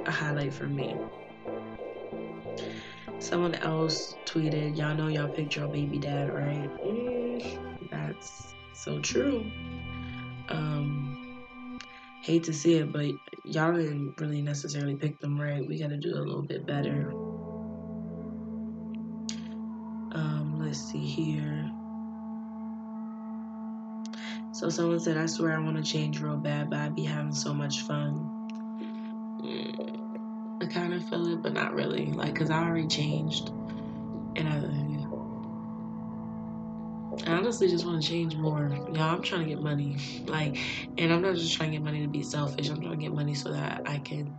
a 0.07 0.11
highlight 0.11 0.53
for 0.53 0.67
me. 0.67 0.97
Someone 3.27 3.57
else 3.57 4.15
tweeted, 4.25 4.77
Y'all 4.77 4.95
know 4.95 5.09
y'all 5.09 5.27
picked 5.27 5.57
your 5.57 5.67
baby 5.67 5.99
dad, 5.99 6.33
right? 6.33 6.71
That's 7.91 8.55
so 8.73 9.01
true. 9.01 9.45
Um, 10.49 11.81
hate 12.23 12.45
to 12.45 12.53
see 12.53 12.75
it, 12.75 12.93
but 12.93 13.07
y'all 13.45 13.75
didn't 13.75 14.15
really 14.21 14.43
necessarily 14.43 14.95
pick 14.95 15.19
them 15.19 15.41
right. 15.41 15.67
We 15.67 15.77
got 15.77 15.89
to 15.89 15.97
do 15.97 16.15
a 16.15 16.23
little 16.23 16.43
bit 16.43 16.69
better. 16.69 17.11
Um, 20.15 20.61
let's 20.61 20.79
see 20.79 21.05
here. 21.05 21.69
So 24.53 24.69
someone 24.69 25.01
said, 25.01 25.17
I 25.17 25.27
swear 25.27 25.57
I 25.57 25.59
want 25.59 25.79
to 25.79 25.83
change 25.83 26.21
real 26.21 26.37
bad, 26.37 26.71
but 26.71 26.79
I 26.79 26.91
be 26.91 27.03
having 27.03 27.35
so 27.35 27.53
much 27.53 27.81
fun. 27.81 28.36
Kind 30.77 30.93
of 30.93 31.09
feel 31.09 31.27
it, 31.33 31.41
but 31.43 31.55
not 31.55 31.73
really. 31.73 32.13
Like, 32.13 32.35
because 32.35 32.51
I 32.51 32.63
already 32.63 32.87
changed. 32.87 33.49
And 34.37 34.47
I, 34.47 34.57
I 37.27 37.35
honestly 37.35 37.67
just 37.67 37.87
want 37.87 38.03
to 38.03 38.07
change 38.07 38.37
more. 38.37 38.69
Y'all, 38.93 39.15
I'm 39.15 39.23
trying 39.23 39.45
to 39.45 39.49
get 39.49 39.63
money. 39.63 39.97
Like, 40.27 40.59
and 40.99 41.11
I'm 41.15 41.23
not 41.23 41.37
just 41.37 41.57
trying 41.57 41.71
to 41.71 41.79
get 41.79 41.83
money 41.83 42.03
to 42.03 42.09
be 42.09 42.23
selfish. 42.23 42.69
I'm 42.69 42.79
trying 42.79 42.91
to 42.91 42.99
get 42.99 43.15
money 43.15 43.33
so 43.33 43.53
that 43.53 43.85
I 43.87 43.97
can 44.01 44.39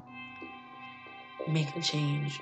make 1.48 1.76
a 1.76 1.82
change. 1.82 2.40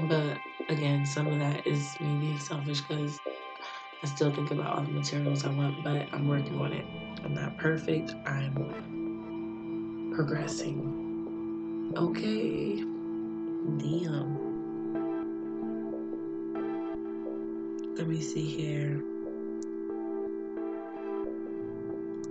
But 0.00 0.38
again, 0.68 1.06
some 1.06 1.28
of 1.28 1.38
that 1.38 1.64
is 1.68 1.94
me 2.00 2.18
being 2.18 2.40
selfish 2.40 2.80
because 2.80 3.20
I 4.02 4.06
still 4.08 4.34
think 4.34 4.50
about 4.50 4.76
all 4.76 4.82
the 4.82 4.90
materials 4.90 5.44
I 5.44 5.50
want, 5.50 5.84
but 5.84 6.08
I'm 6.12 6.26
working 6.26 6.60
on 6.60 6.72
it. 6.72 6.86
I'm 7.24 7.34
not 7.34 7.56
perfect. 7.56 8.16
I'm 8.26 10.12
progressing. 10.12 10.99
Okay. 11.96 12.76
Damn. 12.76 14.38
Let 17.96 18.06
me 18.06 18.20
see 18.20 18.44
here. 18.44 19.02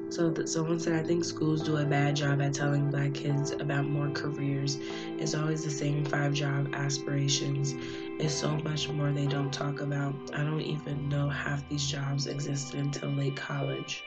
So 0.10 0.30
that 0.30 0.47
someone 0.47 0.80
said, 0.80 0.93
I 0.93 1.03
think 1.05 1.26
schools 1.26 1.62
do 1.62 1.76
a 1.78 1.86
bad 1.86 2.16
job 2.16 2.41
at 2.41 2.53
telling 2.53 2.89
black 2.89 3.14
kids 3.14 3.51
about 3.51 3.86
more 3.86 4.10
careers. 4.12 4.80
It's 5.18 5.36
always 5.36 5.66
the 5.66 5.70
same 5.70 6.05
five 6.05 6.34
job 6.34 6.74
aspirations. 6.74 7.76
It's 8.18 8.34
so 8.34 8.55
much 8.60 8.88
more 8.88 9.12
they 9.12 9.28
don't 9.28 9.51
talk 9.51 9.82
about. 9.82 10.16
I 10.34 10.38
don't 10.38 10.62
even 10.62 11.10
know 11.10 11.28
half 11.28 11.68
these 11.68 11.86
jobs 11.86 12.28
existed 12.28 12.80
until 12.80 13.10
late 13.10 13.36
college. 13.36 14.03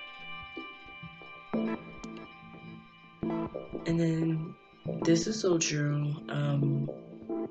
And 3.85 4.01
then 4.01 4.55
this 4.87 5.27
is 5.27 5.41
so 5.41 5.59
true. 5.59 6.15
Um, 6.29 6.91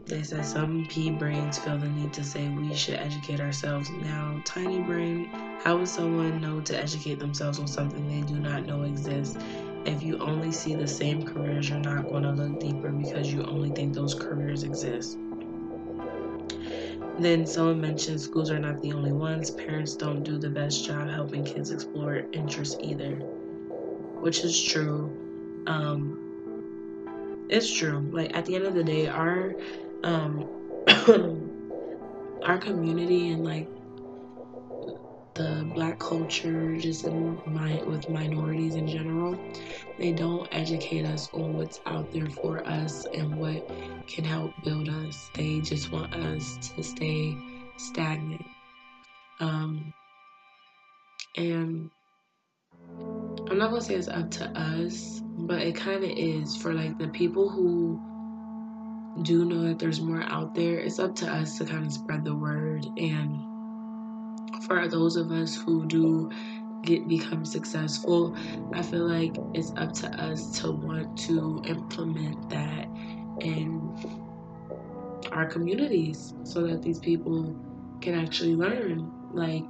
they 0.06 0.24
said 0.24 0.46
some 0.46 0.86
P 0.90 1.12
brains 1.12 1.58
feel 1.58 1.78
the 1.78 1.88
need 1.88 2.12
to 2.14 2.24
say 2.24 2.48
we 2.50 2.76
should 2.76 2.96
educate 2.96 3.40
ourselves. 3.40 3.90
Now, 3.90 4.42
tiny 4.44 4.80
brain, 4.80 5.30
how 5.64 5.78
would 5.78 5.88
someone 5.88 6.42
know 6.42 6.60
to 6.62 6.78
educate 6.78 7.20
themselves 7.20 7.60
on 7.60 7.68
something 7.68 8.08
they 8.08 8.28
do 8.28 8.40
not 8.40 8.66
know 8.66 8.84
exists? 8.84 9.38
If 9.86 10.04
you 10.04 10.20
only 10.20 10.52
see 10.52 10.76
the 10.76 10.88
same 10.88 11.26
careers, 11.26 11.70
you're 11.70 11.80
not 11.80 12.10
going 12.10 12.24
to 12.24 12.32
look 12.32 12.60
deeper 12.60 12.90
because 12.90 13.32
you 13.32 13.44
only 13.44 13.70
think 13.70 13.94
those 13.94 14.14
careers 14.14 14.64
exist. 14.64 15.18
Then 17.18 17.46
someone 17.46 17.82
mentioned 17.82 18.20
schools 18.20 18.50
are 18.52 18.60
not 18.60 18.82
the 18.82 18.94
only 18.94 19.12
ones. 19.12 19.52
Parents 19.52 19.96
don't 19.96 20.24
do 20.24 20.38
the 20.38 20.50
best 20.50 20.86
job 20.86 21.10
helping 21.10 21.44
kids 21.44 21.72
explore 21.72 22.26
interests 22.32 22.78
either, 22.82 23.16
which 24.22 24.44
is 24.44 24.62
true. 24.62 25.64
Um, 25.68 26.31
it's 27.52 27.72
true. 27.72 28.10
Like 28.12 28.36
at 28.36 28.46
the 28.46 28.56
end 28.56 28.66
of 28.66 28.74
the 28.74 28.84
day, 28.84 29.08
our 29.08 29.54
um, 30.04 30.48
our 32.44 32.58
community 32.58 33.30
and 33.30 33.44
like 33.44 33.68
the 35.34 35.70
black 35.74 36.00
culture, 36.00 36.78
just 36.78 37.06
in 37.06 37.40
my 37.46 37.82
with 37.84 38.10
minorities 38.10 38.76
in 38.76 38.88
general, 38.88 39.38
they 39.98 40.12
don't 40.12 40.48
educate 40.52 41.06
us 41.06 41.30
on 41.34 41.58
what's 41.58 41.82
out 41.86 42.12
there 42.14 42.30
for 42.30 42.66
us 42.66 43.06
and 43.14 43.36
what 43.36 43.70
can 44.08 44.24
help 44.24 44.52
build 44.64 44.90
us. 44.90 45.30
They 45.34 45.60
just 45.60 45.92
want 45.92 46.14
us 46.14 46.72
to 46.76 46.84
stay 46.84 47.36
stagnant. 47.78 48.46
Um, 49.40 49.94
and 51.36 51.90
I'm 53.50 53.58
not 53.58 53.70
gonna 53.70 53.82
say 53.82 53.96
it's 53.96 54.08
up 54.08 54.32
to 54.32 54.46
us, 54.58 55.21
but 55.48 55.62
it 55.62 55.76
kind 55.76 56.04
of 56.04 56.10
is 56.10 56.56
for 56.56 56.74
like 56.74 56.98
the 56.98 57.08
people 57.08 57.50
who 57.50 58.00
do 59.24 59.46
know 59.46 59.68
that 59.68 59.80
there's 59.80 60.02
more 60.02 60.24
out 60.24 60.56
there. 60.56 60.80
It's 60.80 61.00
up 61.00 61.16
to 61.16 61.28
us 61.32 61.58
to 61.58 61.66
kind 61.66 61.86
of 61.86 61.92
spread 61.92 62.24
the 62.24 62.36
word 62.36 62.86
and 62.98 63.42
for 64.64 64.88
those 64.88 65.16
of 65.16 65.32
us 65.32 65.56
who 65.56 65.86
do 65.86 66.30
get 66.84 67.08
become 67.08 67.46
successful, 67.46 68.36
I 68.74 68.82
feel 68.82 69.08
like 69.08 69.36
it's 69.54 69.72
up 69.78 69.94
to 69.94 70.08
us 70.22 70.60
to 70.62 70.72
want 70.72 71.18
to 71.20 71.62
implement 71.66 72.50
that 72.50 72.88
in 73.40 73.96
our 75.32 75.46
communities 75.46 76.34
so 76.44 76.66
that 76.68 76.82
these 76.82 77.00
people 77.00 77.56
can 78.02 78.16
actually 78.16 78.56
learn. 78.56 79.12
Like 79.34 79.66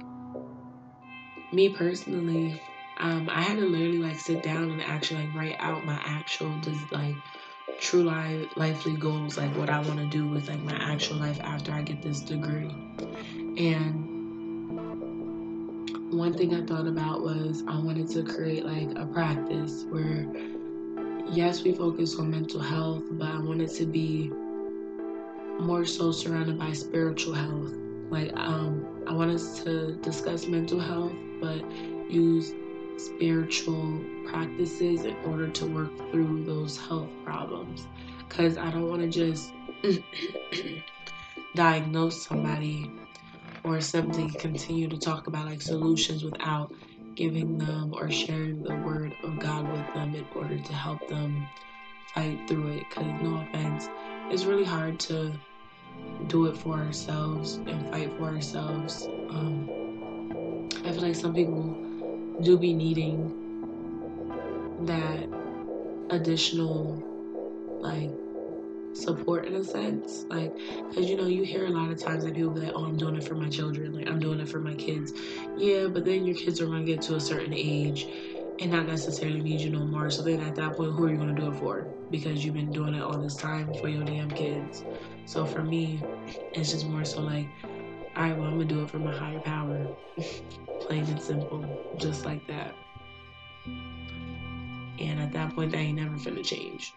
me 1.52 1.68
personally, 1.68 2.60
um, 3.02 3.28
I 3.28 3.42
had 3.42 3.58
to 3.58 3.66
literally 3.66 3.98
like 3.98 4.18
sit 4.20 4.44
down 4.44 4.70
and 4.70 4.80
actually 4.80 5.26
like 5.26 5.34
write 5.34 5.56
out 5.58 5.84
my 5.84 6.00
actual 6.04 6.56
just 6.60 6.92
like 6.92 7.16
true 7.80 8.04
life 8.04 8.46
lively 8.54 8.96
goals, 8.96 9.36
like 9.36 9.54
what 9.56 9.68
I 9.68 9.80
want 9.80 9.98
to 9.98 10.06
do 10.06 10.28
with 10.28 10.48
like 10.48 10.62
my 10.62 10.76
actual 10.80 11.16
life 11.16 11.40
after 11.42 11.72
I 11.72 11.82
get 11.82 12.00
this 12.00 12.20
degree. 12.20 12.70
And 13.58 14.08
one 16.12 16.32
thing 16.32 16.54
I 16.54 16.64
thought 16.64 16.86
about 16.86 17.22
was 17.22 17.64
I 17.66 17.76
wanted 17.76 18.08
to 18.10 18.22
create 18.22 18.64
like 18.64 18.96
a 18.96 19.04
practice 19.06 19.84
where, 19.90 20.24
yes, 21.28 21.64
we 21.64 21.74
focus 21.74 22.16
on 22.20 22.30
mental 22.30 22.60
health, 22.60 23.02
but 23.10 23.26
I 23.26 23.40
wanted 23.40 23.70
to 23.70 23.84
be 23.84 24.30
more 25.58 25.84
so 25.84 26.12
surrounded 26.12 26.56
by 26.56 26.72
spiritual 26.72 27.34
health. 27.34 27.72
Like, 28.10 28.30
um, 28.36 28.86
I 29.08 29.12
want 29.12 29.32
us 29.32 29.60
to 29.64 29.96
discuss 29.96 30.46
mental 30.46 30.78
health, 30.78 31.14
but 31.40 31.64
use 32.08 32.52
spiritual 32.96 34.00
practices 34.26 35.04
in 35.04 35.16
order 35.24 35.48
to 35.48 35.66
work 35.66 35.96
through 36.10 36.44
those 36.44 36.78
health 36.78 37.10
problems. 37.24 37.86
Because 38.28 38.56
I 38.56 38.70
don't 38.70 38.88
want 38.88 39.02
to 39.02 39.08
just 39.08 39.52
diagnose 41.54 42.26
somebody 42.26 42.90
or 43.64 43.80
simply 43.80 44.30
continue 44.30 44.88
to 44.88 44.98
talk 44.98 45.26
about 45.26 45.46
like 45.46 45.62
solutions 45.62 46.24
without 46.24 46.72
giving 47.14 47.58
them 47.58 47.92
or 47.94 48.10
sharing 48.10 48.62
the 48.62 48.74
word 48.76 49.14
of 49.22 49.38
God 49.38 49.70
with 49.70 49.94
them 49.94 50.14
in 50.14 50.24
order 50.34 50.58
to 50.58 50.72
help 50.72 51.06
them 51.08 51.46
fight 52.14 52.38
through 52.48 52.68
it. 52.68 52.84
Because, 52.88 53.06
no 53.22 53.36
offense, 53.36 53.88
it's 54.30 54.44
really 54.44 54.64
hard 54.64 54.98
to 55.00 55.32
do 56.26 56.46
it 56.46 56.56
for 56.56 56.74
ourselves 56.74 57.56
and 57.66 57.88
fight 57.90 58.10
for 58.16 58.24
ourselves. 58.24 59.06
Um, 59.28 59.68
I 60.84 60.92
feel 60.92 61.02
like 61.02 61.14
some 61.14 61.34
people 61.34 61.76
do 62.40 62.56
be 62.58 62.72
needing 62.72 63.38
that 64.86 65.28
additional, 66.10 67.02
like, 67.80 68.10
support 68.94 69.46
in 69.46 69.54
a 69.54 69.64
sense. 69.64 70.24
Like, 70.28 70.54
because 70.88 71.08
you 71.08 71.16
know, 71.16 71.26
you 71.26 71.44
hear 71.44 71.66
a 71.66 71.70
lot 71.70 71.90
of 71.90 71.98
times 71.98 72.24
that 72.24 72.34
people 72.34 72.50
be 72.50 72.60
like, 72.60 72.72
oh, 72.74 72.84
I'm 72.84 72.96
doing 72.96 73.16
it 73.16 73.24
for 73.24 73.34
my 73.34 73.48
children. 73.48 73.92
Like, 73.92 74.08
I'm 74.08 74.18
doing 74.18 74.40
it 74.40 74.48
for 74.48 74.60
my 74.60 74.74
kids. 74.74 75.12
Yeah, 75.56 75.88
but 75.88 76.04
then 76.04 76.24
your 76.24 76.36
kids 76.36 76.60
are 76.60 76.66
going 76.66 76.84
to 76.84 76.92
get 76.92 77.02
to 77.02 77.16
a 77.16 77.20
certain 77.20 77.54
age 77.54 78.06
and 78.60 78.70
not 78.70 78.86
necessarily 78.86 79.40
need 79.40 79.60
you 79.60 79.70
no 79.70 79.84
more. 79.84 80.10
So 80.10 80.22
then 80.22 80.40
at 80.40 80.54
that 80.56 80.76
point, 80.76 80.92
who 80.92 81.06
are 81.06 81.10
you 81.10 81.16
going 81.16 81.34
to 81.34 81.40
do 81.40 81.50
it 81.50 81.56
for? 81.56 81.86
Because 82.10 82.44
you've 82.44 82.54
been 82.54 82.70
doing 82.70 82.94
it 82.94 83.02
all 83.02 83.18
this 83.18 83.34
time 83.34 83.72
for 83.74 83.88
your 83.88 84.04
damn 84.04 84.30
kids. 84.30 84.84
So 85.24 85.46
for 85.46 85.62
me, 85.62 86.02
it's 86.52 86.72
just 86.72 86.86
more 86.86 87.04
so 87.04 87.20
like, 87.20 87.48
all 88.16 88.22
right, 88.22 88.36
well, 88.36 88.46
I'm 88.46 88.56
going 88.56 88.68
to 88.68 88.74
do 88.74 88.82
it 88.82 88.90
for 88.90 88.98
my 88.98 89.12
higher 89.12 89.40
power. 89.40 89.88
Plain 90.80 91.04
and 91.04 91.20
simple. 91.20 91.64
Just 91.96 92.26
like 92.26 92.46
that. 92.46 92.74
And 94.98 95.20
at 95.20 95.32
that 95.32 95.54
point, 95.54 95.72
that 95.72 95.78
ain't 95.78 95.98
never 95.98 96.16
finna 96.16 96.44
change 96.44 96.92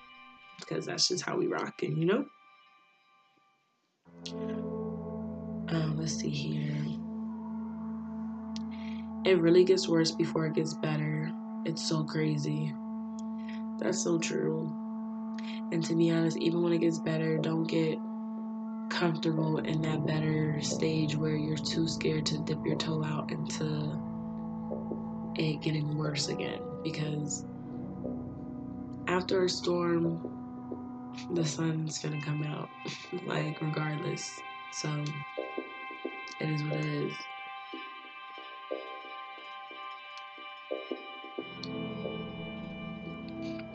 because 0.60 0.86
that's 0.86 1.08
just 1.08 1.24
how 1.24 1.38
we 1.38 1.48
rockin', 1.48 1.98
you 1.98 2.06
know? 2.06 2.26
Um, 5.70 5.98
let's 5.98 6.16
see 6.16 6.30
here. 6.30 6.76
It 9.26 9.40
really 9.40 9.64
gets 9.64 9.88
worse 9.88 10.12
before 10.12 10.46
it 10.46 10.54
gets 10.54 10.74
better. 10.76 11.32
It's 11.66 11.88
so 11.88 12.04
crazy. 12.04 12.74
That's 13.80 14.04
so 14.04 14.20
true. 14.20 14.72
And 15.72 15.84
to 15.86 15.96
be 15.96 16.12
honest, 16.12 16.38
even 16.38 16.62
when 16.62 16.74
it 16.74 16.80
gets 16.80 17.00
better, 17.00 17.38
don't 17.38 17.64
get 17.64 17.98
comfortable 18.90 19.60
in 19.60 19.82
that 19.82 20.06
better 20.06 20.62
stage 20.62 21.16
where 21.16 21.36
you're 21.36 21.58
too 21.58 21.88
scared 21.88 22.26
to 22.28 22.38
dip 22.40 22.66
your 22.66 22.78
toe 22.78 23.04
out 23.04 23.32
into 23.32 24.02
it 25.36 25.62
getting 25.62 25.98
worse 25.98 26.30
again. 26.30 26.62
Because 26.84 27.46
after 29.08 29.44
a 29.44 29.50
storm, 29.50 31.14
the 31.34 31.46
sun's 31.46 31.98
gonna 32.00 32.22
come 32.22 32.44
out, 32.44 32.70
like, 33.12 33.62
regardless. 33.62 34.42
So, 34.72 35.04
it 36.40 36.50
is 36.50 36.64
what 36.64 36.76
it 36.76 36.86
is. 36.86 37.28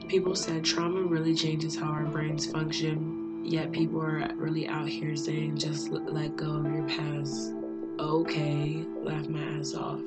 People 0.08 0.34
said 0.34 0.64
trauma 0.64 1.02
really 1.02 1.34
changes 1.34 1.78
how 1.78 1.86
our 1.86 2.04
brains 2.04 2.50
function, 2.50 3.19
yet 3.42 3.72
people 3.72 4.00
are 4.00 4.30
really 4.36 4.68
out 4.68 4.88
here 4.88 5.16
saying 5.16 5.56
just 5.56 5.90
let 5.90 6.36
go 6.36 6.56
of 6.56 6.72
your 6.72 6.86
past. 6.88 7.52
Okay, 7.98 8.84
laugh 9.02 9.28
my 9.28 9.40
ass 9.40 9.74
off. 9.74 10.00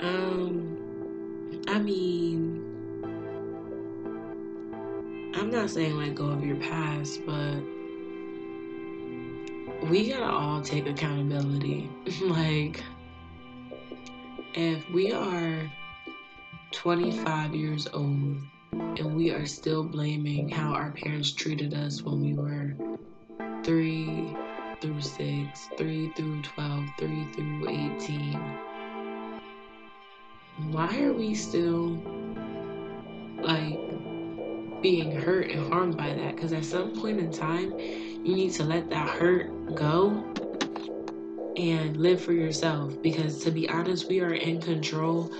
Um, 0.00 0.76
I 1.68 1.78
mean, 1.78 2.62
I'm 5.34 5.50
not 5.50 5.70
saying 5.70 5.96
let 5.96 6.14
go 6.14 6.26
of 6.26 6.44
your 6.44 6.56
past, 6.56 7.20
but 7.24 7.56
we 9.88 10.10
gotta 10.10 10.24
all 10.24 10.60
take 10.60 10.86
accountability. 10.86 11.90
like, 12.22 12.82
if 14.54 14.88
we 14.90 15.12
are 15.12 15.70
25 16.72 17.54
years 17.54 17.88
old 17.92 18.36
and 18.72 19.16
we 19.16 19.30
are 19.30 19.46
still 19.46 19.82
blaming 19.82 20.48
how 20.48 20.72
our 20.72 20.90
parents 20.92 21.32
treated 21.32 21.74
us 21.74 22.02
when 22.02 22.20
we 22.20 22.34
were 22.34 22.74
3 23.64 24.36
through 24.80 25.00
6, 25.00 25.68
3 25.76 26.12
through 26.14 26.42
12, 26.42 26.84
3 26.98 27.26
through 27.34 27.68
18. 27.68 28.40
Why 30.70 31.00
are 31.00 31.12
we 31.12 31.34
still 31.34 32.00
like 33.40 33.80
being 34.82 35.12
hurt 35.12 35.50
and 35.50 35.72
harmed 35.72 35.96
by 35.96 36.12
that? 36.12 36.34
Because 36.34 36.52
at 36.52 36.64
some 36.64 36.94
point 37.00 37.18
in 37.18 37.32
time, 37.32 37.78
you 37.78 38.34
need 38.34 38.52
to 38.52 38.64
let 38.64 38.90
that 38.90 39.08
hurt 39.08 39.74
go 39.74 40.24
and 41.56 41.96
live 41.96 42.20
for 42.20 42.32
yourself. 42.32 43.00
Because 43.02 43.42
to 43.44 43.50
be 43.50 43.68
honest, 43.68 44.08
we 44.08 44.20
are 44.20 44.34
in 44.34 44.60
control 44.60 45.30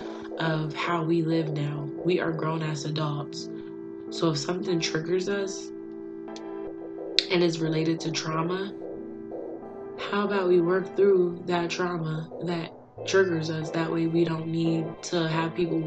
of 0.43 0.74
how 0.74 1.05
we 1.05 1.22
live 1.22 1.53
now. 1.53 1.88
We 2.05 2.20
are 2.20 2.32
grown 2.32 2.62
as 2.62 2.84
adults. 2.84 3.49
So 4.11 4.30
if 4.30 4.38
something 4.38 4.80
triggers 4.80 5.28
us 5.28 5.68
and 7.30 7.43
is 7.43 7.61
related 7.61 8.01
to 8.01 8.11
trauma, 8.11 8.74
how 10.11 10.24
about 10.24 10.49
we 10.49 10.61
work 10.61 10.97
through 10.97 11.43
that 11.47 11.70
trauma 11.70 12.28
that 12.43 12.72
triggers 13.07 13.51
us? 13.51 13.70
That 13.70 13.90
way 13.90 14.07
we 14.09 14.24
don't 14.24 14.49
need 14.49 14.84
to 15.05 15.28
have 15.28 15.55
people, 15.55 15.80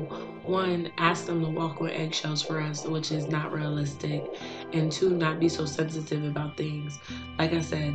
one, 0.45 0.89
ask 0.97 1.25
them 1.25 1.43
to 1.43 1.49
walk 1.49 1.81
with 1.81 1.91
eggshells 1.91 2.41
for 2.41 2.61
us, 2.61 2.85
which 2.85 3.11
is 3.11 3.27
not 3.27 3.51
realistic, 3.51 4.23
and 4.71 4.89
two, 4.89 5.17
not 5.17 5.39
be 5.39 5.49
so 5.49 5.65
sensitive 5.65 6.23
about 6.23 6.55
things. 6.55 6.97
Like 7.37 7.53
I 7.53 7.61
said, 7.61 7.93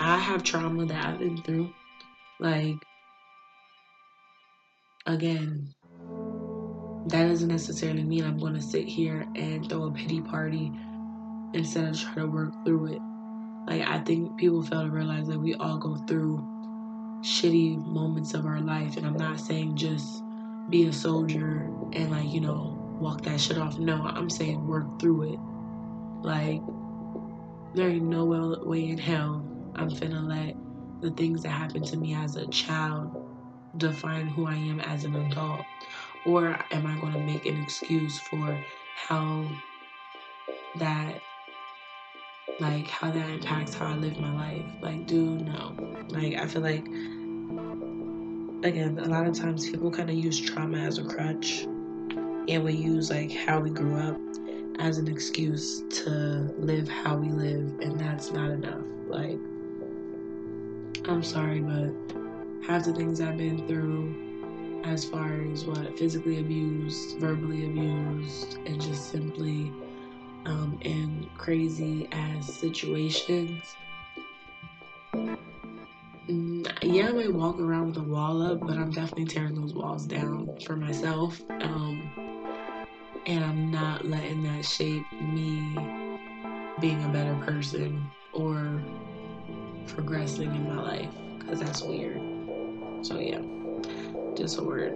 I 0.00 0.16
have 0.16 0.42
trauma 0.42 0.86
that 0.86 1.04
I've 1.04 1.18
been 1.18 1.36
through. 1.42 1.70
Like, 2.40 2.78
again, 5.06 5.68
that 7.06 7.26
doesn't 7.26 7.48
necessarily 7.48 8.04
mean 8.04 8.24
I'm 8.24 8.38
going 8.38 8.54
to 8.54 8.62
sit 8.62 8.86
here 8.86 9.26
and 9.34 9.68
throw 9.68 9.84
a 9.84 9.92
pity 9.92 10.20
party 10.20 10.72
instead 11.52 11.88
of 11.88 12.00
try 12.00 12.22
to 12.22 12.26
work 12.26 12.64
through 12.64 12.94
it. 12.94 13.00
Like, 13.66 13.88
I 13.88 13.98
think 14.00 14.36
people 14.36 14.62
fail 14.62 14.82
to 14.82 14.90
realize 14.90 15.26
that 15.28 15.38
we 15.38 15.54
all 15.54 15.78
go 15.78 15.96
through 15.96 16.46
shitty 17.22 17.84
moments 17.84 18.34
of 18.34 18.46
our 18.46 18.60
life. 18.60 18.96
And 18.96 19.06
I'm 19.06 19.16
not 19.16 19.40
saying 19.40 19.76
just 19.76 20.22
be 20.70 20.86
a 20.86 20.92
soldier 20.92 21.68
and, 21.92 22.10
like, 22.10 22.32
you 22.32 22.40
know, 22.40 22.78
walk 23.00 23.22
that 23.22 23.40
shit 23.40 23.58
off. 23.58 23.78
No, 23.78 24.02
I'm 24.02 24.30
saying 24.30 24.66
work 24.66 25.00
through 25.00 25.34
it. 25.34 25.38
Like, 26.24 26.60
there 27.74 27.88
ain't 27.88 28.04
no 28.04 28.24
way 28.64 28.88
in 28.88 28.98
hell 28.98 29.48
I'm 29.74 29.90
finna 29.90 30.22
let 30.22 30.54
the 31.00 31.10
things 31.10 31.42
that 31.42 31.50
happened 31.50 31.86
to 31.86 31.96
me 31.96 32.14
as 32.14 32.36
a 32.36 32.46
child 32.48 33.28
define 33.76 34.28
who 34.28 34.46
I 34.46 34.54
am 34.54 34.80
as 34.80 35.04
an 35.04 35.16
adult? 35.16 35.66
Or 36.24 36.58
am 36.70 36.86
I 36.86 36.94
going 37.00 37.12
to 37.14 37.18
make 37.18 37.46
an 37.46 37.60
excuse 37.60 38.18
for 38.18 38.64
how 38.94 39.50
that, 40.76 41.22
like, 42.60 42.86
how 42.86 43.10
that 43.10 43.28
impacts 43.28 43.74
how 43.74 43.86
I 43.86 43.94
live 43.96 44.18
my 44.20 44.32
life? 44.32 44.64
Like, 44.80 45.06
dude, 45.06 45.46
no. 45.46 45.74
Like, 46.08 46.34
I 46.34 46.46
feel 46.46 46.62
like, 46.62 46.86
again, 48.64 48.98
a 49.00 49.08
lot 49.08 49.26
of 49.26 49.34
times 49.34 49.68
people 49.68 49.90
kind 49.90 50.10
of 50.10 50.16
use 50.16 50.40
trauma 50.40 50.78
as 50.78 50.98
a 50.98 51.04
crutch, 51.04 51.62
and 51.62 52.62
we 52.62 52.72
use, 52.72 53.10
like, 53.10 53.32
how 53.32 53.58
we 53.58 53.70
grew 53.70 53.96
up 53.98 54.16
as 54.78 54.98
an 54.98 55.08
excuse 55.08 55.82
to 55.90 56.10
live 56.56 56.88
how 56.88 57.16
we 57.16 57.30
live, 57.30 57.80
and 57.80 57.98
that's 57.98 58.30
not 58.30 58.50
enough. 58.50 58.84
Like, 59.08 59.38
I'm 61.08 61.22
sorry, 61.24 61.60
but 61.60 61.92
half 62.64 62.84
the 62.84 62.92
things 62.94 63.20
I've 63.20 63.36
been 63.36 63.66
through 63.66 64.31
as 64.84 65.04
far 65.04 65.40
as 65.52 65.64
what 65.64 65.96
physically 65.98 66.40
abused, 66.40 67.18
verbally 67.18 67.66
abused, 67.66 68.58
and 68.66 68.80
just 68.80 69.10
simply 69.10 69.72
um, 70.44 70.78
in 70.82 71.28
crazy 71.36 72.08
ass 72.12 72.52
situations. 72.52 73.74
Mm, 76.28 76.66
yeah, 76.82 77.08
I 77.08 77.12
might 77.12 77.32
walk 77.32 77.58
around 77.58 77.88
with 77.88 77.96
a 77.98 78.02
wall 78.02 78.42
up, 78.42 78.60
but 78.60 78.76
I'm 78.76 78.90
definitely 78.90 79.26
tearing 79.26 79.54
those 79.54 79.74
walls 79.74 80.06
down 80.06 80.58
for 80.64 80.76
myself. 80.76 81.40
Um, 81.50 82.10
and 83.26 83.44
I'm 83.44 83.70
not 83.70 84.04
letting 84.04 84.42
that 84.44 84.64
shape 84.64 85.10
me 85.12 85.76
being 86.80 87.02
a 87.04 87.08
better 87.08 87.34
person 87.44 88.04
or 88.32 88.82
progressing 89.86 90.54
in 90.54 90.68
my 90.68 90.80
life 90.80 91.14
because 91.38 91.60
that's 91.60 91.82
weird. 91.82 92.20
So 93.02 93.18
yeah, 93.18 93.40
just 94.36 94.58
a 94.58 94.64
word. 94.64 94.94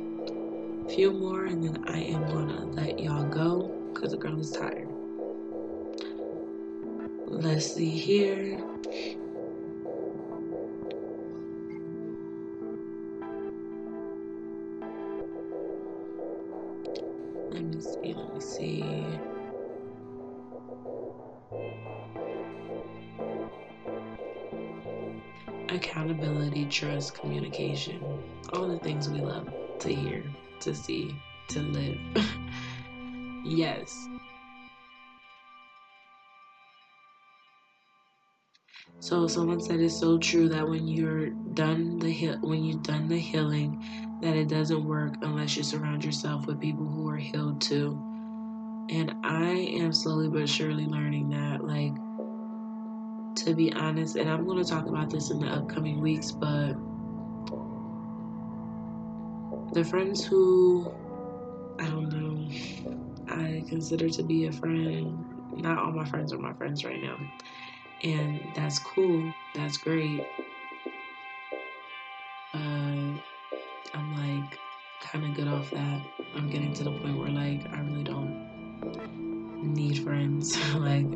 A 0.86 0.88
few 0.88 1.12
more 1.12 1.44
and 1.46 1.62
then 1.62 1.84
I 1.86 2.00
am 2.00 2.26
gonna 2.26 2.64
let 2.66 2.98
y'all 2.98 3.28
go 3.28 3.70
because 3.92 4.12
the 4.12 4.16
girl 4.16 4.38
is 4.40 4.50
tired. 4.50 4.88
Let's 7.26 7.74
see 7.74 7.90
here. 7.90 8.58
Let 17.50 17.62
me 17.62 17.80
see, 17.80 18.14
let 18.14 18.34
me 18.34 18.40
see. 18.40 19.35
Accountability, 25.96 26.66
trust, 26.66 27.14
communication, 27.14 28.04
all 28.52 28.68
the 28.68 28.78
things 28.80 29.08
we 29.08 29.20
love 29.20 29.48
to 29.78 29.94
hear, 29.94 30.22
to 30.60 30.74
see, 30.74 31.14
to 31.48 31.60
live. 31.60 31.98
yes. 33.44 34.06
So 39.00 39.26
someone 39.26 39.60
said 39.60 39.80
it's 39.80 39.98
so 39.98 40.18
true 40.18 40.50
that 40.50 40.68
when 40.68 40.86
you're 40.86 41.30
done 41.54 41.98
the 41.98 42.10
he- 42.10 42.28
when 42.42 42.62
you've 42.62 42.82
done 42.82 43.08
the 43.08 43.18
healing, 43.18 43.82
that 44.20 44.36
it 44.36 44.48
doesn't 44.48 44.84
work 44.84 45.14
unless 45.22 45.56
you 45.56 45.62
surround 45.62 46.04
yourself 46.04 46.46
with 46.46 46.60
people 46.60 46.84
who 46.84 47.08
are 47.08 47.16
healed 47.16 47.62
too. 47.62 47.98
And 48.90 49.14
I 49.24 49.52
am 49.80 49.94
slowly 49.94 50.28
but 50.28 50.46
surely 50.48 50.84
learning 50.84 51.30
that 51.30 51.64
like 51.64 51.92
to 53.36 53.54
be 53.54 53.72
honest, 53.72 54.16
and 54.16 54.30
I'm 54.30 54.46
going 54.46 54.62
to 54.62 54.68
talk 54.68 54.86
about 54.86 55.10
this 55.10 55.30
in 55.30 55.40
the 55.40 55.46
upcoming 55.46 56.00
weeks, 56.00 56.32
but 56.32 56.72
the 59.72 59.84
friends 59.84 60.24
who 60.24 60.90
I 61.78 61.86
don't 61.86 62.08
know, 62.08 62.48
I 63.28 63.62
consider 63.68 64.08
to 64.08 64.22
be 64.22 64.46
a 64.46 64.52
friend, 64.52 65.24
not 65.52 65.78
all 65.78 65.92
my 65.92 66.06
friends 66.06 66.32
are 66.32 66.38
my 66.38 66.54
friends 66.54 66.84
right 66.84 67.00
now. 67.00 67.18
And 68.02 68.52
that's 68.54 68.78
cool, 68.78 69.36
that's 69.54 69.76
great. 69.76 70.20
Uh, 72.54 73.20
I'm 73.94 74.12
like 74.12 74.58
kind 75.00 75.24
of 75.24 75.34
good 75.34 75.48
off 75.48 75.70
that. 75.70 76.00
I'm 76.34 76.48
getting 76.48 76.72
to 76.74 76.84
the 76.84 76.92
point 76.92 77.18
where 77.18 77.28
like 77.28 77.60
I 77.72 77.80
really 77.80 78.04
don't 78.04 78.46
need 79.62 80.02
friends. 80.02 80.56
like 80.74 81.06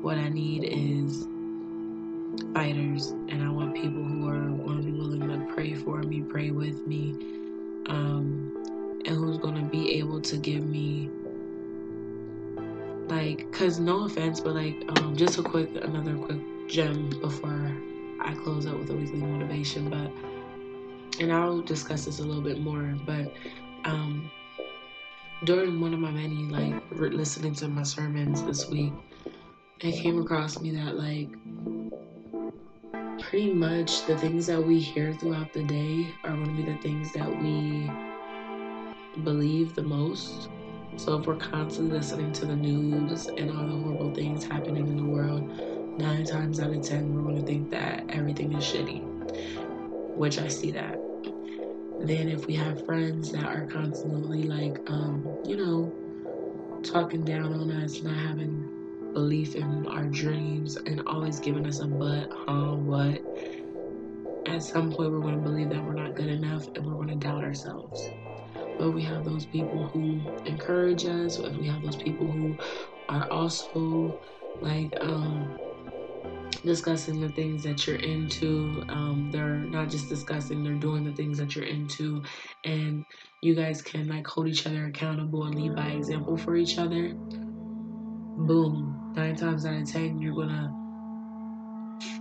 what 0.00 0.16
I 0.16 0.30
need 0.30 0.64
is 0.64 1.26
fighters, 2.56 3.08
and 3.08 3.42
I 3.42 3.50
want 3.50 3.74
people 3.74 4.02
who 4.02 4.26
are 4.30 4.40
going 4.40 4.78
to 4.78 4.82
be 4.82 4.92
willing 4.92 5.28
to 5.28 5.54
pray 5.54 5.74
for 5.74 6.02
me, 6.02 6.22
pray 6.22 6.50
with 6.50 6.86
me, 6.86 7.10
um, 7.86 9.02
and 9.04 9.14
who's 9.14 9.36
going 9.36 9.56
to 9.56 9.70
be 9.70 9.98
able 9.98 10.22
to 10.22 10.38
give 10.38 10.64
me 10.64 11.10
like, 13.08 13.52
cause 13.52 13.78
no 13.78 14.06
offense, 14.06 14.40
but 14.40 14.54
like, 14.54 14.74
um, 14.88 15.14
just 15.14 15.38
a 15.38 15.42
quick, 15.42 15.68
another 15.82 16.16
quick 16.16 16.38
gem 16.66 17.10
before 17.20 17.70
I 18.22 18.32
close 18.42 18.66
up 18.66 18.78
with 18.78 18.88
a 18.88 18.94
weekly 18.94 19.18
motivation, 19.18 19.90
but 19.90 20.10
and 21.20 21.30
I'll 21.30 21.60
discuss 21.60 22.06
this 22.06 22.20
a 22.20 22.22
little 22.22 22.42
bit 22.42 22.58
more, 22.58 22.94
but 23.04 23.30
um, 23.84 24.30
during 25.44 25.78
one 25.78 25.92
of 25.92 26.00
my 26.00 26.10
many 26.10 26.44
like 26.44 26.82
listening 26.90 27.54
to 27.56 27.68
my 27.68 27.82
sermons 27.82 28.42
this 28.44 28.66
week, 28.70 28.94
it 29.80 29.92
came 30.02 30.18
across 30.22 30.58
me 30.58 30.70
that 30.70 30.96
like 30.96 31.28
pretty 33.28 33.52
much 33.52 34.06
the 34.06 34.16
things 34.16 34.46
that 34.46 34.62
we 34.62 34.78
hear 34.78 35.12
throughout 35.12 35.52
the 35.52 35.62
day 35.64 36.14
are 36.22 36.30
going 36.30 36.46
to 36.46 36.62
be 36.62 36.62
the 36.62 36.78
things 36.78 37.12
that 37.12 37.28
we 37.42 37.90
believe 39.24 39.74
the 39.74 39.82
most. 39.82 40.48
So 40.96 41.18
if 41.18 41.26
we're 41.26 41.34
constantly 41.34 41.98
listening 41.98 42.32
to 42.34 42.46
the 42.46 42.54
news 42.54 43.26
and 43.26 43.50
all 43.50 43.66
the 43.66 43.82
horrible 43.82 44.14
things 44.14 44.44
happening 44.44 44.86
in 44.86 44.96
the 44.96 45.04
world, 45.04 45.42
nine 45.98 46.24
times 46.24 46.60
out 46.60 46.72
of 46.72 46.80
ten 46.82 47.12
we're 47.12 47.22
going 47.22 47.40
to 47.40 47.44
think 47.44 47.68
that 47.70 48.04
everything 48.10 48.52
is 48.52 48.64
shitty, 48.64 49.02
which 50.16 50.38
I 50.38 50.46
see 50.46 50.70
that. 50.70 50.96
Then 51.98 52.28
if 52.28 52.46
we 52.46 52.54
have 52.54 52.86
friends 52.86 53.32
that 53.32 53.44
are 53.44 53.66
constantly 53.66 54.44
like, 54.44 54.78
um, 54.88 55.36
you 55.44 55.56
know, 55.56 55.92
talking 56.84 57.24
down 57.24 57.52
on 57.52 57.72
us, 57.72 58.02
not 58.02 58.14
having 58.14 58.75
belief 59.16 59.54
in 59.54 59.86
our 59.86 60.04
dreams, 60.04 60.76
and 60.76 61.02
always 61.06 61.40
giving 61.40 61.64
us 61.66 61.80
a 61.80 61.86
but, 61.86 62.28
huh, 62.30 62.74
what, 62.74 63.22
at 64.46 64.62
some 64.62 64.92
point 64.92 65.10
we're 65.10 65.20
going 65.20 65.36
to 65.36 65.40
believe 65.40 65.70
that 65.70 65.82
we're 65.82 65.94
not 65.94 66.14
good 66.14 66.28
enough 66.28 66.66
and 66.74 66.84
we're 66.84 66.92
going 66.92 67.08
to 67.08 67.14
doubt 67.14 67.42
ourselves. 67.42 68.10
But 68.78 68.90
we 68.90 69.00
have 69.04 69.24
those 69.24 69.46
people 69.46 69.88
who 69.88 70.20
encourage 70.44 71.06
us, 71.06 71.38
we 71.38 71.66
have 71.66 71.82
those 71.82 71.96
people 71.96 72.30
who 72.30 72.58
are 73.08 73.26
also 73.32 74.20
like, 74.60 74.92
um, 75.00 75.56
discussing 76.62 77.18
the 77.18 77.30
things 77.30 77.62
that 77.62 77.86
you're 77.86 77.96
into. 77.96 78.84
Um, 78.90 79.30
they're 79.32 79.60
not 79.60 79.88
just 79.88 80.10
discussing, 80.10 80.62
they're 80.62 80.74
doing 80.74 81.04
the 81.04 81.12
things 81.12 81.38
that 81.38 81.56
you're 81.56 81.64
into. 81.64 82.22
And 82.64 83.02
you 83.40 83.54
guys 83.54 83.80
can 83.80 84.08
like 84.08 84.26
hold 84.26 84.48
each 84.48 84.66
other 84.66 84.84
accountable 84.84 85.44
and 85.44 85.54
lead 85.54 85.74
by 85.74 85.86
example 85.86 86.36
for 86.36 86.54
each 86.54 86.76
other. 86.76 87.14
Boom. 88.36 88.95
Nine 89.16 89.34
times 89.34 89.64
out 89.64 89.74
of 89.74 89.90
ten, 89.90 90.20
you're 90.20 90.34
gonna 90.34 90.70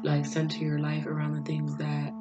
like 0.02 0.26
center 0.26 0.60
your 0.60 0.80
life 0.80 1.06
around 1.06 1.36
the 1.36 1.42
things 1.42 1.76
that 1.76 2.14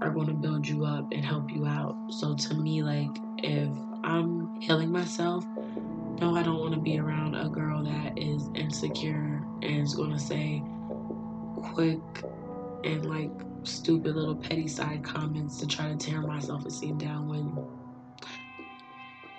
are 0.00 0.10
to 0.28 0.32
build 0.34 0.68
you 0.68 0.84
up 0.84 1.10
and 1.10 1.24
help 1.24 1.50
you 1.50 1.66
out. 1.66 1.96
So 2.10 2.36
to 2.36 2.54
me, 2.54 2.84
like 2.84 3.10
if 3.38 3.68
I'm 4.04 4.60
healing 4.60 4.92
myself, 4.92 5.44
no, 6.20 6.36
I 6.36 6.44
don't 6.44 6.60
want 6.60 6.74
to 6.74 6.80
be 6.80 6.96
around 6.96 7.34
a 7.34 7.48
girl 7.48 7.82
that 7.82 8.16
is 8.16 8.48
insecure 8.54 9.44
and 9.62 9.80
is 9.82 9.94
to 10.12 10.18
say, 10.20 10.62
quick 11.72 11.98
and 12.84 13.06
like 13.06 13.32
stupid 13.64 14.14
little 14.14 14.36
petty 14.36 14.68
side 14.68 15.02
comments 15.02 15.58
to 15.58 15.66
try 15.66 15.88
to 15.88 15.96
tear 15.96 16.20
my 16.20 16.38
self-esteem 16.38 16.98
down 16.98 17.28
when 17.28 17.66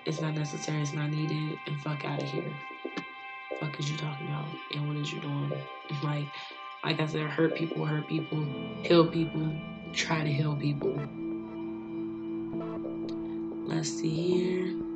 it's 0.06 0.20
not 0.20 0.34
necessary, 0.34 0.82
it's 0.82 0.92
not 0.92 1.12
needed, 1.12 1.58
and 1.66 1.80
fuck 1.82 2.04
out 2.04 2.22
of 2.22 2.30
here. 2.30 2.54
Fuck 3.60 3.80
is 3.80 3.90
you 3.90 3.98
talking 3.98 4.28
about? 4.28 4.46
And 4.74 4.88
what 4.88 4.98
is 4.98 5.12
you 5.12 5.22
doing? 5.22 5.52
Like, 6.04 6.28
like 6.84 7.00
I 7.00 7.06
said, 7.06 7.22
hurt 7.30 7.56
people, 7.56 7.86
hurt 7.86 8.08
people, 8.08 8.46
heal 8.84 9.08
people, 9.08 9.54
try 9.94 10.24
to 10.24 10.32
heal 10.32 10.56
people. 10.56 11.00
Let's 13.66 13.90
see 13.90 14.10
here. 14.10 14.95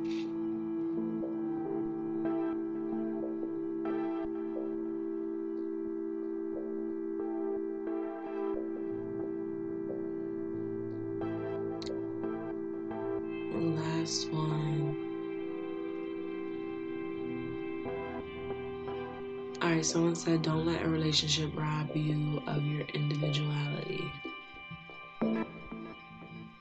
Someone 19.90 20.14
said, 20.14 20.42
don't 20.42 20.66
let 20.66 20.82
a 20.82 20.88
relationship 20.88 21.50
rob 21.56 21.90
you 21.96 22.40
of 22.46 22.64
your 22.64 22.82
individuality. 22.94 24.04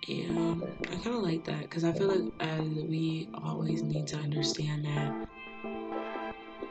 And 0.08 0.64
I 0.88 0.96
kind 0.96 1.16
of 1.16 1.22
like 1.22 1.44
that 1.46 1.62
because 1.62 1.84
I 1.84 1.92
feel 1.92 2.08
like 2.08 2.34
as 2.40 2.62
we 2.62 3.30
always 3.44 3.84
need 3.84 4.08
to 4.08 4.18
understand 4.18 4.86
that 4.86 5.28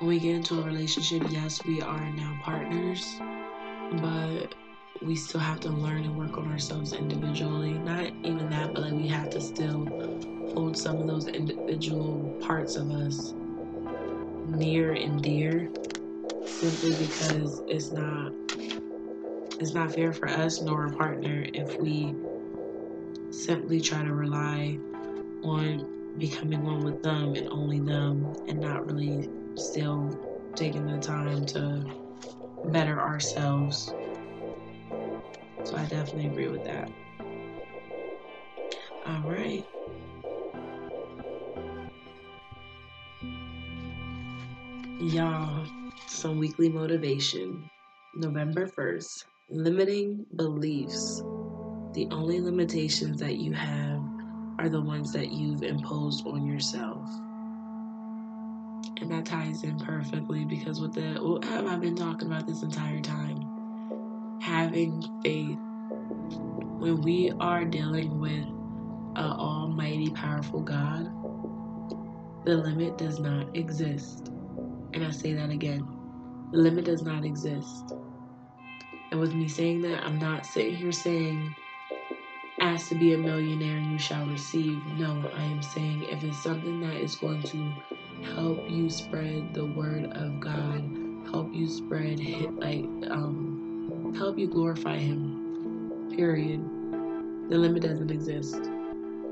when 0.01 0.09
we 0.09 0.19
get 0.19 0.35
into 0.35 0.61
a 0.61 0.65
relationship, 0.65 1.23
yes, 1.31 1.65
we 1.65 1.81
are 1.81 2.11
now 2.11 2.37
partners, 2.43 3.21
but 4.01 4.53
we 5.01 5.15
still 5.15 5.41
have 5.41 5.61
to 5.61 5.69
learn 5.69 6.03
and 6.03 6.19
work 6.19 6.37
on 6.39 6.51
ourselves 6.51 6.93
individually. 6.93 7.75
Not 7.75 8.07
even 8.25 8.51
that, 8.51 8.75
but 8.75 8.83
like 8.83 8.95
we 8.95 9.07
have 9.07 9.31
to 9.31 9.41
still 9.41 9.87
hold 10.55 10.77
some 10.77 11.01
of 11.01 11.07
those 11.07 11.29
individual 11.29 12.37
parts 12.41 12.75
of 12.75 12.91
us 12.91 13.33
near 14.49 14.95
and 14.95 15.23
dear 15.23 15.71
simply 16.49 16.95
because 16.95 17.63
it's 17.69 17.91
not 17.93 18.33
it's 19.61 19.75
not 19.75 19.93
fair 19.93 20.13
for 20.13 20.29
us 20.29 20.61
nor 20.61 20.87
a 20.87 20.93
partner 20.93 21.45
if 21.53 21.79
we 21.79 22.15
simply 23.31 23.81
try 23.81 24.03
to 24.05 24.13
rely 24.13 24.79
on 25.43 26.15
becoming 26.19 26.63
one 26.65 26.85
with 26.85 27.03
them 27.03 27.35
and 27.35 27.49
only 27.49 27.81
them 27.81 28.35
and 28.49 28.61
not 28.61 28.87
really 28.87 29.29
still 29.57 30.19
taking 30.55 30.87
the 30.87 30.99
time 30.99 31.45
to 31.45 31.85
better 32.65 33.01
ourselves 33.01 33.93
so 35.69 35.77
I 35.77 35.85
definitely 35.85 36.29
agree 36.29 36.49
with 36.49 36.65
that. 36.65 36.91
All 39.07 39.21
right. 39.27 39.67
Y'all, 44.99 45.67
some 46.09 46.39
weekly 46.39 46.69
motivation. 46.69 47.69
November 48.17 48.67
1st, 48.67 49.25
limiting 49.51 50.27
beliefs. 50.37 51.23
The 51.93 52.09
only 52.11 52.41
limitations 52.41 53.21
that 53.21 53.37
you 53.37 53.53
have 53.53 54.03
are 54.59 54.69
the 54.69 54.81
ones 54.81 55.13
that 55.13 55.31
you've 55.31 55.63
imposed 55.63 56.27
on 56.27 56.47
yourself. 56.47 57.09
And 59.01 59.11
that 59.11 59.27
ties 59.27 59.63
in 59.63 59.79
perfectly 59.79 60.45
because 60.45 60.81
with 60.81 60.95
the 60.95 61.21
what 61.23 61.45
have 61.45 61.67
I 61.67 61.77
been 61.77 61.95
talking 61.95 62.27
about 62.29 62.47
this 62.47 62.63
entire 62.63 63.01
time? 63.01 63.59
having 64.41 65.03
faith 65.23 65.59
when 66.79 67.03
we 67.03 67.31
are 67.41 67.65
dealing 67.65 68.19
with 68.19 68.45
an 69.17 69.31
almighty, 69.33 70.11
powerful 70.11 70.61
God, 70.61 71.05
the 72.47 72.57
limit 72.57 72.97
does 72.97 73.19
not 73.19 73.55
exist. 73.57 74.29
And 74.95 75.05
I 75.05 75.11
say 75.11 75.35
that 75.35 75.51
again 75.51 75.87
the 76.51 76.59
limit 76.59 76.85
does 76.85 77.03
not 77.03 77.25
exist. 77.25 77.93
And 79.11 79.21
with 79.21 79.35
me 79.35 79.49
saying 79.49 79.83
that, 79.83 80.05
I'm 80.05 80.19
not 80.19 80.47
sitting 80.47 80.75
here 80.75 80.93
saying, 80.93 81.55
ask 82.61 82.89
to 82.89 82.95
be 82.95 83.15
a 83.15 83.19
millionaire 83.19 83.77
and 83.77 83.87
you 83.87 83.99
shall 83.99 84.27
receive. 84.27 84.85
No, 84.87 85.31
I 85.35 85.45
am 85.45 85.63
saying 85.63 86.05
if 86.05 86.23
it's 86.25 86.43
something 86.43 86.81
that 86.81 86.97
is 86.97 87.17
going 87.17 87.43
to 87.45 87.75
help 88.35 88.69
you 88.69 88.91
spread 88.91 89.55
the 89.55 89.67
word 89.67 90.05
of 90.13 90.41
God, 90.41 90.83
help 91.31 91.55
you 91.55 91.69
spread 91.69 92.21
like 92.57 92.85
um 93.11 94.15
help 94.17 94.39
you 94.39 94.49
glorify 94.49 94.97
Him. 94.97 96.11
Period. 96.17 96.61
The 97.51 97.57
limit 97.57 97.83
doesn't 97.83 98.11
exist. 98.11 98.57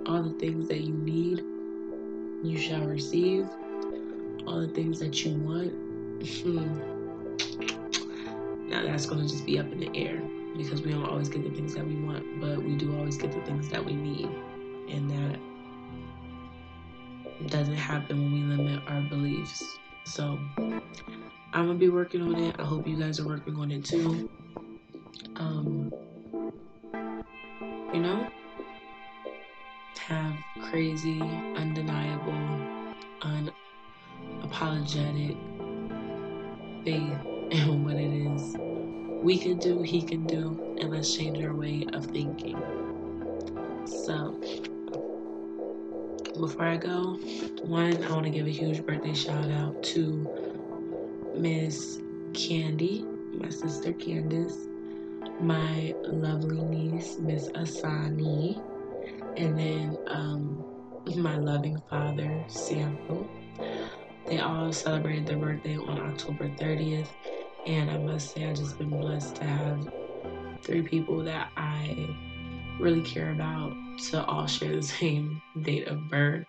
All 0.07 0.23
the 0.23 0.35
things 0.39 0.69
that 0.69 0.81
you 0.81 0.95
need, 0.95 1.43
you 2.45 2.59
shall 2.59 2.85
receive. 2.87 3.47
All 4.47 4.61
the 4.61 4.69
things 4.69 5.01
that 5.01 5.25
you 5.25 5.35
want, 5.39 5.73
hmm. 6.43 6.86
Now 8.69 8.83
that's 8.83 9.07
going 9.07 9.23
to 9.23 9.29
just 9.29 9.47
be 9.47 9.59
up 9.59 9.71
in 9.73 9.81
the 9.81 9.91
air 9.95 10.21
because 10.57 10.83
we 10.83 10.93
don't 10.93 11.05
always 11.05 11.29
get 11.29 11.43
the 11.45 11.51
things 11.51 11.75
that 11.75 11.87
we 11.87 11.97
want, 11.97 12.41
but 12.41 12.63
we 12.63 12.77
do 12.77 12.97
always 12.99 13.17
get 13.17 13.33
the 13.33 13.41
things 13.43 13.69
that 13.69 13.85
we 13.85 13.95
need. 13.95 14.29
And 14.89 15.11
that 15.11 15.39
doesn't 17.51 17.77
happen 17.77 18.23
when 18.23 18.33
we 18.33 18.57
limit 18.57 18.83
our 18.89 19.01
beliefs. 19.03 19.79
So 20.05 20.39
I'm 21.53 21.67
gonna 21.67 21.75
be 21.75 21.89
working 21.91 22.23
on 22.23 22.37
it. 22.37 22.57
I 22.59 22.65
hope 22.65 22.87
you 22.87 22.97
guys 22.97 23.21
are 23.21 23.27
working 23.27 23.57
on 23.57 23.71
it 23.71 23.85
too 23.85 24.31
um, 25.39 25.93
you 27.93 28.01
know, 28.01 28.27
have 29.99 30.37
crazy, 30.71 31.21
undeniable, 31.21 32.33
unapologetic 34.43 35.37
faith 36.85 37.36
in 37.51 37.85
what 37.85 37.97
it 37.97 38.13
is 38.13 38.57
we 39.27 39.39
can 39.39 39.59
do, 39.59 39.83
he 39.83 40.03
can 40.03 40.25
do, 40.25 40.77
and 40.81 40.91
let's 40.91 41.17
change 41.17 41.43
our 41.45 41.53
way 41.53 41.85
of 41.93 42.07
thinking. 42.07 42.57
So, 43.85 44.39
before 46.39 46.67
I 46.67 46.77
go, 46.77 47.19
one, 47.63 48.05
I 48.05 48.13
want 48.13 48.25
to 48.25 48.31
give 48.31 48.47
a 48.47 48.51
huge 48.51 48.87
birthday 48.87 49.15
shout 49.15 49.51
out 49.51 49.83
to 49.83 50.31
Miss 51.35 52.01
Candy, 52.35 53.05
my 53.33 53.49
sister 53.49 53.93
Candace, 53.93 54.69
my 55.41 55.93
lovely 56.05 56.61
niece, 56.61 57.17
Miss 57.19 57.49
Asani, 57.49 58.63
and 59.37 59.59
then 59.59 59.99
um, 60.07 60.65
my 61.17 61.37
loving 61.37 61.83
father, 61.91 62.45
Samuel. 62.47 63.29
They 64.27 64.39
all 64.39 64.73
celebrated 64.73 65.27
their 65.27 65.37
birthday 65.37 65.77
on 65.77 66.01
October 66.01 66.49
30th, 66.49 67.09
and 67.67 67.91
I 67.91 67.99
must 67.99 68.33
say, 68.33 68.45
I've 68.45 68.57
just 68.57 68.79
been 68.79 68.99
blessed 69.01 69.37
to 69.37 69.45
have 69.45 69.89
three 70.63 70.83
people 70.83 71.23
that 71.25 71.51
I 71.57 72.09
really 72.79 73.03
care 73.03 73.33
about 73.33 73.75
to 74.11 74.25
all 74.25 74.47
share 74.47 74.77
the 74.77 74.83
same 74.83 75.43
date 75.63 75.89
of 75.89 76.09
birth 76.09 76.47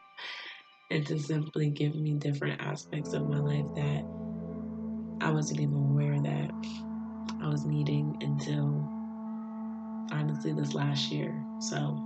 and 0.91 1.05
to 1.07 1.19
simply 1.19 1.69
give 1.69 1.95
me 1.95 2.13
different 2.13 2.61
aspects 2.61 3.13
of 3.13 3.27
my 3.29 3.39
life 3.39 3.65
that 3.75 4.05
I 5.25 5.31
wasn't 5.31 5.59
even 5.61 5.75
aware 5.75 6.21
that 6.21 6.51
I 7.41 7.49
was 7.49 7.65
needing 7.65 8.15
until 8.21 8.87
honestly 10.11 10.53
this 10.53 10.73
last 10.73 11.11
year. 11.11 11.43
So 11.59 11.97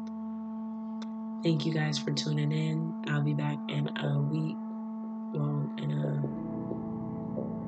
thank 1.43 1.66
you 1.66 1.74
guys 1.74 1.99
for 1.99 2.12
tuning 2.12 2.51
in. 2.51 2.93
I'll 3.09 3.24
be 3.24 3.34
back 3.34 3.57
in 3.70 3.89
a 3.97 4.20
week. 4.20 4.55
Well, 5.34 5.70
in 5.78 5.91
a 5.91 6.41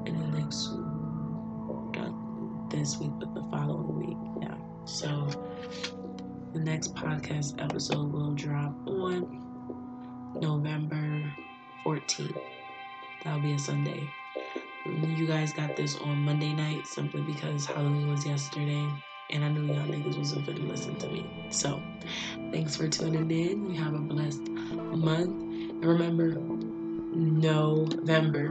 in 0.06 0.20
the 0.20 0.38
next 0.38 0.70
not 0.74 0.93
this 2.74 2.98
week, 2.98 3.12
but 3.20 3.34
the 3.34 3.44
following 3.52 4.08
week. 4.08 4.18
Yeah. 4.42 4.56
So 4.86 5.28
the 6.54 6.60
next 6.60 6.96
podcast 6.96 7.62
episode 7.64 8.12
will 8.12 8.32
drop 8.32 8.74
on 8.88 10.40
November 10.42 11.32
14th. 11.86 12.38
That'll 13.24 13.42
be 13.42 13.54
a 13.54 13.60
Sunday. 13.60 14.10
You 14.86 15.28
guys 15.28 15.54
got 15.54 15.76
this 15.76 15.96
on 15.98 16.18
Monday 16.18 16.54
night 16.54 16.88
simply 16.88 17.22
because 17.22 17.66
Halloween 17.66 18.10
was 18.10 18.26
yesterday 18.26 18.90
and 19.30 19.46
I 19.46 19.50
knew 19.50 19.72
y'all 19.74 19.86
niggas 19.86 20.18
wasn't 20.18 20.46
gonna 20.46 20.60
listen 20.62 20.96
to 20.96 21.08
me. 21.08 21.26
So, 21.50 21.82
thanks 22.52 22.76
for 22.76 22.88
tuning 22.88 23.30
in. 23.32 23.72
You 23.72 23.82
have 23.82 23.94
a 23.94 24.00
blessed 24.00 24.50
month. 24.50 25.30
And 25.30 25.86
remember, 25.86 26.36
November. 27.16 28.50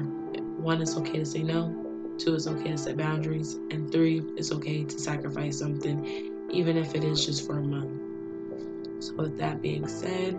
One, 0.62 0.80
it's 0.80 0.96
okay 0.96 1.18
to 1.18 1.26
say 1.26 1.42
no. 1.42 1.81
Two, 2.22 2.36
it's 2.36 2.46
okay 2.46 2.70
to 2.70 2.78
set 2.78 2.96
boundaries. 2.96 3.54
And 3.72 3.90
three, 3.90 4.22
it's 4.36 4.52
okay 4.52 4.84
to 4.84 4.98
sacrifice 4.98 5.58
something, 5.58 6.48
even 6.52 6.76
if 6.76 6.94
it 6.94 7.02
is 7.02 7.26
just 7.26 7.44
for 7.44 7.58
a 7.58 7.62
month. 7.62 8.00
So, 9.02 9.14
with 9.14 9.36
that 9.38 9.60
being 9.60 9.88
said, 9.88 10.34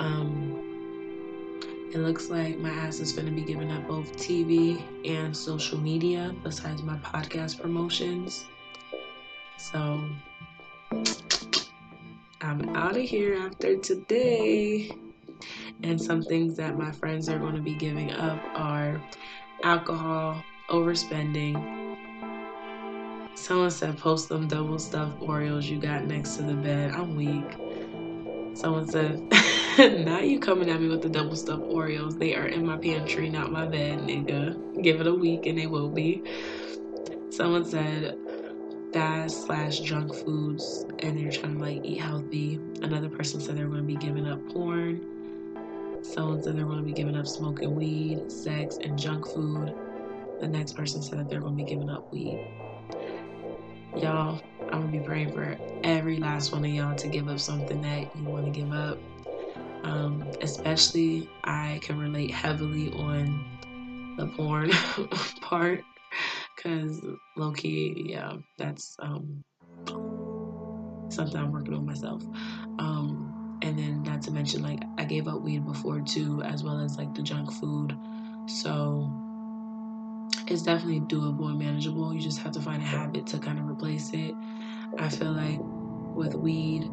um, 0.00 0.50
it 1.94 1.98
looks 1.98 2.28
like 2.28 2.58
my 2.58 2.70
ass 2.70 2.98
is 2.98 3.12
gonna 3.12 3.30
be 3.30 3.42
giving 3.42 3.70
up 3.70 3.86
both 3.86 4.16
TV 4.16 4.82
and 5.04 5.36
social 5.36 5.78
media 5.78 6.34
besides 6.42 6.82
my 6.82 6.96
podcast 6.96 7.60
promotions. 7.60 8.46
So 9.58 10.02
I'm 12.40 12.74
out 12.74 12.96
of 12.96 13.02
here 13.02 13.36
after 13.36 13.76
today. 13.76 14.90
And 15.82 16.00
some 16.00 16.22
things 16.22 16.56
that 16.56 16.76
my 16.76 16.92
friends 16.92 17.28
are 17.28 17.38
going 17.38 17.54
to 17.54 17.62
be 17.62 17.74
giving 17.74 18.12
up 18.12 18.40
are 18.54 19.00
alcohol, 19.62 20.42
overspending. 20.68 21.96
Someone 23.34 23.70
said, 23.70 23.96
post 23.98 24.28
them 24.28 24.48
double 24.48 24.78
stuffed 24.78 25.20
Oreos 25.20 25.64
you 25.64 25.80
got 25.80 26.04
next 26.04 26.36
to 26.36 26.42
the 26.42 26.54
bed. 26.54 26.92
I'm 26.92 27.16
weak. 27.16 27.56
Someone 28.54 28.86
said, 28.88 29.20
now 30.04 30.20
you 30.20 30.40
coming 30.40 30.68
at 30.68 30.80
me 30.80 30.88
with 30.88 31.02
the 31.02 31.08
double 31.08 31.36
stuffed 31.36 31.62
Oreos. 31.62 32.18
They 32.18 32.34
are 32.34 32.46
in 32.46 32.66
my 32.66 32.76
pantry, 32.76 33.30
not 33.30 33.50
my 33.50 33.66
bed, 33.66 34.00
nigga. 34.00 34.82
Give 34.82 35.00
it 35.00 35.06
a 35.06 35.14
week 35.14 35.46
and 35.46 35.58
they 35.58 35.66
will 35.66 35.88
be. 35.88 36.22
Someone 37.30 37.64
said 37.64 38.18
fast 38.92 39.46
slash 39.46 39.78
junk 39.80 40.14
foods 40.14 40.84
and 40.98 41.16
they're 41.16 41.30
trying 41.30 41.58
to 41.58 41.64
like 41.64 41.84
eat 41.84 42.00
healthy. 42.00 42.60
Another 42.82 43.08
person 43.08 43.40
said 43.40 43.56
they're 43.56 43.68
going 43.68 43.78
to 43.78 43.86
be 43.86 43.96
giving 43.96 44.26
up 44.26 44.46
porn. 44.52 45.19
Someone 46.02 46.42
said 46.42 46.56
they're 46.56 46.64
going 46.64 46.78
to 46.78 46.84
be 46.84 46.92
giving 46.92 47.16
up 47.16 47.26
smoking 47.26 47.74
weed, 47.74 48.30
sex, 48.30 48.78
and 48.82 48.98
junk 48.98 49.26
food. 49.26 49.74
The 50.40 50.48
next 50.48 50.72
person 50.72 51.02
said 51.02 51.18
that 51.18 51.28
they're 51.28 51.40
going 51.40 51.56
to 51.56 51.64
be 51.64 51.68
giving 51.68 51.90
up 51.90 52.10
weed. 52.10 52.46
Y'all, 53.96 54.40
I'm 54.62 54.80
going 54.80 54.92
to 54.92 54.98
be 54.98 55.04
praying 55.04 55.32
for 55.32 55.56
every 55.84 56.16
last 56.16 56.52
one 56.52 56.64
of 56.64 56.70
y'all 56.70 56.94
to 56.94 57.08
give 57.08 57.28
up 57.28 57.38
something 57.38 57.80
that 57.82 58.14
you 58.16 58.24
want 58.24 58.46
to 58.46 58.50
give 58.50 58.72
up. 58.72 58.98
Um, 59.82 60.30
especially, 60.40 61.28
I 61.44 61.80
can 61.82 61.98
relate 61.98 62.30
heavily 62.30 62.92
on 62.92 64.14
the 64.16 64.26
porn 64.26 64.70
part 65.40 65.82
because 66.56 67.04
low 67.36 67.52
key, 67.52 68.10
yeah, 68.10 68.34
that's 68.58 68.96
um, 69.00 69.42
something 71.08 71.36
I'm 71.36 71.52
working 71.52 71.74
on 71.74 71.86
myself. 71.86 72.22
Um, 72.78 73.39
and 73.62 73.78
then, 73.78 74.02
not 74.02 74.22
to 74.22 74.30
mention, 74.30 74.62
like, 74.62 74.82
I 74.98 75.04
gave 75.04 75.28
up 75.28 75.42
weed 75.42 75.64
before 75.66 76.00
too, 76.00 76.42
as 76.42 76.64
well 76.64 76.80
as 76.80 76.96
like 76.96 77.14
the 77.14 77.22
junk 77.22 77.52
food. 77.52 77.96
So, 78.46 79.12
it's 80.46 80.62
definitely 80.62 81.00
doable 81.00 81.50
and 81.50 81.58
manageable. 81.58 82.12
You 82.14 82.20
just 82.20 82.40
have 82.40 82.52
to 82.52 82.60
find 82.60 82.82
a 82.82 82.86
habit 82.86 83.26
to 83.28 83.38
kind 83.38 83.58
of 83.58 83.68
replace 83.68 84.10
it. 84.12 84.34
I 84.98 85.08
feel 85.08 85.32
like 85.32 85.58
with 85.60 86.34
weed, 86.34 86.84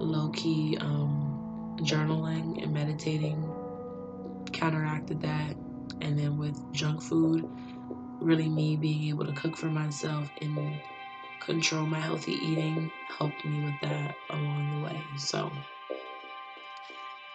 low 0.00 0.28
key, 0.30 0.78
um, 0.80 1.76
journaling 1.80 2.62
and 2.62 2.72
meditating 2.72 3.50
counteracted 4.52 5.20
that. 5.22 5.56
And 6.00 6.18
then 6.18 6.38
with 6.38 6.72
junk 6.72 7.02
food, 7.02 7.48
really 8.20 8.48
me 8.48 8.76
being 8.76 9.08
able 9.08 9.26
to 9.26 9.32
cook 9.32 9.56
for 9.56 9.66
myself 9.66 10.30
and 10.40 10.80
control 11.40 11.86
my 11.86 12.00
healthy 12.00 12.32
eating 12.32 12.90
helped 13.18 13.44
me 13.44 13.60
with 13.60 13.80
that 13.80 14.16
along 14.30 14.70
the 14.70 14.78
way. 14.78 15.08
So, 15.16 15.52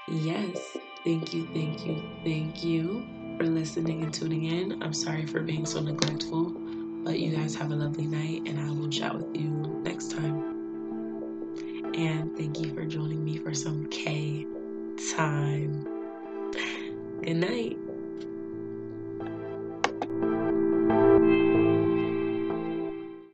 yes, 0.08 0.78
thank 1.04 1.34
you, 1.34 1.48
thank 1.54 1.86
you, 1.86 2.10
thank 2.24 2.64
you 2.64 3.08
for 3.38 3.46
listening 3.46 4.04
and 4.04 4.14
tuning 4.14 4.46
in. 4.46 4.82
I'm 4.84 4.94
sorry 4.94 5.26
for 5.26 5.42
being 5.42 5.66
so 5.66 5.80
neglectful, 5.80 6.54
but 7.04 7.20
you 7.20 7.36
guys 7.36 7.56
have 7.56 7.72
a 7.72 7.76
lovely 7.76 8.08
night, 8.08 8.44
and 8.46 8.60
I 8.60 8.72
will 8.72 8.90
chat 8.90 9.16
with 9.16 9.36
you 9.36 9.50
next 9.84 10.12
time. 10.12 10.60
And 11.96 12.36
thank 12.38 12.60
you 12.60 12.74
for 12.74 12.86
joining 12.86 13.24
me 13.24 13.38
for 13.38 13.54
some 13.54 13.86
Kay 13.90 14.46
time. 15.16 15.86
Good 17.24 17.36
night. 17.36 17.78